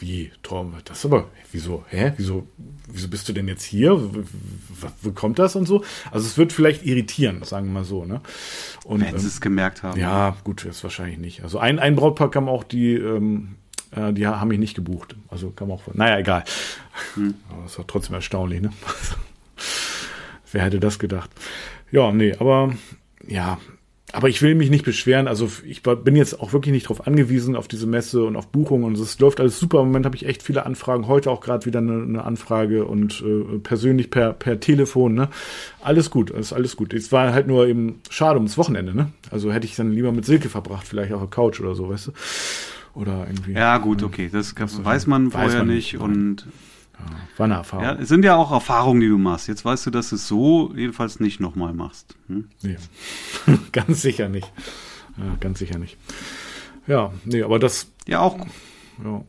Wie, 0.00 0.32
Tom, 0.42 0.74
das 0.84 1.04
aber, 1.04 1.28
wieso, 1.52 1.84
hä? 1.88 2.14
Wieso, 2.16 2.46
wieso 2.88 3.08
bist 3.08 3.28
du 3.28 3.34
denn 3.34 3.46
jetzt 3.48 3.62
hier? 3.62 4.00
Wo 5.02 5.12
kommt 5.12 5.38
das 5.38 5.56
und 5.56 5.66
so? 5.66 5.84
Also 6.10 6.26
es 6.26 6.38
wird 6.38 6.54
vielleicht 6.54 6.86
irritieren, 6.86 7.42
sagen 7.44 7.66
wir 7.66 7.72
mal 7.74 7.84
so, 7.84 8.06
ne? 8.06 8.22
Und, 8.86 9.02
Wenn 9.02 9.18
sie 9.18 9.26
ähm, 9.26 9.28
es 9.28 9.40
gemerkt 9.42 9.82
haben. 9.82 10.00
Ja, 10.00 10.36
gut, 10.42 10.64
das 10.64 10.82
wahrscheinlich 10.82 11.18
nicht. 11.18 11.42
Also 11.42 11.58
ein, 11.58 11.78
ein 11.78 11.96
Brautpaar 11.96 12.30
kam 12.30 12.48
auch 12.48 12.64
die, 12.64 12.94
ähm, 12.94 13.56
äh, 13.90 14.12
die 14.14 14.26
haben 14.26 14.48
mich 14.48 14.58
nicht 14.58 14.74
gebucht. 14.74 15.16
Also 15.28 15.50
kam 15.50 15.70
auch 15.70 15.82
von, 15.82 15.96
naja, 15.96 16.18
egal. 16.18 16.44
Hm. 17.14 17.34
Aber 17.50 17.62
das 17.64 17.76
war 17.76 17.86
trotzdem 17.86 18.14
erstaunlich, 18.14 18.62
ne? 18.62 18.72
Wer 20.52 20.64
hätte 20.64 20.80
das 20.80 20.98
gedacht? 20.98 21.30
Ja, 21.92 22.10
nee, 22.10 22.34
aber 22.34 22.74
ja, 23.26 23.58
aber 24.12 24.28
ich 24.28 24.42
will 24.42 24.54
mich 24.54 24.70
nicht 24.70 24.84
beschweren. 24.84 25.28
Also 25.28 25.48
ich 25.64 25.82
bin 25.82 26.16
jetzt 26.16 26.40
auch 26.40 26.52
wirklich 26.52 26.72
nicht 26.72 26.86
darauf 26.86 27.06
angewiesen, 27.06 27.56
auf 27.56 27.68
diese 27.68 27.86
Messe 27.86 28.24
und 28.24 28.36
auf 28.36 28.48
Buchungen. 28.48 28.84
Und 28.84 28.98
es 28.98 29.18
läuft 29.18 29.40
alles 29.40 29.58
super. 29.58 29.80
Im 29.80 29.88
Moment 29.88 30.06
habe 30.06 30.16
ich 30.16 30.26
echt 30.26 30.42
viele 30.42 30.66
Anfragen. 30.66 31.06
Heute 31.06 31.30
auch 31.30 31.40
gerade 31.40 31.66
wieder 31.66 31.78
eine, 31.78 32.02
eine, 32.02 32.24
Anfrage 32.24 32.84
und 32.84 33.22
äh, 33.22 33.58
persönlich 33.58 34.10
per, 34.10 34.32
per 34.32 34.58
Telefon. 34.58 35.14
Ne? 35.14 35.28
Alles 35.80 36.10
gut, 36.10 36.30
ist 36.30 36.52
alles 36.52 36.76
gut. 36.76 36.92
Es 36.92 37.12
war 37.12 37.32
halt 37.32 37.46
nur 37.46 37.68
eben 37.68 38.00
schade 38.10 38.38
ums 38.38 38.58
Wochenende. 38.58 38.94
Ne? 38.94 39.12
Also 39.30 39.52
hätte 39.52 39.66
ich 39.66 39.76
dann 39.76 39.92
lieber 39.92 40.12
mit 40.12 40.24
Silke 40.24 40.48
verbracht, 40.48 40.86
vielleicht 40.86 41.12
auf 41.12 41.20
der 41.20 41.30
Couch 41.30 41.60
oder 41.60 41.74
so, 41.74 41.88
weißt 41.88 42.08
du? 42.08 42.12
Oder 42.94 43.26
irgendwie. 43.28 43.52
Ja 43.52 43.78
gut, 43.78 44.02
okay. 44.02 44.28
Das, 44.32 44.54
das 44.54 44.84
weiß 44.84 45.06
man 45.06 45.30
vorher 45.30 45.48
weiß 45.48 45.58
man 45.58 45.68
nicht. 45.68 45.92
nicht. 45.92 46.02
Und 46.02 46.46
war 47.36 47.44
eine 47.44 47.54
Erfahrung. 47.54 47.84
Ja, 47.84 47.94
es 47.94 48.08
sind 48.08 48.24
ja 48.24 48.36
auch 48.36 48.52
Erfahrungen, 48.52 49.00
die 49.00 49.08
du 49.08 49.18
machst. 49.18 49.48
Jetzt 49.48 49.64
weißt 49.64 49.86
du, 49.86 49.90
dass 49.90 50.10
du 50.10 50.16
es 50.16 50.28
so 50.28 50.72
jedenfalls 50.74 51.20
nicht 51.20 51.40
nochmal 51.40 51.72
machst. 51.72 52.16
Hm? 52.28 52.48
Nee. 52.62 52.76
ganz 53.72 54.02
sicher 54.02 54.28
nicht. 54.28 54.50
Ja, 55.16 55.36
ganz 55.40 55.58
sicher 55.58 55.78
nicht. 55.78 55.96
Ja, 56.86 57.12
nee, 57.24 57.42
aber 57.42 57.58
das. 57.58 57.88
Ja, 58.06 58.20
auch. 58.20 58.38
Ja. 59.04 59.24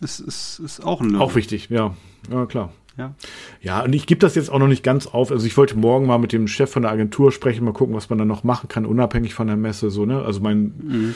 Das 0.00 0.20
ist, 0.20 0.60
ist 0.60 0.84
auch 0.84 1.00
ein 1.00 1.16
Auch 1.16 1.34
wichtig, 1.34 1.68
ja. 1.70 1.94
Ja, 2.30 2.46
klar. 2.46 2.72
Ja. 2.96 3.14
ja, 3.60 3.82
und 3.82 3.92
ich 3.92 4.08
gebe 4.08 4.18
das 4.18 4.34
jetzt 4.34 4.50
auch 4.50 4.58
noch 4.58 4.66
nicht 4.66 4.82
ganz 4.82 5.06
auf. 5.06 5.30
Also 5.30 5.46
ich 5.46 5.56
wollte 5.56 5.78
morgen 5.78 6.06
mal 6.06 6.18
mit 6.18 6.32
dem 6.32 6.48
Chef 6.48 6.70
von 6.72 6.82
der 6.82 6.90
Agentur 6.90 7.30
sprechen, 7.30 7.64
mal 7.64 7.72
gucken, 7.72 7.94
was 7.94 8.10
man 8.10 8.18
da 8.18 8.24
noch 8.24 8.42
machen 8.42 8.68
kann, 8.68 8.84
unabhängig 8.84 9.34
von 9.34 9.46
der 9.46 9.56
Messe. 9.56 9.88
So, 9.90 10.04
ne? 10.04 10.20
Also 10.22 10.40
mein, 10.40 10.72
mhm. 10.82 11.14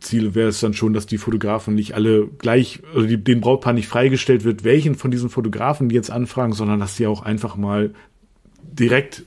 Ziel 0.00 0.34
wäre 0.34 0.48
es 0.48 0.60
dann 0.60 0.74
schon, 0.74 0.92
dass 0.92 1.06
die 1.06 1.18
Fotografen 1.18 1.74
nicht 1.74 1.94
alle 1.94 2.26
gleich, 2.26 2.80
also 2.94 3.06
die, 3.06 3.22
den 3.22 3.40
Brautpaar 3.40 3.72
nicht 3.72 3.88
freigestellt 3.88 4.44
wird, 4.44 4.64
welchen 4.64 4.94
von 4.94 5.10
diesen 5.10 5.30
Fotografen 5.30 5.88
die 5.88 5.94
jetzt 5.94 6.10
anfragen, 6.10 6.52
sondern 6.52 6.80
dass 6.80 6.96
sie 6.96 7.06
auch 7.06 7.22
einfach 7.22 7.56
mal 7.56 7.94
direkt 8.62 9.24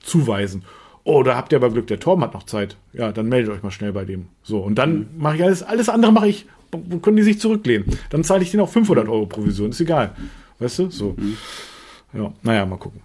zuweisen. 0.00 0.64
Oh, 1.04 1.22
da 1.22 1.36
habt 1.36 1.52
ihr 1.52 1.56
aber 1.56 1.70
Glück, 1.70 1.86
der 1.86 2.00
Torben 2.00 2.22
hat 2.22 2.34
noch 2.34 2.42
Zeit. 2.42 2.76
Ja, 2.92 3.12
dann 3.12 3.28
meldet 3.28 3.52
euch 3.52 3.62
mal 3.62 3.70
schnell 3.70 3.92
bei 3.92 4.04
dem. 4.04 4.26
So, 4.42 4.58
und 4.58 4.76
dann 4.76 4.98
mhm. 4.98 5.06
mache 5.18 5.36
ich 5.36 5.42
alles, 5.42 5.62
alles 5.62 5.88
andere 5.88 6.12
mache 6.12 6.28
ich, 6.28 6.46
wo 6.70 6.98
können 6.98 7.16
die 7.16 7.22
sich 7.22 7.40
zurücklehnen? 7.40 7.98
Dann 8.10 8.24
zahle 8.24 8.42
ich 8.42 8.50
denen 8.50 8.62
auch 8.62 8.68
500 8.68 9.08
Euro 9.08 9.26
Provision, 9.26 9.70
ist 9.70 9.80
egal. 9.80 10.14
Weißt 10.58 10.80
du? 10.80 10.90
So. 10.90 11.14
Mhm. 11.16 11.36
Ja, 12.12 12.32
naja, 12.42 12.66
mal 12.66 12.76
gucken. 12.76 13.00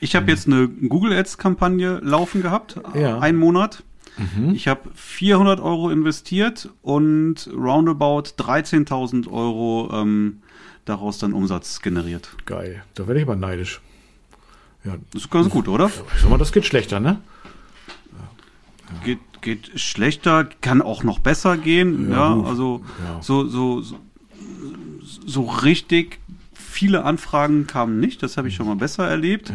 Ich 0.00 0.16
habe 0.16 0.30
jetzt 0.30 0.46
eine 0.46 0.68
Google 0.68 1.12
Ads 1.12 1.38
Kampagne 1.38 2.00
laufen 2.02 2.42
gehabt, 2.42 2.80
ja. 2.94 3.18
einen 3.18 3.38
Monat. 3.38 3.82
Mhm. 4.16 4.54
Ich 4.54 4.68
habe 4.68 4.90
400 4.94 5.60
Euro 5.60 5.90
investiert 5.90 6.68
und 6.82 7.48
roundabout 7.54 8.34
13.000 8.38 9.30
Euro 9.30 9.90
ähm, 9.92 10.42
daraus 10.84 11.18
dann 11.18 11.32
Umsatz 11.32 11.80
generiert. 11.80 12.30
Geil. 12.46 12.82
Da 12.94 13.06
werde 13.06 13.20
ich 13.20 13.26
aber 13.26 13.36
neidisch. 13.36 13.80
Ja. 14.84 14.96
Das 15.12 15.22
ist 15.22 15.30
ganz 15.30 15.48
gut, 15.48 15.68
oder? 15.68 15.90
Ich 16.14 16.20
sag 16.20 16.30
mal, 16.30 16.38
das 16.38 16.52
geht 16.52 16.66
schlechter, 16.66 17.00
ne? 17.00 17.20
Ja. 18.12 19.04
Geht, 19.04 19.18
geht 19.42 19.80
schlechter, 19.80 20.48
kann 20.60 20.82
auch 20.82 21.02
noch 21.02 21.18
besser 21.18 21.56
gehen. 21.56 22.10
Ja, 22.10 22.34
ja 22.36 22.42
also 22.44 22.84
ja. 23.04 23.22
So, 23.22 23.46
so, 23.46 23.82
so, 23.82 23.98
so 25.26 25.42
richtig 25.42 26.18
viele 26.54 27.04
Anfragen 27.04 27.66
kamen 27.66 28.00
nicht. 28.00 28.22
Das 28.22 28.36
habe 28.36 28.48
ich 28.48 28.54
schon 28.54 28.66
mal 28.66 28.76
besser 28.76 29.06
erlebt. 29.06 29.50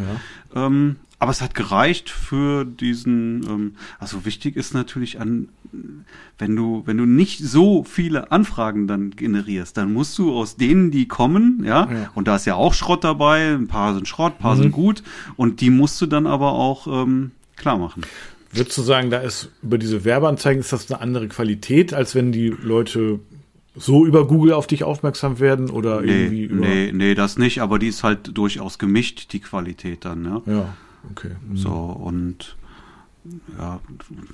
Ja. 0.53 0.65
Ähm, 0.67 0.97
aber 1.25 1.31
es 1.31 1.41
hat 1.41 1.55
gereicht 1.55 2.11
für 2.11 2.65
diesen, 2.65 3.43
ähm, 3.49 3.75
also 3.97 4.25
wichtig 4.25 4.55
ist 4.55 4.75
natürlich 4.75 5.19
an, 5.19 5.49
wenn 6.37 6.55
du, 6.55 6.83
wenn 6.85 6.97
du 6.97 7.05
nicht 7.05 7.39
so 7.39 7.83
viele 7.83 8.31
Anfragen 8.31 8.85
dann 8.85 9.09
generierst, 9.09 9.75
dann 9.75 9.91
musst 9.91 10.19
du 10.19 10.31
aus 10.37 10.55
denen, 10.55 10.91
die 10.91 11.07
kommen, 11.07 11.63
ja, 11.65 11.91
ja. 11.91 12.11
und 12.13 12.27
da 12.27 12.35
ist 12.35 12.45
ja 12.45 12.53
auch 12.53 12.75
Schrott 12.75 13.03
dabei, 13.03 13.55
ein 13.55 13.65
paar 13.65 13.95
sind 13.95 14.07
Schrott, 14.07 14.33
ein 14.33 14.37
paar 14.37 14.53
mhm. 14.53 14.61
sind 14.61 14.71
gut, 14.71 15.01
und 15.35 15.61
die 15.61 15.71
musst 15.71 15.99
du 15.99 16.05
dann 16.05 16.27
aber 16.27 16.51
auch 16.51 16.85
ähm, 16.85 17.31
klar 17.55 17.79
machen. 17.79 18.03
Würdest 18.51 18.77
du 18.77 18.83
sagen, 18.83 19.09
da 19.09 19.17
ist 19.17 19.49
über 19.63 19.79
diese 19.79 20.05
Werbeanzeigen 20.05 20.59
ist 20.59 20.73
das 20.73 20.91
eine 20.91 21.01
andere 21.01 21.27
Qualität, 21.27 21.91
als 21.95 22.13
wenn 22.13 22.31
die 22.33 22.49
Leute 22.49 23.19
so 23.75 24.05
über 24.05 24.27
Google 24.27 24.53
auf 24.53 24.67
dich 24.67 24.83
aufmerksam 24.83 25.39
werden 25.39 25.71
oder 25.71 26.01
nee, 26.01 26.25
irgendwie 26.25 26.43
über. 26.43 26.67
Nee, 26.67 26.91
nee, 26.93 27.15
das 27.15 27.39
nicht, 27.39 27.63
aber 27.63 27.79
die 27.79 27.87
ist 27.87 28.03
halt 28.03 28.37
durchaus 28.37 28.77
gemischt, 28.77 29.33
die 29.33 29.39
Qualität 29.39 30.05
dann, 30.05 30.23
ja. 30.23 30.41
Ja. 30.45 30.73
Okay. 31.11 31.31
Mhm. 31.47 31.57
So, 31.57 31.71
und 31.71 32.55
ja, 33.57 33.79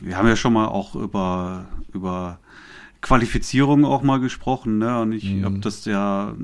wir 0.01 0.17
haben 0.17 0.27
ja 0.27 0.35
schon 0.35 0.53
mal 0.53 0.67
auch 0.67 0.95
über, 0.95 1.65
über 1.93 2.39
Qualifizierung 3.01 3.85
auch 3.85 4.03
mal 4.03 4.19
gesprochen, 4.19 4.77
ne? 4.77 4.99
Und 5.01 5.13
ich 5.13 5.25
mhm. 5.25 5.45
habe 5.45 5.59
das 5.59 5.85
ja 5.85 6.35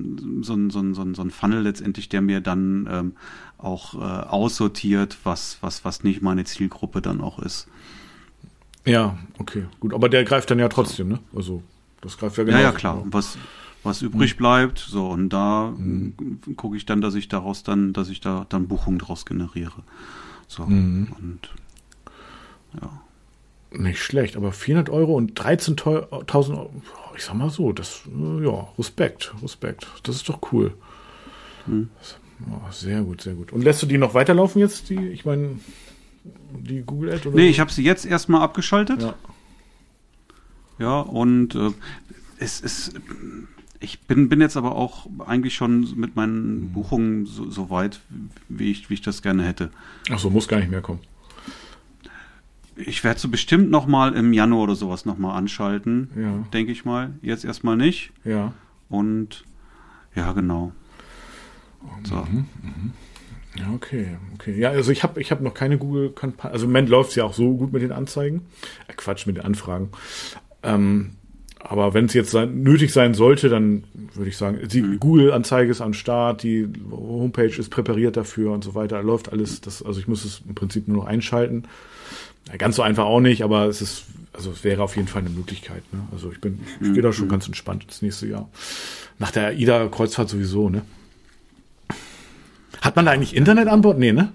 so 0.41 0.53
ein, 0.53 0.69
so, 0.69 0.79
ein, 0.79 0.93
so, 0.93 1.01
ein, 1.01 1.13
so 1.13 1.21
ein 1.21 1.31
Funnel 1.31 1.61
letztendlich, 1.61 2.09
der 2.09 2.21
mir 2.21 2.41
dann 2.41 2.87
ähm, 2.89 3.13
auch 3.57 3.93
äh, 3.95 3.97
aussortiert, 3.97 5.17
was, 5.23 5.57
was, 5.61 5.85
was 5.85 6.03
nicht 6.03 6.21
meine 6.21 6.45
Zielgruppe 6.45 7.01
dann 7.01 7.21
auch 7.21 7.39
ist. 7.39 7.67
Ja, 8.85 9.17
okay, 9.37 9.65
gut. 9.79 9.93
Aber 9.93 10.09
der 10.09 10.23
greift 10.23 10.49
dann 10.49 10.59
ja 10.59 10.69
trotzdem, 10.69 11.09
ne? 11.09 11.19
Also, 11.35 11.61
das 12.01 12.17
greift 12.17 12.37
ja 12.37 12.43
genau. 12.43 12.57
Ja, 12.57 12.63
ja, 12.63 12.71
klar. 12.71 13.03
Was, 13.05 13.37
was 13.87 14.01
übrig 14.01 14.35
mhm. 14.35 14.37
bleibt, 14.37 14.79
so, 14.79 15.07
und 15.07 15.29
da 15.29 15.73
mhm. 15.75 16.13
gucke 16.55 16.77
ich 16.77 16.85
dann, 16.85 17.01
dass 17.01 17.15
ich 17.15 17.27
daraus 17.27 17.63
dann, 17.63 17.93
dass 17.93 18.09
ich 18.09 18.21
da 18.21 18.45
dann 18.49 18.67
Buchungen 18.67 18.99
draus 18.99 19.25
generiere. 19.25 19.83
So, 20.47 20.65
mhm. 20.65 21.07
und, 21.19 21.49
ja. 22.79 23.01
Nicht 23.71 24.01
schlecht, 24.01 24.37
aber 24.37 24.51
400 24.51 24.89
Euro 24.89 25.15
und 25.15 25.39
13.000 25.39 25.85
Euro, 26.51 26.69
ich 27.15 27.23
sag 27.23 27.33
mal 27.33 27.49
so, 27.49 27.73
das, 27.73 28.03
ja, 28.41 28.67
Respekt, 28.77 29.33
Respekt. 29.41 29.87
Das 30.03 30.15
ist 30.15 30.29
doch 30.29 30.39
cool. 30.51 30.73
Mhm. 31.65 31.89
Oh, 32.51 32.71
sehr 32.71 33.01
gut, 33.01 33.21
sehr 33.21 33.33
gut. 33.33 33.51
Und 33.51 33.63
lässt 33.63 33.81
du 33.81 33.87
die 33.87 33.97
noch 33.97 34.13
weiterlaufen 34.13 34.61
jetzt, 34.61 34.89
die, 34.89 35.07
ich 35.09 35.25
meine, 35.25 35.59
die 36.51 36.81
Google 36.81 37.13
Ad? 37.13 37.27
Oder 37.27 37.35
nee, 37.35 37.45
so? 37.45 37.49
ich 37.49 37.59
habe 37.59 37.71
sie 37.71 37.83
jetzt 37.83 38.05
erstmal 38.05 38.41
abgeschaltet. 38.41 39.01
Ja. 39.01 39.15
Ja, 40.79 40.99
und 40.99 41.55
äh, 41.55 41.71
es 42.37 42.61
ist, 42.61 42.93
ich 43.79 44.01
bin, 44.01 44.29
bin 44.29 44.41
jetzt 44.41 44.57
aber 44.57 44.75
auch 44.75 45.07
eigentlich 45.25 45.55
schon 45.55 45.93
mit 45.95 46.15
meinen 46.15 46.71
Buchungen 46.73 47.25
so, 47.25 47.49
so 47.49 47.69
weit, 47.69 47.99
wie 48.49 48.71
ich, 48.71 48.89
wie 48.89 48.95
ich 48.95 49.01
das 49.01 49.21
gerne 49.21 49.43
hätte. 49.43 49.69
Ach 50.09 50.19
so, 50.19 50.29
muss 50.29 50.47
gar 50.47 50.57
nicht 50.59 50.71
mehr 50.71 50.81
kommen. 50.81 50.99
Ich 52.75 53.03
werde 53.03 53.19
so 53.19 53.29
bestimmt 53.29 53.71
noch 53.71 53.87
mal 53.87 54.13
im 54.13 54.33
Januar 54.33 54.63
oder 54.63 54.75
sowas 54.75 55.05
noch 55.05 55.17
mal 55.17 55.35
anschalten, 55.35 56.11
ja. 56.15 56.47
denke 56.53 56.71
ich 56.71 56.85
mal. 56.85 57.13
Jetzt 57.21 57.43
erstmal 57.43 57.75
nicht. 57.75 58.11
Ja. 58.23 58.53
Und 58.89 59.43
ja, 60.15 60.31
genau. 60.33 60.71
So. 62.03 62.15
Mhm, 62.15 62.45
mhm. 62.61 62.93
Ja, 63.55 63.71
okay, 63.73 64.17
okay. 64.35 64.59
Ja, 64.59 64.69
also 64.69 64.91
ich 64.91 65.03
habe 65.03 65.19
ich 65.19 65.31
hab 65.31 65.41
noch 65.41 65.53
keine 65.53 65.77
Google-Kampagne. 65.77 66.51
Also 66.51 66.65
im 66.65 66.71
Moment 66.71 66.89
läuft 66.89 67.11
es 67.11 67.15
ja 67.15 67.23
auch 67.23 67.33
so 67.33 67.55
gut 67.55 67.73
mit 67.73 67.81
den 67.81 67.91
Anzeigen. 67.91 68.45
Äh, 68.87 68.93
Quatsch, 68.93 69.25
mit 69.25 69.37
den 69.37 69.45
Anfragen. 69.45 69.89
Ähm, 70.63 71.11
aber 71.69 71.93
wenn 71.93 72.05
es 72.05 72.13
jetzt 72.13 72.31
sein, 72.31 72.61
nötig 72.63 72.93
sein 72.93 73.13
sollte, 73.13 73.49
dann 73.49 73.83
würde 74.13 74.29
ich 74.29 74.37
sagen, 74.37 74.59
die 74.67 74.81
mhm. 74.81 74.99
Google-Anzeige 74.99 75.69
ist 75.69 75.81
am 75.81 75.93
Start, 75.93 76.43
die 76.43 76.67
Homepage 76.89 77.47
ist 77.47 77.69
präpariert 77.69 78.15
dafür 78.15 78.53
und 78.53 78.63
so 78.63 78.73
weiter. 78.73 79.03
Läuft 79.03 79.31
alles. 79.31 79.59
Das, 79.59 79.83
also 79.83 79.99
ich 79.99 80.07
muss 80.07 80.23
es 80.23 80.41
im 80.47 80.55
Prinzip 80.55 80.87
nur 80.87 80.97
noch 80.97 81.05
einschalten. 81.05 81.63
Ganz 82.57 82.77
so 82.77 82.81
einfach 82.81 83.03
auch 83.03 83.19
nicht, 83.19 83.43
aber 83.43 83.65
es 83.65 83.81
ist, 83.81 84.05
also 84.31 84.51
es 84.51 84.63
wäre 84.63 84.81
auf 84.81 84.95
jeden 84.95 85.09
Fall 85.09 85.21
eine 85.23 85.29
Möglichkeit. 85.29 85.83
Ne? 85.91 85.99
Also 86.13 86.31
ich 86.31 86.39
bin, 86.39 86.59
ich 86.79 86.93
gehe 86.93 87.01
da 87.01 87.11
schon 87.11 87.25
mhm. 87.25 87.31
ganz 87.31 87.47
entspannt 87.47 87.85
das 87.87 88.01
nächste 88.01 88.27
Jahr. 88.27 88.47
Nach 89.19 89.31
der 89.31 89.47
AIDA-Kreuzfahrt 89.47 90.29
sowieso, 90.29 90.69
ne? 90.69 90.83
Hat 92.79 92.95
man 92.95 93.05
da 93.05 93.11
eigentlich 93.11 93.35
Internet 93.35 93.67
an 93.67 93.81
Bord? 93.81 93.99
Nee, 93.99 94.13
ne? 94.13 94.31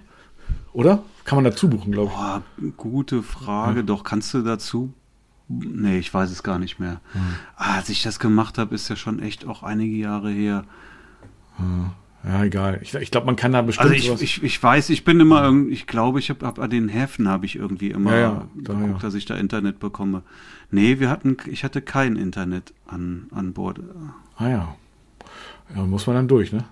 Oder? 0.75 1.03
Kann 1.25 1.37
man 1.37 1.45
dazu 1.45 1.71
buchen, 1.71 1.93
glaube 1.93 2.11
ich. 2.11 2.19
Boah, 2.19 2.43
gute 2.77 3.23
Frage. 3.23 3.81
Ja. 3.81 3.87
Doch, 3.87 4.05
kannst 4.05 4.35
du 4.35 4.43
dazu? 4.43 4.93
Nee, 5.49 5.99
ich 5.99 6.13
weiß 6.13 6.31
es 6.31 6.43
gar 6.43 6.59
nicht 6.59 6.79
mehr. 6.79 7.01
Hm. 7.13 7.21
Ah, 7.57 7.77
als 7.77 7.89
ich 7.89 8.03
das 8.03 8.19
gemacht 8.19 8.59
habe, 8.59 8.75
ist 8.75 8.89
ja 8.89 8.97
schon 8.97 9.21
echt 9.21 9.47
auch 9.47 9.63
einige 9.63 9.97
Jahre 9.97 10.31
her. 10.31 10.65
Hm. 11.57 11.91
Ja, 12.25 12.45
egal. 12.45 12.79
Ich, 12.83 12.95
ich 12.95 13.11
glaube, 13.11 13.27
man 13.27 13.37
kann 13.37 13.53
da 13.53 13.63
bestimmt. 13.63 13.91
Also 13.91 14.15
ich, 14.15 14.23
ich, 14.23 14.43
ich 14.43 14.63
weiß, 14.63 14.91
ich 14.91 15.05
bin 15.05 15.19
immer 15.19 15.43
irgendwie, 15.43 15.73
ich 15.73 15.87
glaube, 15.89 16.21
ich 16.21 16.31
habe 16.31 16.47
hab 16.47 16.61
an 16.61 16.71
den 16.71 16.89
Häfen 16.89 17.29
habe 17.29 17.47
ich 17.47 17.57
irgendwie 17.57 17.91
immer 17.91 18.13
ja, 18.13 18.21
ja, 18.21 18.49
da, 18.55 18.75
geguckt, 18.75 18.93
ja. 18.95 18.99
dass 19.01 19.15
ich 19.15 19.25
da 19.25 19.35
Internet 19.35 19.81
bekomme. 19.81 20.23
Nee, 20.71 21.01
wir 21.01 21.11
hatten, 21.11 21.37
ich 21.47 21.65
hatte 21.65 21.83
kein 21.83 22.15
Internet 22.17 22.73
an, 22.87 23.27
an 23.33 23.53
Bord. 23.53 23.81
Ah 24.37 24.49
ja. 24.49 24.77
Ja, 25.75 25.83
muss 25.85 26.07
man 26.07 26.15
dann 26.17 26.29
durch, 26.29 26.53
ne? 26.53 26.65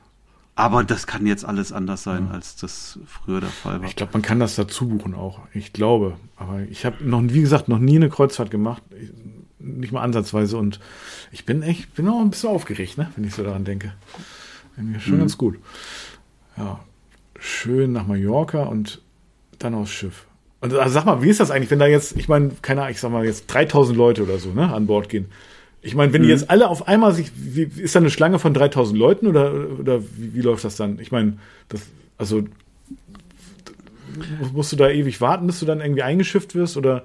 Aber 0.60 0.84
das 0.84 1.06
kann 1.06 1.26
jetzt 1.26 1.46
alles 1.46 1.72
anders 1.72 2.02
sein, 2.02 2.26
ja. 2.26 2.34
als 2.34 2.54
das 2.54 2.98
früher 3.06 3.40
der 3.40 3.48
Fall 3.48 3.80
war. 3.80 3.88
Ich 3.88 3.96
glaube, 3.96 4.12
man 4.12 4.20
kann 4.20 4.38
das 4.40 4.56
dazu 4.56 4.88
buchen 4.88 5.14
auch. 5.14 5.40
Ich 5.54 5.72
glaube. 5.72 6.18
Aber 6.36 6.60
ich 6.68 6.84
habe 6.84 7.02
noch, 7.02 7.22
wie 7.22 7.40
gesagt, 7.40 7.68
noch 7.68 7.78
nie 7.78 7.96
eine 7.96 8.10
Kreuzfahrt 8.10 8.50
gemacht. 8.50 8.82
Nicht 9.58 9.90
mal 9.90 10.02
ansatzweise. 10.02 10.58
Und 10.58 10.78
ich 11.32 11.46
bin 11.46 11.62
echt, 11.62 11.94
bin 11.94 12.06
auch 12.08 12.20
ein 12.20 12.28
bisschen 12.28 12.50
aufgeregt, 12.50 12.98
ne? 12.98 13.10
wenn 13.16 13.24
ich 13.24 13.34
so 13.34 13.42
daran 13.42 13.64
denke. 13.64 13.94
Schon 14.98 15.14
mhm. 15.14 15.20
ganz 15.20 15.38
gut. 15.38 15.58
Ja. 16.58 16.80
Schön 17.38 17.92
nach 17.92 18.06
Mallorca 18.06 18.64
und 18.64 19.00
dann 19.58 19.72
aufs 19.72 19.92
Schiff. 19.92 20.26
Und 20.60 20.74
also 20.74 20.92
sag 20.92 21.06
mal, 21.06 21.22
wie 21.22 21.30
ist 21.30 21.40
das 21.40 21.50
eigentlich, 21.50 21.70
wenn 21.70 21.78
da 21.78 21.86
jetzt, 21.86 22.18
ich 22.18 22.28
meine, 22.28 22.50
keine 22.60 22.82
Ahnung, 22.82 22.92
ich 22.92 23.00
sag 23.00 23.10
mal 23.10 23.24
jetzt 23.24 23.46
3000 23.46 23.96
Leute 23.96 24.24
oder 24.24 24.38
so, 24.38 24.50
ne, 24.50 24.70
an 24.70 24.86
Bord 24.86 25.08
gehen? 25.08 25.30
Ich 25.82 25.94
meine, 25.94 26.12
wenn 26.12 26.22
mhm. 26.22 26.26
die 26.26 26.30
jetzt 26.30 26.50
alle 26.50 26.68
auf 26.68 26.88
einmal 26.88 27.14
sich, 27.14 27.32
wie, 27.36 27.62
ist 27.62 27.94
da 27.94 28.00
eine 28.00 28.10
Schlange 28.10 28.38
von 28.38 28.52
3000 28.52 28.98
Leuten 28.98 29.26
oder, 29.26 29.52
oder 29.78 30.02
wie, 30.16 30.34
wie 30.34 30.42
läuft 30.42 30.64
das 30.64 30.76
dann? 30.76 30.98
Ich 31.00 31.10
meine, 31.10 31.38
das, 31.68 31.82
also, 32.18 32.44
musst 34.52 34.72
du 34.72 34.76
da 34.76 34.90
ewig 34.90 35.20
warten, 35.20 35.46
bis 35.46 35.60
du 35.60 35.66
dann 35.66 35.80
irgendwie 35.80 36.02
eingeschifft 36.02 36.54
wirst 36.54 36.76
oder 36.76 37.04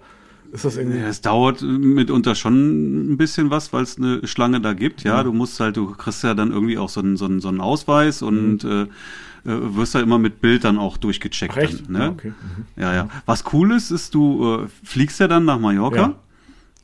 ist 0.52 0.66
das 0.66 0.78
irgendwie? 0.78 1.00
Ja, 1.00 1.08
es 1.08 1.22
dauert 1.22 1.62
mitunter 1.62 2.36
schon 2.36 3.14
ein 3.14 3.18
bisschen 3.18 3.50
was, 3.50 3.72
weil 3.72 3.84
es 3.84 3.98
eine 3.98 4.28
Schlange 4.28 4.60
da 4.60 4.74
gibt. 4.74 5.04
Ja, 5.04 5.22
mhm. 5.22 5.28
du 5.28 5.34
musst 5.34 5.60
halt, 5.60 5.78
du 5.78 5.92
kriegst 5.92 6.24
ja 6.24 6.34
dann 6.34 6.52
irgendwie 6.52 6.78
auch 6.78 6.90
so 6.90 7.00
einen, 7.00 7.16
so 7.16 7.26
einen, 7.26 7.40
so 7.40 7.48
einen 7.48 7.62
Ausweis 7.62 8.22
und 8.22 8.64
mhm. 8.64 8.90
äh, 9.46 9.52
äh 9.52 9.76
wirst 9.76 9.94
ja 9.94 10.02
immer 10.02 10.18
mit 10.18 10.42
Bild 10.42 10.66
dann 10.66 10.78
auch 10.78 10.98
durchgecheckt. 10.98 11.54
Ach, 11.56 11.62
echt? 11.62 11.86
Dann, 11.86 11.94
ne? 11.94 12.00
ja, 12.00 12.10
okay. 12.10 12.30
mhm. 12.30 12.82
ja, 12.82 12.94
ja. 12.94 13.10
Was 13.26 13.46
cool 13.54 13.72
ist, 13.72 13.92
ist, 13.92 14.14
du 14.16 14.64
äh, 14.64 14.68
fliegst 14.84 15.20
ja 15.22 15.30
dann 15.30 15.46
nach 15.46 15.60
Mallorca. 15.60 15.98
Ja 15.98 16.16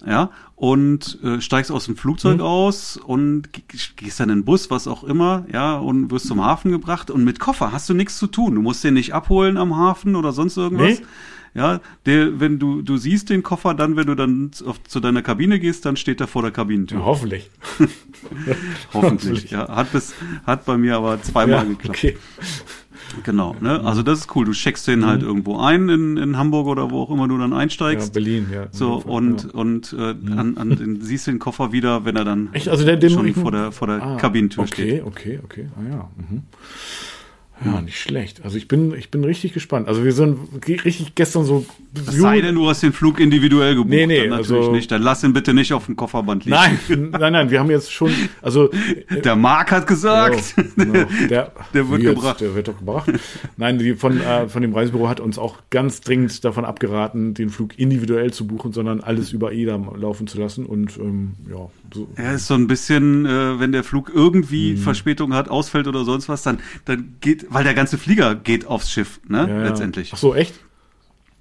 ja, 0.06 0.32
und 0.56 1.20
äh, 1.24 1.42
steigst 1.42 1.72
aus 1.72 1.86
dem 1.86 1.96
Flugzeug 1.98 2.38
mhm. 2.38 2.44
aus 2.44 2.98
und 2.98 3.50
gehst 3.96 4.20
dann 4.20 4.30
in 4.30 4.40
den 4.40 4.46
Bus, 4.46 4.70
was 4.70 4.88
auch 4.88 5.04
immer, 5.04 5.46
ja, 5.52 5.78
und 5.78 6.12
wirst 6.12 6.28
zum 6.28 6.44
Hafen 6.44 6.72
gebracht 6.72 7.12
und 7.12 7.24
mit 7.24 7.40
Koffer 7.40 7.72
hast 7.72 7.90
du 7.90 7.94
nichts 7.94 8.18
zu 8.18 8.28
tun. 8.28 8.56
Du 8.56 8.62
musst 8.62 8.84
den 8.84 8.94
nicht 8.94 9.14
abholen 9.14 9.58
am 9.58 9.76
Hafen 9.78 10.16
oder 10.16 10.32
sonst 10.32 10.58
irgendwas. 10.58 11.00
Nee. 11.00 11.06
Ja, 11.54 11.82
der, 12.06 12.40
wenn 12.40 12.60
du, 12.60 12.82
du 12.82 12.96
siehst 12.96 13.30
den 13.30 13.44
Koffer, 13.44 13.74
dann, 13.74 13.98
wenn 13.98 14.08
du 14.08 14.16
dann 14.16 14.52
auf, 14.66 14.82
zu 14.84 15.02
deiner 15.02 15.22
Kabine 15.22 15.60
gehst, 15.60 15.86
dann 15.86 15.98
steht 15.98 16.22
er 16.22 16.28
vor 16.28 16.44
der 16.44 16.52
Kabinentür. 16.52 17.00
Ja, 17.00 17.06
hoffentlich. 17.06 17.50
hoffentlich, 17.80 18.48
hoffentlich, 18.94 19.52
ja. 19.52 19.68
Hat 19.68 19.92
bis, 19.92 20.14
hat 20.46 20.64
bei 20.64 20.78
mir 20.78 20.96
aber 20.96 21.22
zweimal 21.22 21.64
ja, 21.64 21.64
geklappt. 21.64 21.98
Okay. 21.98 22.18
Genau, 23.24 23.56
ne? 23.60 23.84
Also 23.84 24.04
das 24.04 24.20
ist 24.20 24.36
cool. 24.36 24.46
Du 24.46 24.52
checkst 24.52 24.88
den 24.88 25.06
halt 25.06 25.06
mhm. 25.06 25.08
halt 25.08 25.24
irgendwo 25.24 25.58
ein 25.60 25.90
in, 25.90 26.18
in 26.18 26.38
Hamburg 26.38 26.68
oder 26.68 26.92
wo 26.92 27.02
auch 27.02 27.12
immer 27.12 27.28
du 27.28 27.38
dann 27.38 27.54
einsteigst. 27.54 28.08
Ja, 28.08 28.14
Berlin, 28.14 28.48
ja. 28.54 28.68
So 28.72 28.96
und 28.96 29.44
ja. 29.44 29.50
und 29.52 29.96
äh, 29.98 30.14
mhm. 30.14 30.40
an, 30.40 30.58
an 30.58 30.70
den, 30.70 31.02
siehst 31.02 31.28
den 31.28 31.40
Koffer 31.40 31.72
wieder, 31.72 32.06
wenn 32.06 32.16
er 32.16 32.26
dann 32.26 32.50
Echt? 32.54 32.70
Also 32.70 32.86
der, 32.86 32.98
den 32.98 33.10
schon 33.10 33.34
vor 33.34 33.52
der 33.52 33.72
vor 33.72 33.88
der 33.88 34.02
ah, 34.02 34.18
Kabinentür 34.18 34.64
okay, 34.64 34.74
steht. 34.74 35.06
Okay, 35.06 35.40
okay, 35.44 35.66
okay. 35.66 35.70
Ah 35.76 35.90
ja. 35.90 36.10
Mhm. 36.18 36.44
Ja, 37.64 37.82
nicht 37.82 38.00
schlecht. 38.00 38.44
Also 38.44 38.58
ich 38.58 38.68
bin, 38.68 38.94
ich 38.96 39.12
bin 39.12 39.24
richtig 39.24 39.54
gespannt. 39.54 39.88
Also 39.88 40.04
wir 40.04 40.14
sind 40.14 40.38
richtig 40.66 41.14
gestern 41.14 41.46
so. 41.46 41.66
Es 41.96 42.16
sei 42.16 42.42
denn, 42.42 42.56
du 42.56 42.68
hast 42.68 42.82
den 42.82 42.94
Flug 42.94 43.20
individuell 43.20 43.76
gebucht. 43.76 43.90
Nee, 43.90 44.08
nee, 44.08 44.22
dann 44.22 44.30
natürlich 44.40 44.62
also, 44.62 44.72
nicht. 44.72 44.92
Dann 44.92 45.02
lass 45.04 45.24
ihn 45.24 45.34
bitte 45.34 45.54
nicht 45.54 45.72
auf 45.74 45.86
dem 45.86 45.96
Kofferband 45.96 46.46
liegen. 46.46 46.56
Nein, 46.56 46.80
nein, 47.12 47.34
nein. 47.34 47.52
Wir 47.52 47.60
haben 47.60 47.70
jetzt 47.70 47.92
schon, 47.92 48.12
also. 48.42 48.70
Der 49.24 49.36
Marc 49.36 49.72
hat 49.72 49.86
gesagt. 49.86 50.56
Ja, 50.58 50.64
genau. 50.76 51.06
der, 51.30 51.52
der 51.74 51.90
wird 51.90 52.02
gebracht. 52.02 52.42
Der 52.42 52.56
wird 52.56 52.68
doch 52.68 52.78
gebracht. 52.78 53.12
nein, 53.58 53.78
die 53.78 53.94
von, 53.94 54.20
äh, 54.20 54.48
von 54.50 54.62
dem 54.64 54.74
Reisebüro 54.74 55.08
hat 55.08 55.20
uns 55.20 55.38
auch 55.38 55.58
ganz 55.70 56.02
dringend 56.02 56.44
davon 56.44 56.66
abgeraten, 56.66 57.36
den 57.36 57.50
Flug 57.50 57.78
individuell 57.78 58.34
zu 58.34 58.48
buchen, 58.48 58.74
sondern 58.74 59.02
alles 59.02 59.34
über 59.34 59.52
EDA 59.52 59.76
laufen 59.96 60.26
zu 60.26 60.40
lassen. 60.40 60.66
Und 60.66 60.98
ähm, 60.98 61.34
ja. 61.50 61.70
So. 61.94 62.08
Er 62.16 62.36
ist 62.36 62.48
so 62.48 62.54
ein 62.54 62.68
bisschen, 62.68 63.26
äh, 63.26 63.60
wenn 63.60 63.74
der 63.74 63.84
Flug 63.84 64.12
irgendwie 64.14 64.72
hm. 64.72 64.78
Verspätung 64.78 65.34
hat, 65.34 65.50
ausfällt 65.50 65.88
oder 65.88 66.06
sonst 66.06 66.30
was, 66.30 66.42
dann, 66.42 66.60
dann 66.86 67.16
geht 67.20 67.51
weil 67.52 67.64
der 67.64 67.74
ganze 67.74 67.98
Flieger 67.98 68.34
geht 68.34 68.66
aufs 68.66 68.90
Schiff, 68.90 69.20
ne? 69.28 69.48
Ja, 69.48 69.64
Letztendlich. 69.64 70.12
Ach 70.14 70.18
so, 70.18 70.34
echt? 70.34 70.56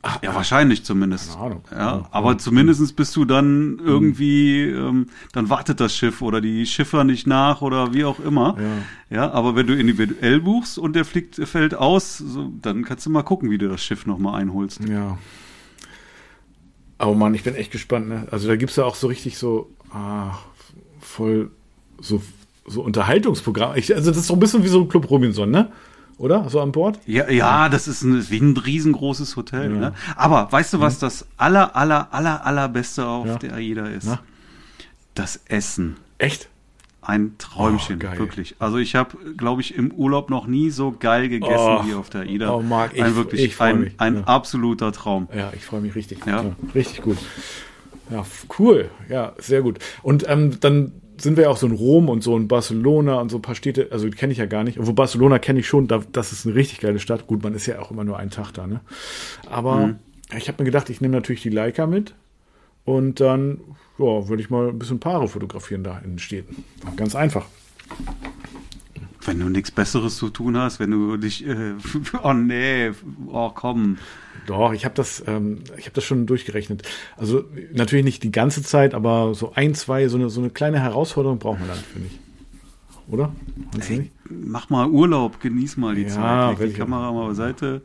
Ach, 0.02 0.18
ja, 0.22 0.34
wahrscheinlich 0.34 0.82
zumindest. 0.82 1.32
Keine 1.32 1.44
Ahnung. 1.44 1.64
Ja, 1.70 2.08
aber 2.10 2.38
zumindestens 2.38 2.94
bist 2.94 3.14
du 3.16 3.26
dann 3.26 3.78
irgendwie, 3.84 4.62
ähm, 4.62 5.06
dann 5.32 5.50
wartet 5.50 5.78
das 5.78 5.94
Schiff 5.94 6.22
oder 6.22 6.40
die 6.40 6.64
Schiffer 6.64 7.04
nicht 7.04 7.26
nach 7.26 7.60
oder 7.60 7.92
wie 7.92 8.04
auch 8.04 8.18
immer. 8.18 8.56
Ja. 9.10 9.16
ja 9.16 9.30
aber 9.30 9.56
wenn 9.56 9.66
du 9.66 9.76
individuell 9.76 10.40
buchst 10.40 10.78
und 10.78 10.96
der 10.96 11.04
fliegt, 11.04 11.36
fällt 11.46 11.74
aus, 11.74 12.16
so, 12.16 12.50
dann 12.62 12.84
kannst 12.84 13.04
du 13.04 13.10
mal 13.10 13.22
gucken, 13.22 13.50
wie 13.50 13.58
du 13.58 13.68
das 13.68 13.84
Schiff 13.84 14.06
nochmal 14.06 14.40
einholst. 14.40 14.80
Ja. 14.88 15.18
Oh 16.98 17.14
Mann, 17.14 17.34
ich 17.34 17.44
bin 17.44 17.54
echt 17.54 17.70
gespannt, 17.70 18.08
ne? 18.08 18.26
Also 18.30 18.48
da 18.48 18.56
gibt's 18.56 18.76
ja 18.76 18.84
auch 18.84 18.94
so 18.94 19.06
richtig 19.06 19.36
so, 19.36 19.70
ah, 19.92 20.38
voll 21.00 21.50
so, 22.00 22.22
so 22.66 22.82
Unterhaltungsprogramm. 22.82 23.76
Ich, 23.76 23.94
also 23.94 24.10
das 24.10 24.20
ist 24.20 24.28
so 24.28 24.34
ein 24.34 24.40
bisschen 24.40 24.64
wie 24.64 24.68
so 24.68 24.80
ein 24.80 24.88
Club 24.88 25.10
Robinson, 25.10 25.50
ne? 25.50 25.70
Oder? 26.20 26.48
So 26.50 26.60
an 26.60 26.70
Bord? 26.70 27.00
Ja, 27.06 27.30
ja, 27.30 27.68
das 27.68 27.88
ist 27.88 28.02
ein, 28.02 28.30
wie 28.30 28.38
ein 28.38 28.56
riesengroßes 28.56 29.36
Hotel. 29.36 29.72
Ja. 29.72 29.78
Ne? 29.78 29.94
Aber 30.16 30.52
weißt 30.52 30.74
du, 30.74 30.80
was 30.80 30.96
mhm. 30.96 31.00
das 31.00 31.26
aller, 31.38 31.74
aller, 31.74 32.12
aller, 32.12 32.44
allerbeste 32.44 33.06
auf 33.06 33.26
ja. 33.26 33.38
der 33.38 33.54
AIDA 33.54 33.86
ist? 33.86 34.06
Na? 34.06 34.20
Das 35.14 35.40
Essen. 35.46 35.96
Echt? 36.18 36.48
Ein 37.00 37.36
Träumchen, 37.38 37.98
oh, 38.04 38.18
wirklich. 38.18 38.56
Also 38.58 38.76
ich 38.76 38.94
habe, 38.94 39.16
glaube 39.38 39.62
ich, 39.62 39.74
im 39.74 39.90
Urlaub 39.92 40.28
noch 40.28 40.46
nie 40.46 40.68
so 40.68 40.92
geil 40.92 41.30
gegessen 41.30 41.54
oh, 41.56 41.86
wie 41.86 41.94
auf 41.94 42.10
der 42.10 42.22
AIDA. 42.22 42.54
Oh, 42.54 42.60
Marc, 42.60 42.92
ich, 42.94 43.02
ein 43.02 43.16
wirklich 43.16 43.42
ich 43.42 43.60
ein, 43.60 43.80
mich. 43.80 43.94
ein 43.96 44.16
ja. 44.16 44.24
absoluter 44.24 44.92
Traum. 44.92 45.26
Ja, 45.34 45.50
ich 45.56 45.64
freue 45.64 45.80
mich 45.80 45.94
richtig. 45.94 46.26
Ja. 46.26 46.44
Richtig 46.74 47.00
gut. 47.00 47.16
Ja, 48.10 48.26
cool. 48.58 48.90
Ja, 49.08 49.32
sehr 49.38 49.62
gut. 49.62 49.78
Und 50.02 50.28
ähm, 50.28 50.60
dann 50.60 50.92
sind 51.22 51.36
wir 51.36 51.44
ja 51.44 51.50
auch 51.50 51.56
so 51.56 51.66
in 51.66 51.72
Rom 51.72 52.08
und 52.08 52.22
so 52.22 52.36
in 52.36 52.48
Barcelona 52.48 53.20
und 53.20 53.30
so 53.30 53.38
ein 53.38 53.42
paar 53.42 53.54
Städte, 53.54 53.88
also 53.90 54.08
die 54.08 54.16
kenne 54.16 54.32
ich 54.32 54.38
ja 54.38 54.46
gar 54.46 54.64
nicht. 54.64 54.78
Obwohl 54.78 54.94
Barcelona 54.94 55.38
kenne 55.38 55.60
ich 55.60 55.68
schon, 55.68 55.88
da, 55.88 56.00
das 56.12 56.32
ist 56.32 56.46
eine 56.46 56.54
richtig 56.54 56.80
geile 56.80 56.98
Stadt. 56.98 57.26
Gut, 57.26 57.42
man 57.42 57.54
ist 57.54 57.66
ja 57.66 57.80
auch 57.80 57.90
immer 57.90 58.04
nur 58.04 58.18
einen 58.18 58.30
Tag 58.30 58.52
da, 58.52 58.66
ne? 58.66 58.80
Aber 59.48 59.88
mhm. 59.88 59.98
ich 60.36 60.48
habe 60.48 60.62
mir 60.62 60.66
gedacht, 60.66 60.90
ich 60.90 61.00
nehme 61.00 61.14
natürlich 61.14 61.42
die 61.42 61.50
Leica 61.50 61.86
mit. 61.86 62.14
Und 62.84 63.20
dann 63.20 63.60
ja, 63.98 64.28
würde 64.28 64.42
ich 64.42 64.50
mal 64.50 64.68
ein 64.68 64.78
bisschen 64.78 65.00
Paare 65.00 65.28
fotografieren 65.28 65.84
da 65.84 65.98
in 65.98 66.12
den 66.12 66.18
Städten. 66.18 66.64
Ganz 66.96 67.14
einfach. 67.14 67.46
Wenn 69.30 69.38
du 69.38 69.48
nichts 69.48 69.70
Besseres 69.70 70.16
zu 70.16 70.28
tun 70.28 70.56
hast, 70.56 70.80
wenn 70.80 70.90
du 70.90 71.16
dich, 71.16 71.46
äh, 71.46 71.74
oh 72.24 72.32
nee, 72.32 72.90
oh 73.28 73.50
komm. 73.54 73.98
Doch, 74.46 74.72
ich 74.72 74.84
habe 74.84 74.94
das, 74.96 75.22
ähm, 75.28 75.58
ich 75.76 75.84
habe 75.84 75.94
das 75.94 76.02
schon 76.02 76.26
durchgerechnet. 76.26 76.82
Also 77.16 77.44
natürlich 77.72 78.04
nicht 78.04 78.24
die 78.24 78.32
ganze 78.32 78.64
Zeit, 78.64 78.92
aber 78.92 79.32
so 79.36 79.52
ein, 79.54 79.74
zwei, 79.76 80.08
so 80.08 80.16
eine, 80.16 80.30
so 80.30 80.40
eine 80.40 80.50
kleine 80.50 80.80
Herausforderung 80.80 81.38
braucht 81.38 81.60
man 81.60 81.68
dann, 81.68 81.78
finde 81.78 82.08
ich. 82.08 82.18
Oder? 83.06 83.32
Ey, 83.88 84.10
mach 84.28 84.68
mal 84.68 84.88
Urlaub, 84.88 85.40
genieß 85.40 85.76
mal 85.76 85.94
die 85.94 86.02
Ja, 86.02 86.08
Zeit. 86.08 86.58
Leg 86.58 86.72
die. 86.74 86.78
Kamera 86.80 87.12
mal 87.12 87.28
beiseite 87.28 87.82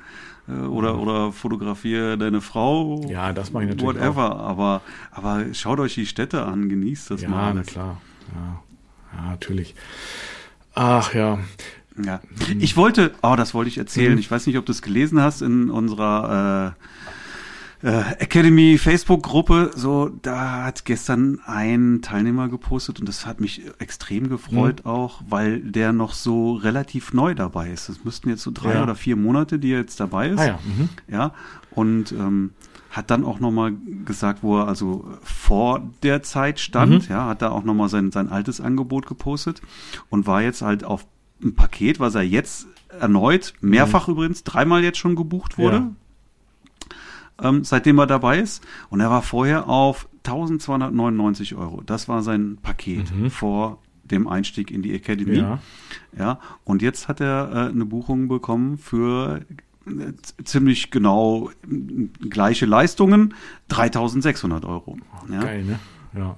äh, 0.47 0.51
oder, 0.65 0.97
oder 0.99 1.31
fotografiere 1.31 2.17
deine 2.17 2.41
Frau. 2.41 3.05
Ja, 3.07 3.33
das 3.33 3.51
mache 3.53 3.65
ich 3.65 3.69
natürlich 3.69 3.97
Whatever. 3.97 4.39
Aber, 4.39 4.81
aber 5.11 5.45
schaut 5.53 5.79
euch 5.79 5.93
die 5.93 6.07
Städte 6.07 6.43
an, 6.43 6.69
genießt 6.69 7.11
das 7.11 7.21
Ja, 7.21 7.29
mal. 7.29 7.41
na 7.53 7.59
alles. 7.59 7.67
klar. 7.67 8.01
Ja, 8.33 8.63
ja, 9.15 9.29
natürlich. 9.29 9.75
Ach 10.76 11.13
ja. 11.13 11.39
Ja. 12.03 12.19
Ich 12.59 12.76
wollte, 12.76 13.13
oh, 13.23 13.36
das 13.38 13.53
wollte 13.53 13.69
ich 13.69 13.78
erzählen. 13.78 14.13
Mhm. 14.13 14.19
Ich 14.19 14.30
weiß 14.30 14.47
nicht, 14.47 14.57
ob 14.57 14.65
du 14.65 14.71
es 14.73 14.82
gelesen 14.82 15.21
hast 15.21 15.41
in 15.41 15.69
unserer 15.69 16.76
äh, 17.82 17.88
äh, 17.88 18.01
Academy 18.19 18.78
Facebook-Gruppe. 18.78 19.71
So, 19.76 20.09
da 20.21 20.63
hat 20.65 20.84
gestern 20.84 21.39
ein 21.45 22.01
Teilnehmer 22.01 22.49
gepostet 22.49 22.99
und 22.99 23.07
das 23.07 23.26
hat 23.26 23.39
mich 23.39 23.61
extrem 23.80 24.28
gefreut 24.28 24.82
Mhm. 24.84 24.91
auch, 24.91 25.21
weil 25.30 25.59
der 25.61 25.93
noch 25.93 26.13
so 26.13 26.53
relativ 26.55 27.13
neu 27.13 27.34
dabei 27.34 27.69
ist. 27.69 27.88
Das 27.88 28.03
müssten 28.03 28.28
jetzt 28.30 28.41
so 28.43 28.51
drei 28.53 28.73
Ja. 28.73 28.84
oder 28.84 28.95
vier 28.95 29.15
Monate, 29.15 29.57
die 29.57 29.71
er 29.71 29.80
jetzt 29.80 29.99
dabei 30.01 30.30
ist. 30.30 30.39
Ah 30.39 30.45
ja. 30.47 30.59
Mhm. 30.65 30.89
Ja, 31.07 31.34
und 31.71 32.11
ähm, 32.11 32.51
hat 32.95 33.11
dann 33.11 33.25
auch 33.25 33.39
nochmal 33.39 33.73
gesagt, 34.05 34.41
wo 34.43 34.57
er 34.59 34.67
also 34.67 35.05
vor 35.23 35.81
der 36.03 36.23
Zeit 36.23 36.59
stand, 36.59 36.91
Mhm. 37.09 37.13
ja, 37.13 37.27
hat 37.27 37.41
da 37.41 37.49
auch 37.49 37.63
nochmal 37.63 37.89
sein, 37.89 38.11
sein 38.11 38.29
altes 38.29 38.61
Angebot 38.61 39.05
gepostet 39.05 39.61
und 40.09 40.27
war 40.27 40.41
jetzt 40.41 40.61
halt 40.61 40.83
auf 40.83 41.05
ein 41.43 41.55
Paket, 41.55 41.99
was 41.99 42.15
er 42.15 42.21
jetzt 42.21 42.67
erneut, 42.99 43.53
mehrfach 43.61 44.07
übrigens, 44.07 44.43
dreimal 44.43 44.83
jetzt 44.83 44.97
schon 44.97 45.15
gebucht 45.15 45.57
wurde, 45.57 45.81
Mhm. 45.81 45.95
Ja. 47.41 47.49
ähm, 47.49 47.63
seitdem 47.63 47.99
er 47.99 48.07
dabei 48.07 48.39
ist. 48.39 48.63
Und 48.89 49.01
er 49.01 49.09
war 49.09 49.21
vorher 49.21 49.67
auf 49.67 50.07
1299 50.23 51.55
Euro. 51.55 51.81
Das 51.85 52.07
war 52.07 52.21
sein 52.23 52.57
Paket 52.61 53.11
vor 53.29 53.79
dem 54.05 54.27
Einstieg 54.27 54.71
in 54.71 54.81
die 54.83 54.93
Academy. 54.93 55.31
Mhm. 55.37 55.43
Ja. 55.43 55.59
Ja, 56.17 56.39
und 56.63 56.81
jetzt 56.81 57.07
hat 57.07 57.19
er 57.19 57.51
äh, 57.51 57.69
eine 57.71 57.85
Buchung 57.85 58.27
bekommen 58.27 58.77
für 58.77 59.41
ziemlich 60.43 60.91
genau 60.91 61.49
äh, 61.69 62.27
gleiche 62.29 62.65
Leistungen, 62.65 63.33
3600 63.69 64.65
Euro. 64.65 64.97
Ja? 65.31 65.41
Geil, 65.41 65.63
ne? 65.63 65.79
Ja. 66.15 66.36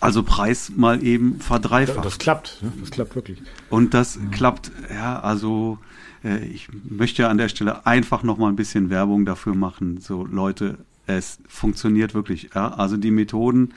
Also 0.00 0.22
Preis 0.22 0.72
mal 0.76 1.02
eben 1.02 1.40
verdreifacht. 1.40 2.04
Das 2.04 2.18
klappt, 2.18 2.58
ne? 2.62 2.72
Das 2.80 2.90
klappt 2.90 3.14
wirklich. 3.14 3.42
Und 3.70 3.94
das 3.94 4.18
klappt, 4.32 4.70
ja, 4.92 5.20
also 5.20 5.78
äh, 6.22 6.44
ich 6.44 6.68
möchte 6.88 7.28
an 7.28 7.38
der 7.38 7.48
Stelle 7.48 7.86
einfach 7.86 8.22
noch 8.22 8.38
mal 8.38 8.48
ein 8.48 8.56
bisschen 8.56 8.90
Werbung 8.90 9.24
dafür 9.24 9.54
machen. 9.54 10.00
So 10.00 10.24
Leute, 10.26 10.78
es 11.06 11.38
funktioniert 11.48 12.14
wirklich. 12.14 12.50
Ja? 12.54 12.74
Also 12.74 12.96
die 12.96 13.10
Methoden 13.10 13.74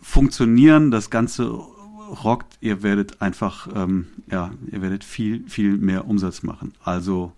funktionieren, 0.00 0.90
das 0.90 1.10
Ganze 1.10 1.44
rockt. 1.44 2.58
Ihr 2.60 2.82
werdet 2.82 3.20
einfach, 3.20 3.68
ähm, 3.74 4.06
ja, 4.30 4.50
ihr 4.70 4.82
werdet 4.82 5.04
viel, 5.04 5.48
viel 5.48 5.76
mehr 5.76 6.06
Umsatz 6.06 6.42
machen. 6.42 6.72
Also 6.82 7.32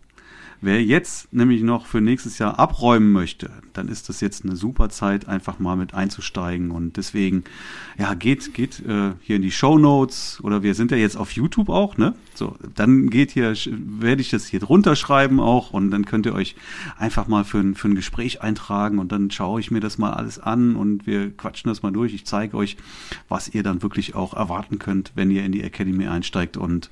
Wer 0.61 0.83
jetzt 0.83 1.33
nämlich 1.33 1.63
noch 1.63 1.87
für 1.87 2.01
nächstes 2.01 2.39
Jahr 2.39 2.59
abräumen 2.59 3.13
möchte, 3.13 3.51
dann 3.75 3.89
ist 3.89 4.09
das 4.09 4.21
jetzt 4.21 4.45
eine 4.45 4.57
super 4.57 4.89
Zeit, 4.89 5.29
einfach 5.29 5.59
mal 5.59 5.77
mit 5.77 5.95
einzusteigen. 5.95 6.71
Und 6.71 6.97
deswegen, 6.97 7.45
ja, 7.99 8.15
geht, 8.15 8.55
geht 8.55 8.81
äh, 8.81 9.13
hier 9.21 9.37
in 9.37 9.43
die 9.43 9.51
Show 9.51 9.79
Notes 9.79 10.41
oder 10.43 10.63
wir 10.63 10.75
sind 10.75 10.91
ja 10.91 10.97
jetzt 10.97 11.17
auf 11.17 11.33
YouTube 11.33 11.69
auch, 11.69 11.97
ne? 11.97 12.15
So, 12.35 12.57
dann 12.75 13.11
geht 13.11 13.31
hier, 13.33 13.55
werde 13.67 14.23
ich 14.23 14.31
das 14.31 14.47
hier 14.47 14.61
drunter 14.61 14.97
schreiben 14.97 15.41
auch 15.41 15.73
und 15.73 15.91
dann 15.91 16.05
könnt 16.05 16.27
ihr 16.27 16.35
euch 16.35 16.57
einfach 16.99 17.29
mal 17.29 17.45
für 17.45 17.59
ein, 17.59 17.75
für 17.75 17.89
ein 17.89 17.95
Gespräch 17.95 18.43
eintragen 18.43 18.99
und 18.99 19.13
dann 19.13 19.31
schaue 19.31 19.61
ich 19.61 19.71
mir 19.71 19.81
das 19.81 19.99
mal 19.99 20.13
alles 20.13 20.39
an 20.39 20.77
und 20.77 21.07
wir 21.07 21.31
quatschen 21.37 21.69
das 21.69 21.83
mal 21.83 21.93
durch. 21.93 22.15
Ich 22.15 22.25
zeige 22.25 22.57
euch, 22.57 22.77
was 23.29 23.49
ihr 23.49 23.63
dann 23.63 23.83
wirklich 23.83 24.15
auch 24.15 24.35
erwarten 24.35 24.79
könnt, 24.79 25.13
wenn 25.15 25.31
ihr 25.31 25.45
in 25.45 25.53
die 25.53 25.63
Academy 25.63 26.07
einsteigt 26.07 26.57
und 26.57 26.91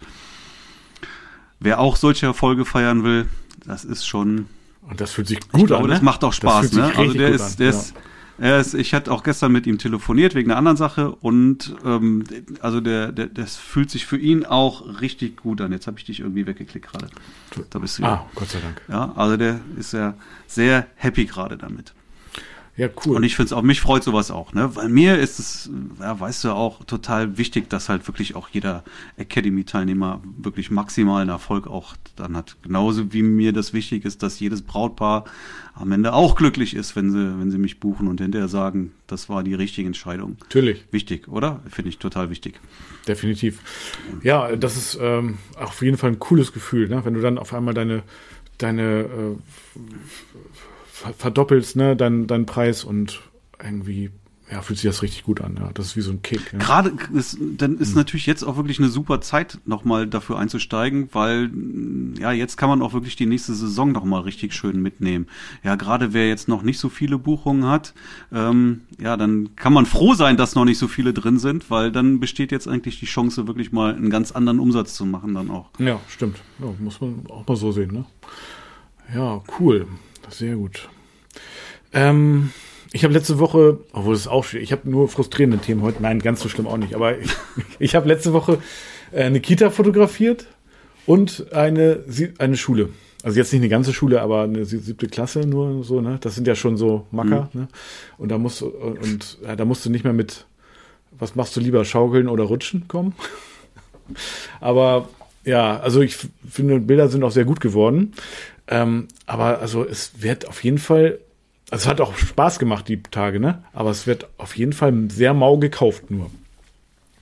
Wer 1.61 1.81
auch 1.81 1.97
solche 1.97 2.27
Erfolge 2.27 2.65
feiern 2.65 3.05
will, 3.05 3.27
das 3.67 3.85
ist 3.85 4.07
schon. 4.07 4.47
Und 4.83 5.01
das 5.01 5.13
fühlt 5.13 5.29
sich 5.29 5.39
Ich 5.39 5.49
gut 5.49 5.67
glaube, 5.69 5.85
an. 5.85 5.91
das 5.91 6.01
ne? 6.01 6.05
macht 6.05 6.25
auch 6.25 6.29
Das 6.29 6.37
Spaß. 6.37 6.73
Ne? 6.73 6.93
Also 6.97 7.15
der 7.15 7.29
ist, 7.31 7.43
an, 7.43 7.57
der 7.59 7.71
ja. 7.71 7.79
ist, 7.79 7.95
er 8.37 8.61
ist, 8.61 8.75
ich 8.75 8.93
hatte 8.95 9.13
auch 9.13 9.23
gestern 9.23 9.53
mit 9.53 9.67
ihm 9.67 9.79
telefoniert 9.79 10.35
wegen 10.35 10.51
einer 10.51 10.59
anderen 10.59 10.77
Sache 10.77 11.11
und 11.13 11.75
ähm, 11.85 12.25
also 12.61 12.81
der, 12.81 13.13
der, 13.13 13.27
das 13.29 13.57
fühlt 13.57 13.91
sich 13.91 14.07
für 14.07 14.19
ihn 14.19 14.45
auch 14.45 15.01
richtig 15.01 15.37
gut 15.37 15.61
an. 15.61 15.71
Jetzt 15.73 15.87
habe 15.87 15.99
ich 15.99 16.05
dich 16.05 16.21
irgendwie 16.21 16.47
weggeklickt 16.47 16.91
gerade. 16.91 17.09
Da 17.71 17.79
bist 17.79 17.99
du 17.99 18.03
ja. 18.03 18.09
Ah, 18.09 18.27
Gott 18.35 18.51
sei 18.51 18.59
Dank. 18.61 18.83
Ja, 18.89 19.13
also 19.15 19.37
der 19.37 19.61
ist 19.79 19.93
ja 19.93 20.15
sehr 20.47 20.87
happy 20.97 21.27
gerade 21.27 21.57
damit. 21.57 21.95
Ja, 22.77 22.89
cool. 23.07 23.17
Und 23.17 23.23
ich 23.23 23.37
finde 23.37 23.47
es 23.47 23.53
auch, 23.53 23.63
mich 23.63 23.81
freut 23.81 24.03
sowas 24.03 24.33
auch, 24.33 24.53
ne? 24.53 24.75
Weil 24.75 24.89
mir 24.89 25.17
ist 25.19 25.39
es, 25.39 25.71
ja, 26.01 26.19
weißt 26.19 26.43
du, 26.43 26.51
auch 26.51 26.83
total 26.85 27.39
wichtig, 27.39 27.71
dass 27.71 27.89
halt 27.89 28.09
wirklich 28.09 28.35
auch 28.35 28.49
jeder 28.49 28.83
Academy-Teilnehmer 29.17 30.21
wirklich 30.39 30.73
maximalen 30.73 31.29
Erfolg 31.29 31.69
auch 31.69 31.95
dann 32.17 32.37
hat. 32.37 32.57
Genauso 32.63 33.13
wie 33.13 33.23
mir 33.23 33.53
das 33.53 33.75
wichtig 33.75 34.05
ist, 34.05 34.25
dass 34.25 34.41
jedes 34.41 34.63
Brautpaar 34.63 35.25
am 35.75 35.93
Ende 35.93 36.15
auch 36.15 36.35
glücklich 36.35 36.75
ist, 36.75 36.97
wenn 36.97 37.13
sie, 37.13 37.39
wenn 37.39 37.53
sie 37.53 37.59
mich 37.59 37.79
buchen 37.79 38.09
und 38.09 38.21
hinterher 38.21 38.49
sagen, 38.49 38.93
das 39.07 39.29
war 39.29 39.45
die 39.45 39.55
richtige 39.55 39.87
Entscheidung. 39.87 40.37
Natürlich, 40.41 40.85
Wichtig, 40.91 41.29
oder? 41.29 41.61
Finde 41.69 41.91
ich 41.91 41.99
total 41.99 42.29
wichtig. 42.31 42.59
definitiv. 43.07 43.61
Ja, 44.23 44.55
das 44.57 44.77
ist 44.77 44.99
ähm, 45.01 45.39
auf 45.57 45.81
jeden 45.81 45.97
Fall 45.97 46.11
ein 46.11 46.19
cooles 46.19 46.53
Gefühl, 46.53 46.89
ne? 46.89 47.05
wenn 47.05 47.15
du 47.15 47.21
dann 47.21 47.39
auf 47.39 47.55
einmal 47.55 47.75
deine, 47.75 48.03
deine 48.59 49.03
äh, 49.03 49.37
verdoppelst, 50.95 51.77
ne, 51.77 51.97
deinen 51.97 52.27
deinen 52.27 52.47
Preis 52.47 52.85
und 52.85 53.21
irgendwie, 53.63 54.11
ja, 54.51 54.63
fühlt 54.63 54.79
sich 54.79 54.89
das 54.89 55.03
richtig 55.03 55.25
gut 55.25 55.41
an. 55.41 55.57
Ja. 55.59 55.71
Das 55.75 55.87
ist 55.87 55.97
wie 55.97 56.03
so 56.03 56.13
ein 56.13 56.23
Kick. 56.23 56.53
Ja. 56.53 56.59
Gerade 56.59 56.93
ist, 57.13 57.39
dann 57.41 57.79
ist 57.79 57.97
natürlich 57.97 58.27
jetzt 58.27 58.45
auch 58.45 58.57
wirklich 58.57 58.79
eine 58.79 58.89
super 58.89 59.21
Zeit, 59.21 59.59
nochmal 59.65 60.07
dafür 60.07 60.39
einzusteigen, 60.39 61.09
weil 61.13 61.51
ja, 62.21 62.31
jetzt 62.31 62.57
kann 62.57 62.69
man 62.69 62.83
auch 62.83 62.93
wirklich 62.93 63.17
die 63.17 63.27
nächste 63.27 63.55
Saison 63.55 63.91
nochmal 63.91 64.23
richtig 64.23 64.55
schön 64.55 64.81
mitnehmen. 64.81 65.27
Ja, 65.65 65.75
gerade 65.75 66.13
wer 66.13 66.29
jetzt 66.29 66.47
noch 66.47 66.63
nicht 66.63 66.79
so 66.79 66.89
viele 66.89 67.19
Buchungen 67.19 67.67
hat, 67.67 67.95
ähm, 68.33 68.83
ja, 69.01 69.17
dann 69.17 69.57
kann 69.57 69.73
man 69.73 69.87
froh 69.87 70.15
sein, 70.15 70.37
dass 70.37 70.55
noch 70.55 70.65
nicht 70.65 70.79
so 70.79 70.87
viele 70.87 71.13
drin 71.13 71.39
sind, 71.39 71.71
weil 71.71 71.91
dann 71.91 72.21
besteht 72.21 72.53
jetzt 72.53 72.69
eigentlich 72.69 73.01
die 73.01 73.07
Chance, 73.07 73.49
wirklich 73.49 73.73
mal 73.73 73.95
einen 73.95 74.11
ganz 74.11 74.31
anderen 74.31 74.61
Umsatz 74.61 74.95
zu 74.95 75.07
machen 75.07 75.35
dann 75.35 75.51
auch. 75.51 75.71
Ja, 75.79 76.01
stimmt. 76.09 76.37
Ja, 76.61 76.67
muss 76.79 77.01
man 77.01 77.25
auch 77.31 77.47
mal 77.47 77.57
so 77.57 77.73
sehen, 77.73 77.93
ne? 77.93 78.05
Ja, 79.13 79.43
cool. 79.59 79.87
Sehr 80.31 80.57
gut. 80.57 80.89
Ähm, 81.93 82.51
ich 82.93 83.05
habe 83.05 83.15
letzte 83.15 83.39
Woche, 83.39 83.79
obwohl 83.93 84.15
es 84.15 84.27
auch 84.29 84.53
ich 84.53 84.73
habe 84.73 84.89
nur 84.91 85.09
frustrierende 85.09 85.59
Themen 85.59 85.83
heute. 85.83 86.03
Nein, 86.03 86.21
ganz 86.21 86.41
so 86.41 86.49
schlimm 86.49 86.67
auch 86.67 86.77
nicht. 86.77 86.95
Aber 86.95 87.19
ich, 87.19 87.31
ich 87.79 87.95
habe 87.95 88.09
letzte 88.09 88.33
Woche 88.33 88.59
äh, 89.13 89.25
eine 89.25 89.41
Kita 89.41 89.71
fotografiert 89.71 90.47
und 91.07 91.53
eine, 91.53 92.05
eine 92.39 92.57
Schule. 92.57 92.91
Also 93.23 93.39
jetzt 93.39 93.53
nicht 93.53 93.63
eine 93.63 93.69
ganze 93.71 93.95
Schule, 93.95 94.21
aber 94.21 94.43
eine 94.43 94.65
sie- 94.67 94.79
siebte 94.79 95.07
Klasse 95.07 95.41
nur 95.41 95.83
so, 95.83 96.01
ne? 96.03 96.19
Das 96.21 96.35
sind 96.35 96.47
ja 96.47 96.55
schon 96.55 96.77
so 96.77 97.07
Macker, 97.11 97.49
ne? 97.55 97.69
Und 98.19 98.31
da 98.31 98.37
musst 98.39 98.61
du, 98.61 98.67
und 98.67 99.39
ja, 99.43 99.57
da 99.57 99.65
musst 99.65 99.87
du 99.87 99.91
nicht 99.91 100.05
mehr 100.05 100.13
mit, 100.13 100.45
was 101.13 101.35
machst 101.35 101.57
du 101.57 101.61
lieber, 101.61 101.85
schaukeln 101.87 102.29
oder 102.29 102.45
rutschen 102.45 102.87
kommen? 102.87 103.15
Aber 104.61 105.09
ja, 105.45 105.81
also 105.81 106.01
ich 106.03 106.19
finde, 106.49 106.81
Bilder 106.81 107.09
sind 107.09 107.23
auch 107.25 107.31
sehr 107.31 107.45
gut 107.47 107.61
geworden. 107.63 108.13
Ähm, 108.69 109.09
aber 109.27 109.61
also 109.61 109.85
es 109.85 110.23
wird 110.23 110.49
auf 110.49 110.65
jeden 110.65 110.79
Fall, 110.79 111.19
also 111.71 111.85
es 111.85 111.89
hat 111.89 112.01
auch 112.01 112.17
Spaß 112.17 112.59
gemacht 112.59 112.89
die 112.89 113.03
Tage, 113.03 113.41
ne? 113.41 113.63
Aber 113.73 113.91
es 113.91 114.07
wird 114.07 114.29
auf 114.39 114.57
jeden 114.57 114.73
Fall 114.73 115.11
sehr 115.11 115.35
mau 115.35 115.59
gekauft 115.59 116.11
nur. 116.11 116.31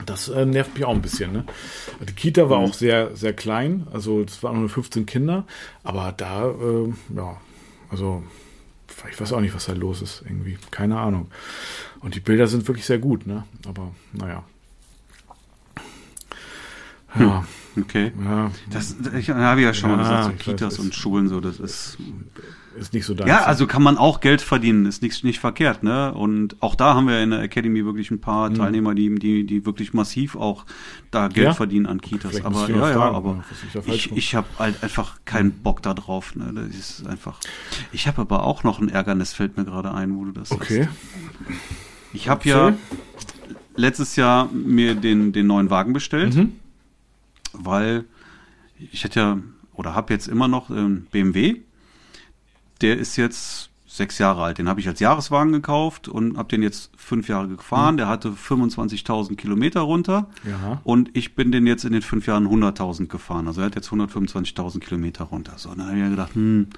Das 0.07 0.29
äh, 0.29 0.45
nervt 0.45 0.75
mich 0.75 0.85
auch 0.85 0.95
ein 0.95 1.03
bisschen, 1.03 1.33
ne? 1.33 1.45
Die 2.01 2.13
Kita 2.13 2.49
war 2.51 2.59
auch 2.59 2.75
sehr, 2.75 3.15
sehr 3.15 3.33
klein, 3.33 3.87
also 3.93 4.23
es 4.23 4.43
waren 4.43 4.61
nur 4.61 4.69
15 4.69 5.07
Kinder, 5.07 5.45
aber 5.85 6.13
da, 6.17 6.49
äh, 6.49 6.93
ja, 7.17 7.41
also 7.91 8.23
ich 9.11 9.21
weiß 9.21 9.33
auch 9.33 9.41
nicht, 9.41 9.55
was 9.55 9.67
da 9.67 9.73
los 9.73 10.03
ist, 10.03 10.23
irgendwie, 10.25 10.59
keine 10.71 10.99
Ahnung. 10.99 11.31
Und 12.01 12.15
die 12.15 12.21
Bilder 12.21 12.47
sind 12.47 12.67
wirklich 12.69 12.87
sehr 12.87 12.99
gut, 12.99 13.27
ne? 13.27 13.45
Aber 13.67 13.93
naja. 14.13 14.45
Ja, 17.19 17.45
Okay. 17.81 18.13
ja, 18.23 18.51
Das, 18.69 18.97
ich 19.19 19.31
habe 19.31 19.63
ja 19.63 19.73
schon 19.73 19.91
mal 19.91 19.97
Ja, 19.97 20.03
gesagt, 20.03 20.25
so 20.25 20.31
weiß, 20.33 20.39
Kitas 20.57 20.73
es- 20.75 20.79
und 20.79 20.95
Schulen, 20.95 21.29
so, 21.29 21.41
das 21.41 21.59
ist, 21.59 21.97
ist 22.79 22.93
nicht 22.93 23.07
so 23.07 23.15
dein 23.15 23.27
Ja, 23.29 23.45
also 23.45 23.67
kann 23.67 23.83
man 23.83 23.97
auch 23.97 24.21
Geld 24.21 24.43
verdienen, 24.43 24.85
ist 24.85 25.01
nicht, 25.01 25.25
nicht 25.25 25.41
verkehrt, 25.41 25.83
ne? 25.83 26.13
Und 26.13 26.63
auch 26.63 26.75
da 26.75 26.95
haben 26.95 27.07
wir 27.09 27.23
in 27.23 27.31
der 27.31 27.41
Academy 27.41 27.83
wirklich 27.87 28.11
ein 28.11 28.21
paar 28.21 28.51
Mhm. 28.51 28.55
Teilnehmer, 28.57 28.95
die, 28.95 29.15
die, 29.15 29.47
die 29.47 29.65
wirklich 29.65 29.95
massiv 29.95 30.37
auch 30.37 30.67
da 31.11 31.29
Geld 31.29 31.47
Ja? 31.47 31.55
verdienen 31.55 31.87
an 31.87 32.03
Kitas. 32.03 32.33
Vielleicht 32.33 32.45
Aber 32.45 32.69
ja, 32.69 32.77
ja, 32.91 32.93
fragen, 32.95 33.17
aber 33.17 33.45
ich 33.65 33.73
da 33.73 33.81
ich, 33.95 34.13
ich 34.13 34.35
habe 34.35 34.49
halt 34.59 34.83
einfach 34.83 35.21
keinen 35.25 35.53
Bock 35.53 35.81
da 35.83 35.95
drauf, 35.95 36.35
ne? 36.37 36.53
Das 36.55 36.67
ist 36.67 37.07
einfach. 37.07 37.41
Ich 37.91 38.07
habe 38.07 38.21
aber 38.21 38.43
auch 38.45 38.65
noch 38.65 38.81
ein 38.81 38.91
Ärgernis, 38.91 39.33
fällt 39.33 39.57
mir 39.57 39.65
gerade 39.65 39.95
ein, 39.95 40.15
wo 40.15 40.25
du 40.27 40.33
das 40.33 40.53
Okay. 40.53 40.85
sagst. 40.85 40.99
Ich 42.13 42.29
habe 42.29 42.47
ja 42.47 42.75
letztes 43.77 44.17
Jahr 44.17 44.51
mir 44.53 44.95
den, 44.95 45.33
den 45.33 45.47
neuen 45.47 45.71
Wagen 45.71 45.95
bestellt, 45.95 46.35
Mhm. 46.37 46.53
Weil 47.53 48.05
ich 48.79 49.05
hätte 49.05 49.21
ja 49.21 49.39
oder 49.75 49.95
habe 49.95 50.13
jetzt 50.13 50.29
immer 50.29 50.49
noch 50.49 50.71
ähm, 50.71 51.07
BMW. 51.11 51.63
Der 52.81 52.99
ist 52.99 53.17
jetzt 53.17 53.71
sechs 53.87 54.19
Jahre 54.19 54.43
alt. 54.43 54.59
Den 54.59 54.69
habe 54.69 54.81
ich 54.81 54.89
als 54.89 55.01
Jahreswagen 55.01 55.53
gekauft 55.53 56.09
und 56.09 56.39
habe 56.39 56.49
den 56.49 56.63
jetzt 56.63 56.91
fünf 56.97 57.29
Jahre 57.29 57.49
gefahren. 57.49 57.97
Der 57.99 58.09
hatte 58.09 58.31
25.000 58.31 59.37
Kilometer 59.37 59.81
runter. 59.81 60.29
Ja. 60.49 60.81
Und 60.83 61.11
ich 61.15 61.35
bin 61.35 61.53
den 61.53 61.67
jetzt 61.67 61.85
in 61.85 61.93
den 61.93 62.03
fünf 62.03 62.27
Jahren 62.27 62.47
100.000 62.47 63.09
gefahren. 63.09 63.47
Also 63.47 63.61
er 63.61 63.67
hat 63.67 63.75
jetzt 63.75 63.91
125.000 63.91 64.81
Kilometer 64.81 65.25
runter. 65.25 65.55
So, 65.57 65.71
und 65.71 65.79
dann 65.79 65.89
habe 65.89 65.99
ich 65.99 66.03
mir 66.05 66.11
gedacht, 66.11 66.35
hm, 66.35 66.69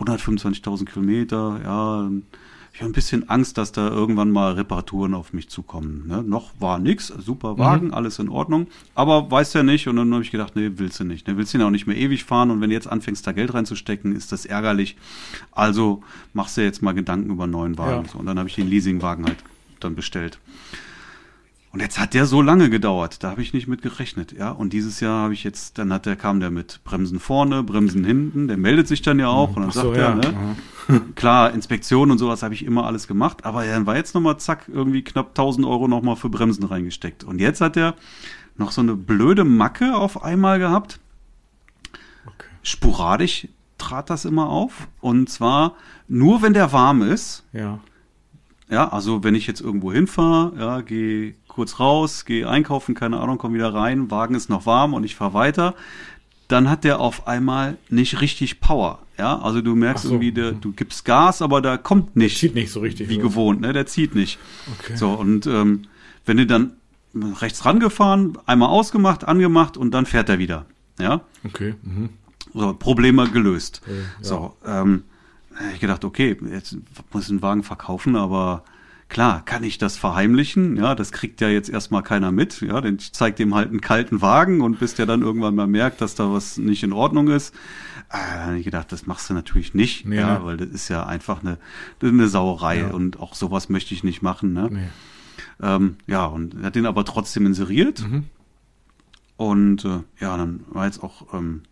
125.000 0.00 0.84
Kilometer, 0.86 1.60
ja, 1.62 2.10
ich 2.78 2.82
habe 2.82 2.90
ein 2.90 2.94
bisschen 2.94 3.28
Angst, 3.28 3.58
dass 3.58 3.72
da 3.72 3.88
irgendwann 3.88 4.30
mal 4.30 4.52
Reparaturen 4.52 5.12
auf 5.14 5.32
mich 5.32 5.48
zukommen. 5.48 6.06
Ne? 6.06 6.22
Noch 6.22 6.52
war 6.60 6.78
nix, 6.78 7.08
super 7.08 7.58
Wagen, 7.58 7.92
alles 7.92 8.20
in 8.20 8.28
Ordnung, 8.28 8.68
aber 8.94 9.28
weiß 9.28 9.52
ja 9.54 9.64
nicht. 9.64 9.88
Und 9.88 9.96
dann 9.96 10.14
habe 10.14 10.22
ich 10.22 10.30
gedacht, 10.30 10.54
nee, 10.54 10.70
willst 10.76 11.00
du 11.00 11.04
nicht. 11.04 11.26
Ne? 11.26 11.36
Willst 11.36 11.52
du 11.52 11.58
ihn 11.58 11.64
auch 11.64 11.70
nicht 11.70 11.88
mehr 11.88 11.96
ewig 11.96 12.22
fahren 12.22 12.52
und 12.52 12.60
wenn 12.60 12.70
du 12.70 12.76
jetzt 12.76 12.86
anfängst, 12.86 13.26
da 13.26 13.32
Geld 13.32 13.52
reinzustecken, 13.52 14.14
ist 14.14 14.30
das 14.30 14.46
ärgerlich. 14.46 14.96
Also 15.50 16.04
machst 16.34 16.56
du 16.56 16.60
jetzt 16.60 16.80
mal 16.80 16.92
Gedanken 16.92 17.30
über 17.30 17.42
einen 17.42 17.52
neuen 17.52 17.78
Wagen. 17.78 18.04
Ja. 18.04 18.12
So, 18.12 18.20
und 18.20 18.26
dann 18.26 18.38
habe 18.38 18.48
ich 18.48 18.54
den 18.54 18.68
Leasingwagen 18.68 19.26
halt 19.26 19.38
dann 19.80 19.96
bestellt. 19.96 20.38
Und 21.70 21.80
jetzt 21.80 21.98
hat 21.98 22.14
der 22.14 22.24
so 22.24 22.40
lange 22.40 22.70
gedauert, 22.70 23.22
da 23.22 23.30
habe 23.30 23.42
ich 23.42 23.52
nicht 23.52 23.68
mit 23.68 23.82
gerechnet, 23.82 24.32
ja. 24.32 24.50
Und 24.50 24.72
dieses 24.72 25.00
Jahr 25.00 25.24
habe 25.24 25.34
ich 25.34 25.44
jetzt, 25.44 25.76
dann 25.76 25.92
hat 25.92 26.06
der, 26.06 26.16
kam 26.16 26.40
der 26.40 26.50
mit 26.50 26.80
Bremsen 26.84 27.20
vorne, 27.20 27.62
Bremsen 27.62 28.04
hinten, 28.04 28.48
der 28.48 28.56
meldet 28.56 28.88
sich 28.88 29.02
dann 29.02 29.18
ja 29.18 29.28
auch 29.28 29.54
und 29.54 29.62
dann 29.62 29.70
so, 29.70 29.82
sagt 29.82 29.96
ja. 29.98 30.08
er, 30.08 30.14
ne, 30.14 31.02
klar, 31.14 31.52
Inspektion 31.52 32.10
und 32.10 32.16
sowas 32.16 32.42
habe 32.42 32.54
ich 32.54 32.64
immer 32.64 32.86
alles 32.86 33.06
gemacht, 33.06 33.44
aber 33.44 33.66
dann 33.66 33.84
war 33.84 33.96
jetzt 33.96 34.14
nochmal 34.14 34.38
zack, 34.38 34.64
irgendwie 34.68 35.02
knapp 35.02 35.28
1000 35.28 35.66
Euro 35.66 35.88
nochmal 35.88 36.16
für 36.16 36.30
Bremsen 36.30 36.64
reingesteckt. 36.64 37.22
Und 37.22 37.38
jetzt 37.38 37.60
hat 37.60 37.76
er 37.76 37.94
noch 38.56 38.72
so 38.72 38.80
eine 38.80 38.96
blöde 38.96 39.44
Macke 39.44 39.94
auf 39.94 40.22
einmal 40.22 40.58
gehabt. 40.58 41.00
Okay. 42.24 42.48
Sporadisch 42.62 43.46
trat 43.76 44.10
das 44.10 44.24
immer 44.24 44.48
auf. 44.48 44.88
Und 45.00 45.30
zwar 45.30 45.74
nur, 46.08 46.42
wenn 46.42 46.54
der 46.54 46.72
warm 46.72 47.02
ist. 47.02 47.44
Ja. 47.52 47.78
Ja, 48.70 48.88
also 48.88 49.24
wenn 49.24 49.34
ich 49.34 49.46
jetzt 49.46 49.62
irgendwo 49.62 49.92
hinfahre, 49.92 50.52
ja, 50.58 50.80
gehe 50.82 51.34
kurz 51.58 51.80
raus, 51.80 52.24
gehe 52.24 52.48
einkaufen, 52.48 52.94
keine 52.94 53.18
Ahnung, 53.18 53.36
komm 53.36 53.52
wieder 53.52 53.74
rein, 53.74 54.12
Wagen 54.12 54.36
ist 54.36 54.48
noch 54.48 54.64
warm 54.64 54.94
und 54.94 55.02
ich 55.02 55.16
fahre 55.16 55.34
weiter, 55.34 55.74
dann 56.46 56.70
hat 56.70 56.84
der 56.84 57.00
auf 57.00 57.26
einmal 57.26 57.76
nicht 57.90 58.20
richtig 58.20 58.60
Power. 58.60 59.00
Ja, 59.18 59.40
also 59.40 59.60
du 59.60 59.74
merkst 59.74 60.04
so. 60.04 60.10
irgendwie, 60.10 60.30
der, 60.30 60.52
du 60.52 60.70
gibst 60.70 61.04
Gas, 61.04 61.42
aber 61.42 61.60
da 61.60 61.76
kommt 61.76 62.14
nicht 62.14 62.38
Zieht 62.38 62.54
nicht 62.54 62.70
so 62.70 62.78
richtig. 62.78 63.08
wie 63.08 63.18
gewohnt, 63.18 63.60
ne? 63.60 63.72
Der 63.72 63.86
zieht 63.86 64.14
nicht. 64.14 64.38
Okay. 64.78 64.96
So, 64.96 65.10
und 65.10 65.48
ähm, 65.48 65.88
wenn 66.26 66.36
du 66.36 66.46
dann 66.46 66.74
rechts 67.40 67.64
rangefahren, 67.64 68.38
einmal 68.46 68.68
ausgemacht, 68.68 69.26
angemacht 69.26 69.76
und 69.76 69.90
dann 69.90 70.06
fährt 70.06 70.28
er 70.28 70.38
wieder. 70.38 70.64
Ja, 71.00 71.22
Okay. 71.44 71.74
Mhm. 71.82 72.10
so, 72.54 72.72
Probleme 72.72 73.28
gelöst. 73.30 73.80
Okay, 73.84 73.98
ja. 73.98 74.24
So, 74.24 74.56
ähm, 74.64 75.02
ich 75.74 75.80
gedacht, 75.80 76.04
okay, 76.04 76.36
jetzt 76.52 76.76
muss 77.12 77.24
ich 77.24 77.28
den 77.30 77.42
Wagen 77.42 77.64
verkaufen, 77.64 78.14
aber 78.14 78.62
klar, 79.08 79.44
kann 79.44 79.62
ich 79.64 79.78
das 79.78 79.96
verheimlichen? 79.96 80.76
Ja, 80.76 80.94
das 80.94 81.12
kriegt 81.12 81.40
ja 81.40 81.48
jetzt 81.48 81.68
erstmal 81.68 82.02
keiner 82.02 82.32
mit. 82.32 82.60
Ja, 82.60 82.80
denn 82.80 82.96
ich 82.98 83.12
zeig 83.12 83.36
dem 83.36 83.54
halt 83.54 83.68
einen 83.70 83.80
kalten 83.80 84.20
Wagen 84.20 84.60
und 84.60 84.78
bis 84.78 84.94
der 84.94 85.06
dann 85.06 85.22
irgendwann 85.22 85.54
mal 85.54 85.66
merkt, 85.66 86.00
dass 86.00 86.14
da 86.14 86.32
was 86.32 86.58
nicht 86.58 86.82
in 86.82 86.92
Ordnung 86.92 87.28
ist. 87.28 87.54
Äh, 88.10 88.16
dann 88.34 88.46
habe 88.46 88.58
ich 88.58 88.64
gedacht, 88.64 88.90
das 88.92 89.06
machst 89.06 89.28
du 89.30 89.34
natürlich 89.34 89.74
nicht, 89.74 90.06
ja, 90.06 90.38
ne? 90.38 90.44
weil 90.44 90.56
das 90.56 90.68
ist 90.68 90.88
ja 90.88 91.04
einfach 91.06 91.40
eine, 91.42 91.58
eine 92.02 92.28
Sauerei 92.28 92.80
Ja. 92.80 92.88
und 92.88 93.20
auch 93.20 93.34
sowas 93.34 93.68
möchte 93.68 93.94
ich 93.94 94.02
nicht 94.04 94.22
machen. 94.22 94.52
Ne? 94.52 94.68
Nee. 94.70 94.88
Ähm, 95.60 95.96
ja, 96.06 96.24
und 96.26 96.54
er 96.54 96.62
hat 96.66 96.74
den 96.76 96.86
aber 96.86 97.04
trotzdem 97.04 97.46
inseriert. 97.46 98.00
Mhm. 98.08 98.24
Und 99.36 99.84
äh, 99.84 100.00
ja, 100.20 100.36
dann 100.36 100.64
war 100.68 100.86
jetzt 100.86 101.02
auch 101.02 101.32
ähm, 101.34 101.62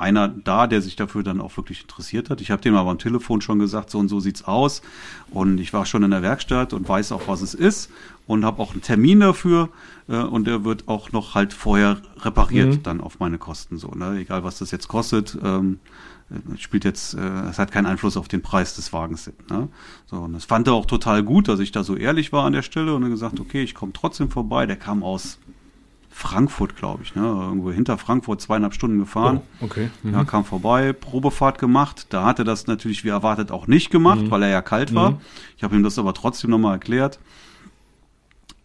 einer 0.00 0.28
da, 0.28 0.66
der 0.66 0.80
sich 0.82 0.96
dafür 0.96 1.22
dann 1.22 1.40
auch 1.40 1.56
wirklich 1.56 1.82
interessiert 1.82 2.30
hat. 2.30 2.40
Ich 2.40 2.50
habe 2.50 2.62
dem 2.62 2.74
aber 2.74 2.90
am 2.90 2.98
Telefon 2.98 3.40
schon 3.40 3.58
gesagt, 3.58 3.90
so 3.90 3.98
und 3.98 4.08
so 4.08 4.20
sieht's 4.20 4.44
aus. 4.44 4.82
Und 5.30 5.58
ich 5.58 5.72
war 5.72 5.86
schon 5.86 6.02
in 6.02 6.10
der 6.10 6.22
Werkstatt 6.22 6.72
und 6.72 6.88
weiß 6.88 7.12
auch, 7.12 7.28
was 7.28 7.42
es 7.42 7.54
ist 7.54 7.90
und 8.26 8.44
habe 8.44 8.62
auch 8.62 8.72
einen 8.72 8.82
Termin 8.82 9.20
dafür. 9.20 9.68
Äh, 10.08 10.16
und 10.18 10.46
der 10.46 10.64
wird 10.64 10.88
auch 10.88 11.12
noch 11.12 11.34
halt 11.34 11.52
vorher 11.52 11.98
repariert, 12.20 12.74
Mhm. 12.76 12.82
dann 12.82 13.00
auf 13.00 13.18
meine 13.18 13.38
Kosten 13.38 13.78
so. 13.78 13.88
Ne? 13.88 14.18
Egal, 14.18 14.44
was 14.44 14.58
das 14.58 14.70
jetzt 14.70 14.88
kostet. 14.88 15.36
Ähm, 15.42 15.80
äh, 16.30 16.58
spielt 16.58 16.84
jetzt, 16.84 17.14
äh, 17.14 17.20
es 17.48 17.58
hat 17.58 17.72
keinen 17.72 17.86
Einfluss 17.86 18.16
auf 18.18 18.28
den 18.28 18.42
Preis 18.42 18.76
des 18.76 18.92
Wagens. 18.92 19.30
Ne? 19.50 19.68
So, 20.06 20.16
und 20.16 20.34
das 20.34 20.44
fand 20.44 20.66
er 20.66 20.74
auch 20.74 20.84
total 20.86 21.22
gut, 21.22 21.48
dass 21.48 21.58
ich 21.58 21.72
da 21.72 21.82
so 21.84 21.96
ehrlich 21.96 22.32
war 22.32 22.44
an 22.44 22.52
der 22.52 22.62
Stelle 22.62 22.94
und 22.94 23.02
er 23.02 23.08
gesagt, 23.08 23.40
okay, 23.40 23.62
ich 23.62 23.74
komme 23.74 23.92
trotzdem 23.94 24.30
vorbei. 24.30 24.66
Der 24.66 24.76
kam 24.76 25.02
aus 25.02 25.38
Frankfurt, 26.18 26.74
glaube 26.74 27.04
ich, 27.04 27.14
ne? 27.14 27.22
Irgendwo 27.22 27.70
hinter 27.70 27.96
Frankfurt 27.96 28.40
zweieinhalb 28.40 28.74
Stunden 28.74 28.98
gefahren. 28.98 29.40
Oh, 29.60 29.66
okay. 29.66 29.88
Mhm. 30.02 30.12
Ja, 30.14 30.24
kam 30.24 30.44
vorbei, 30.44 30.92
Probefahrt 30.92 31.58
gemacht. 31.60 32.06
Da 32.10 32.24
hat 32.24 32.40
er 32.40 32.44
das 32.44 32.66
natürlich 32.66 33.04
wie 33.04 33.08
erwartet 33.10 33.52
auch 33.52 33.68
nicht 33.68 33.90
gemacht, 33.90 34.28
weil 34.28 34.42
er 34.42 34.48
ja 34.48 34.60
kalt 34.60 34.96
war. 34.96 35.12
Mhm. 35.12 35.16
Ich 35.56 35.62
habe 35.62 35.76
ihm 35.76 35.84
das 35.84 35.96
aber 35.96 36.12
trotzdem 36.14 36.50
nochmal 36.50 36.72
erklärt. 36.72 37.20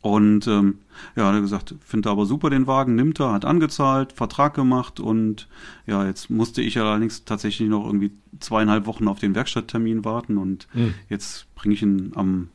Und 0.02 0.48
ähm, 0.48 0.80
ja, 1.16 1.28
hat 1.28 1.36
er 1.36 1.42
gesagt, 1.42 1.76
findet 1.86 2.08
er 2.08 2.12
aber 2.14 2.26
super 2.26 2.50
den 2.50 2.66
Wagen, 2.68 2.96
nimmt 2.96 3.20
er, 3.22 3.32
hat 3.34 3.46
angezahlt, 3.46 4.12
Vertrag 4.14 4.54
gemacht 4.56 5.00
und 5.00 5.48
ja, 5.86 6.06
jetzt 6.06 6.30
musste 6.32 6.62
ich 6.62 6.78
allerdings 6.80 7.24
tatsächlich 7.24 7.70
noch 7.70 7.86
irgendwie 7.86 8.12
zweieinhalb 8.40 8.86
Wochen 8.86 9.08
auf 9.08 9.20
den 9.20 9.34
Werkstatttermin 9.36 10.04
warten 10.04 10.38
und 10.38 10.68
Mhm. 10.74 10.96
jetzt 11.08 11.46
bringe 11.56 11.76
ich 11.76 11.82
ihn 11.84 12.12
am 12.16 12.50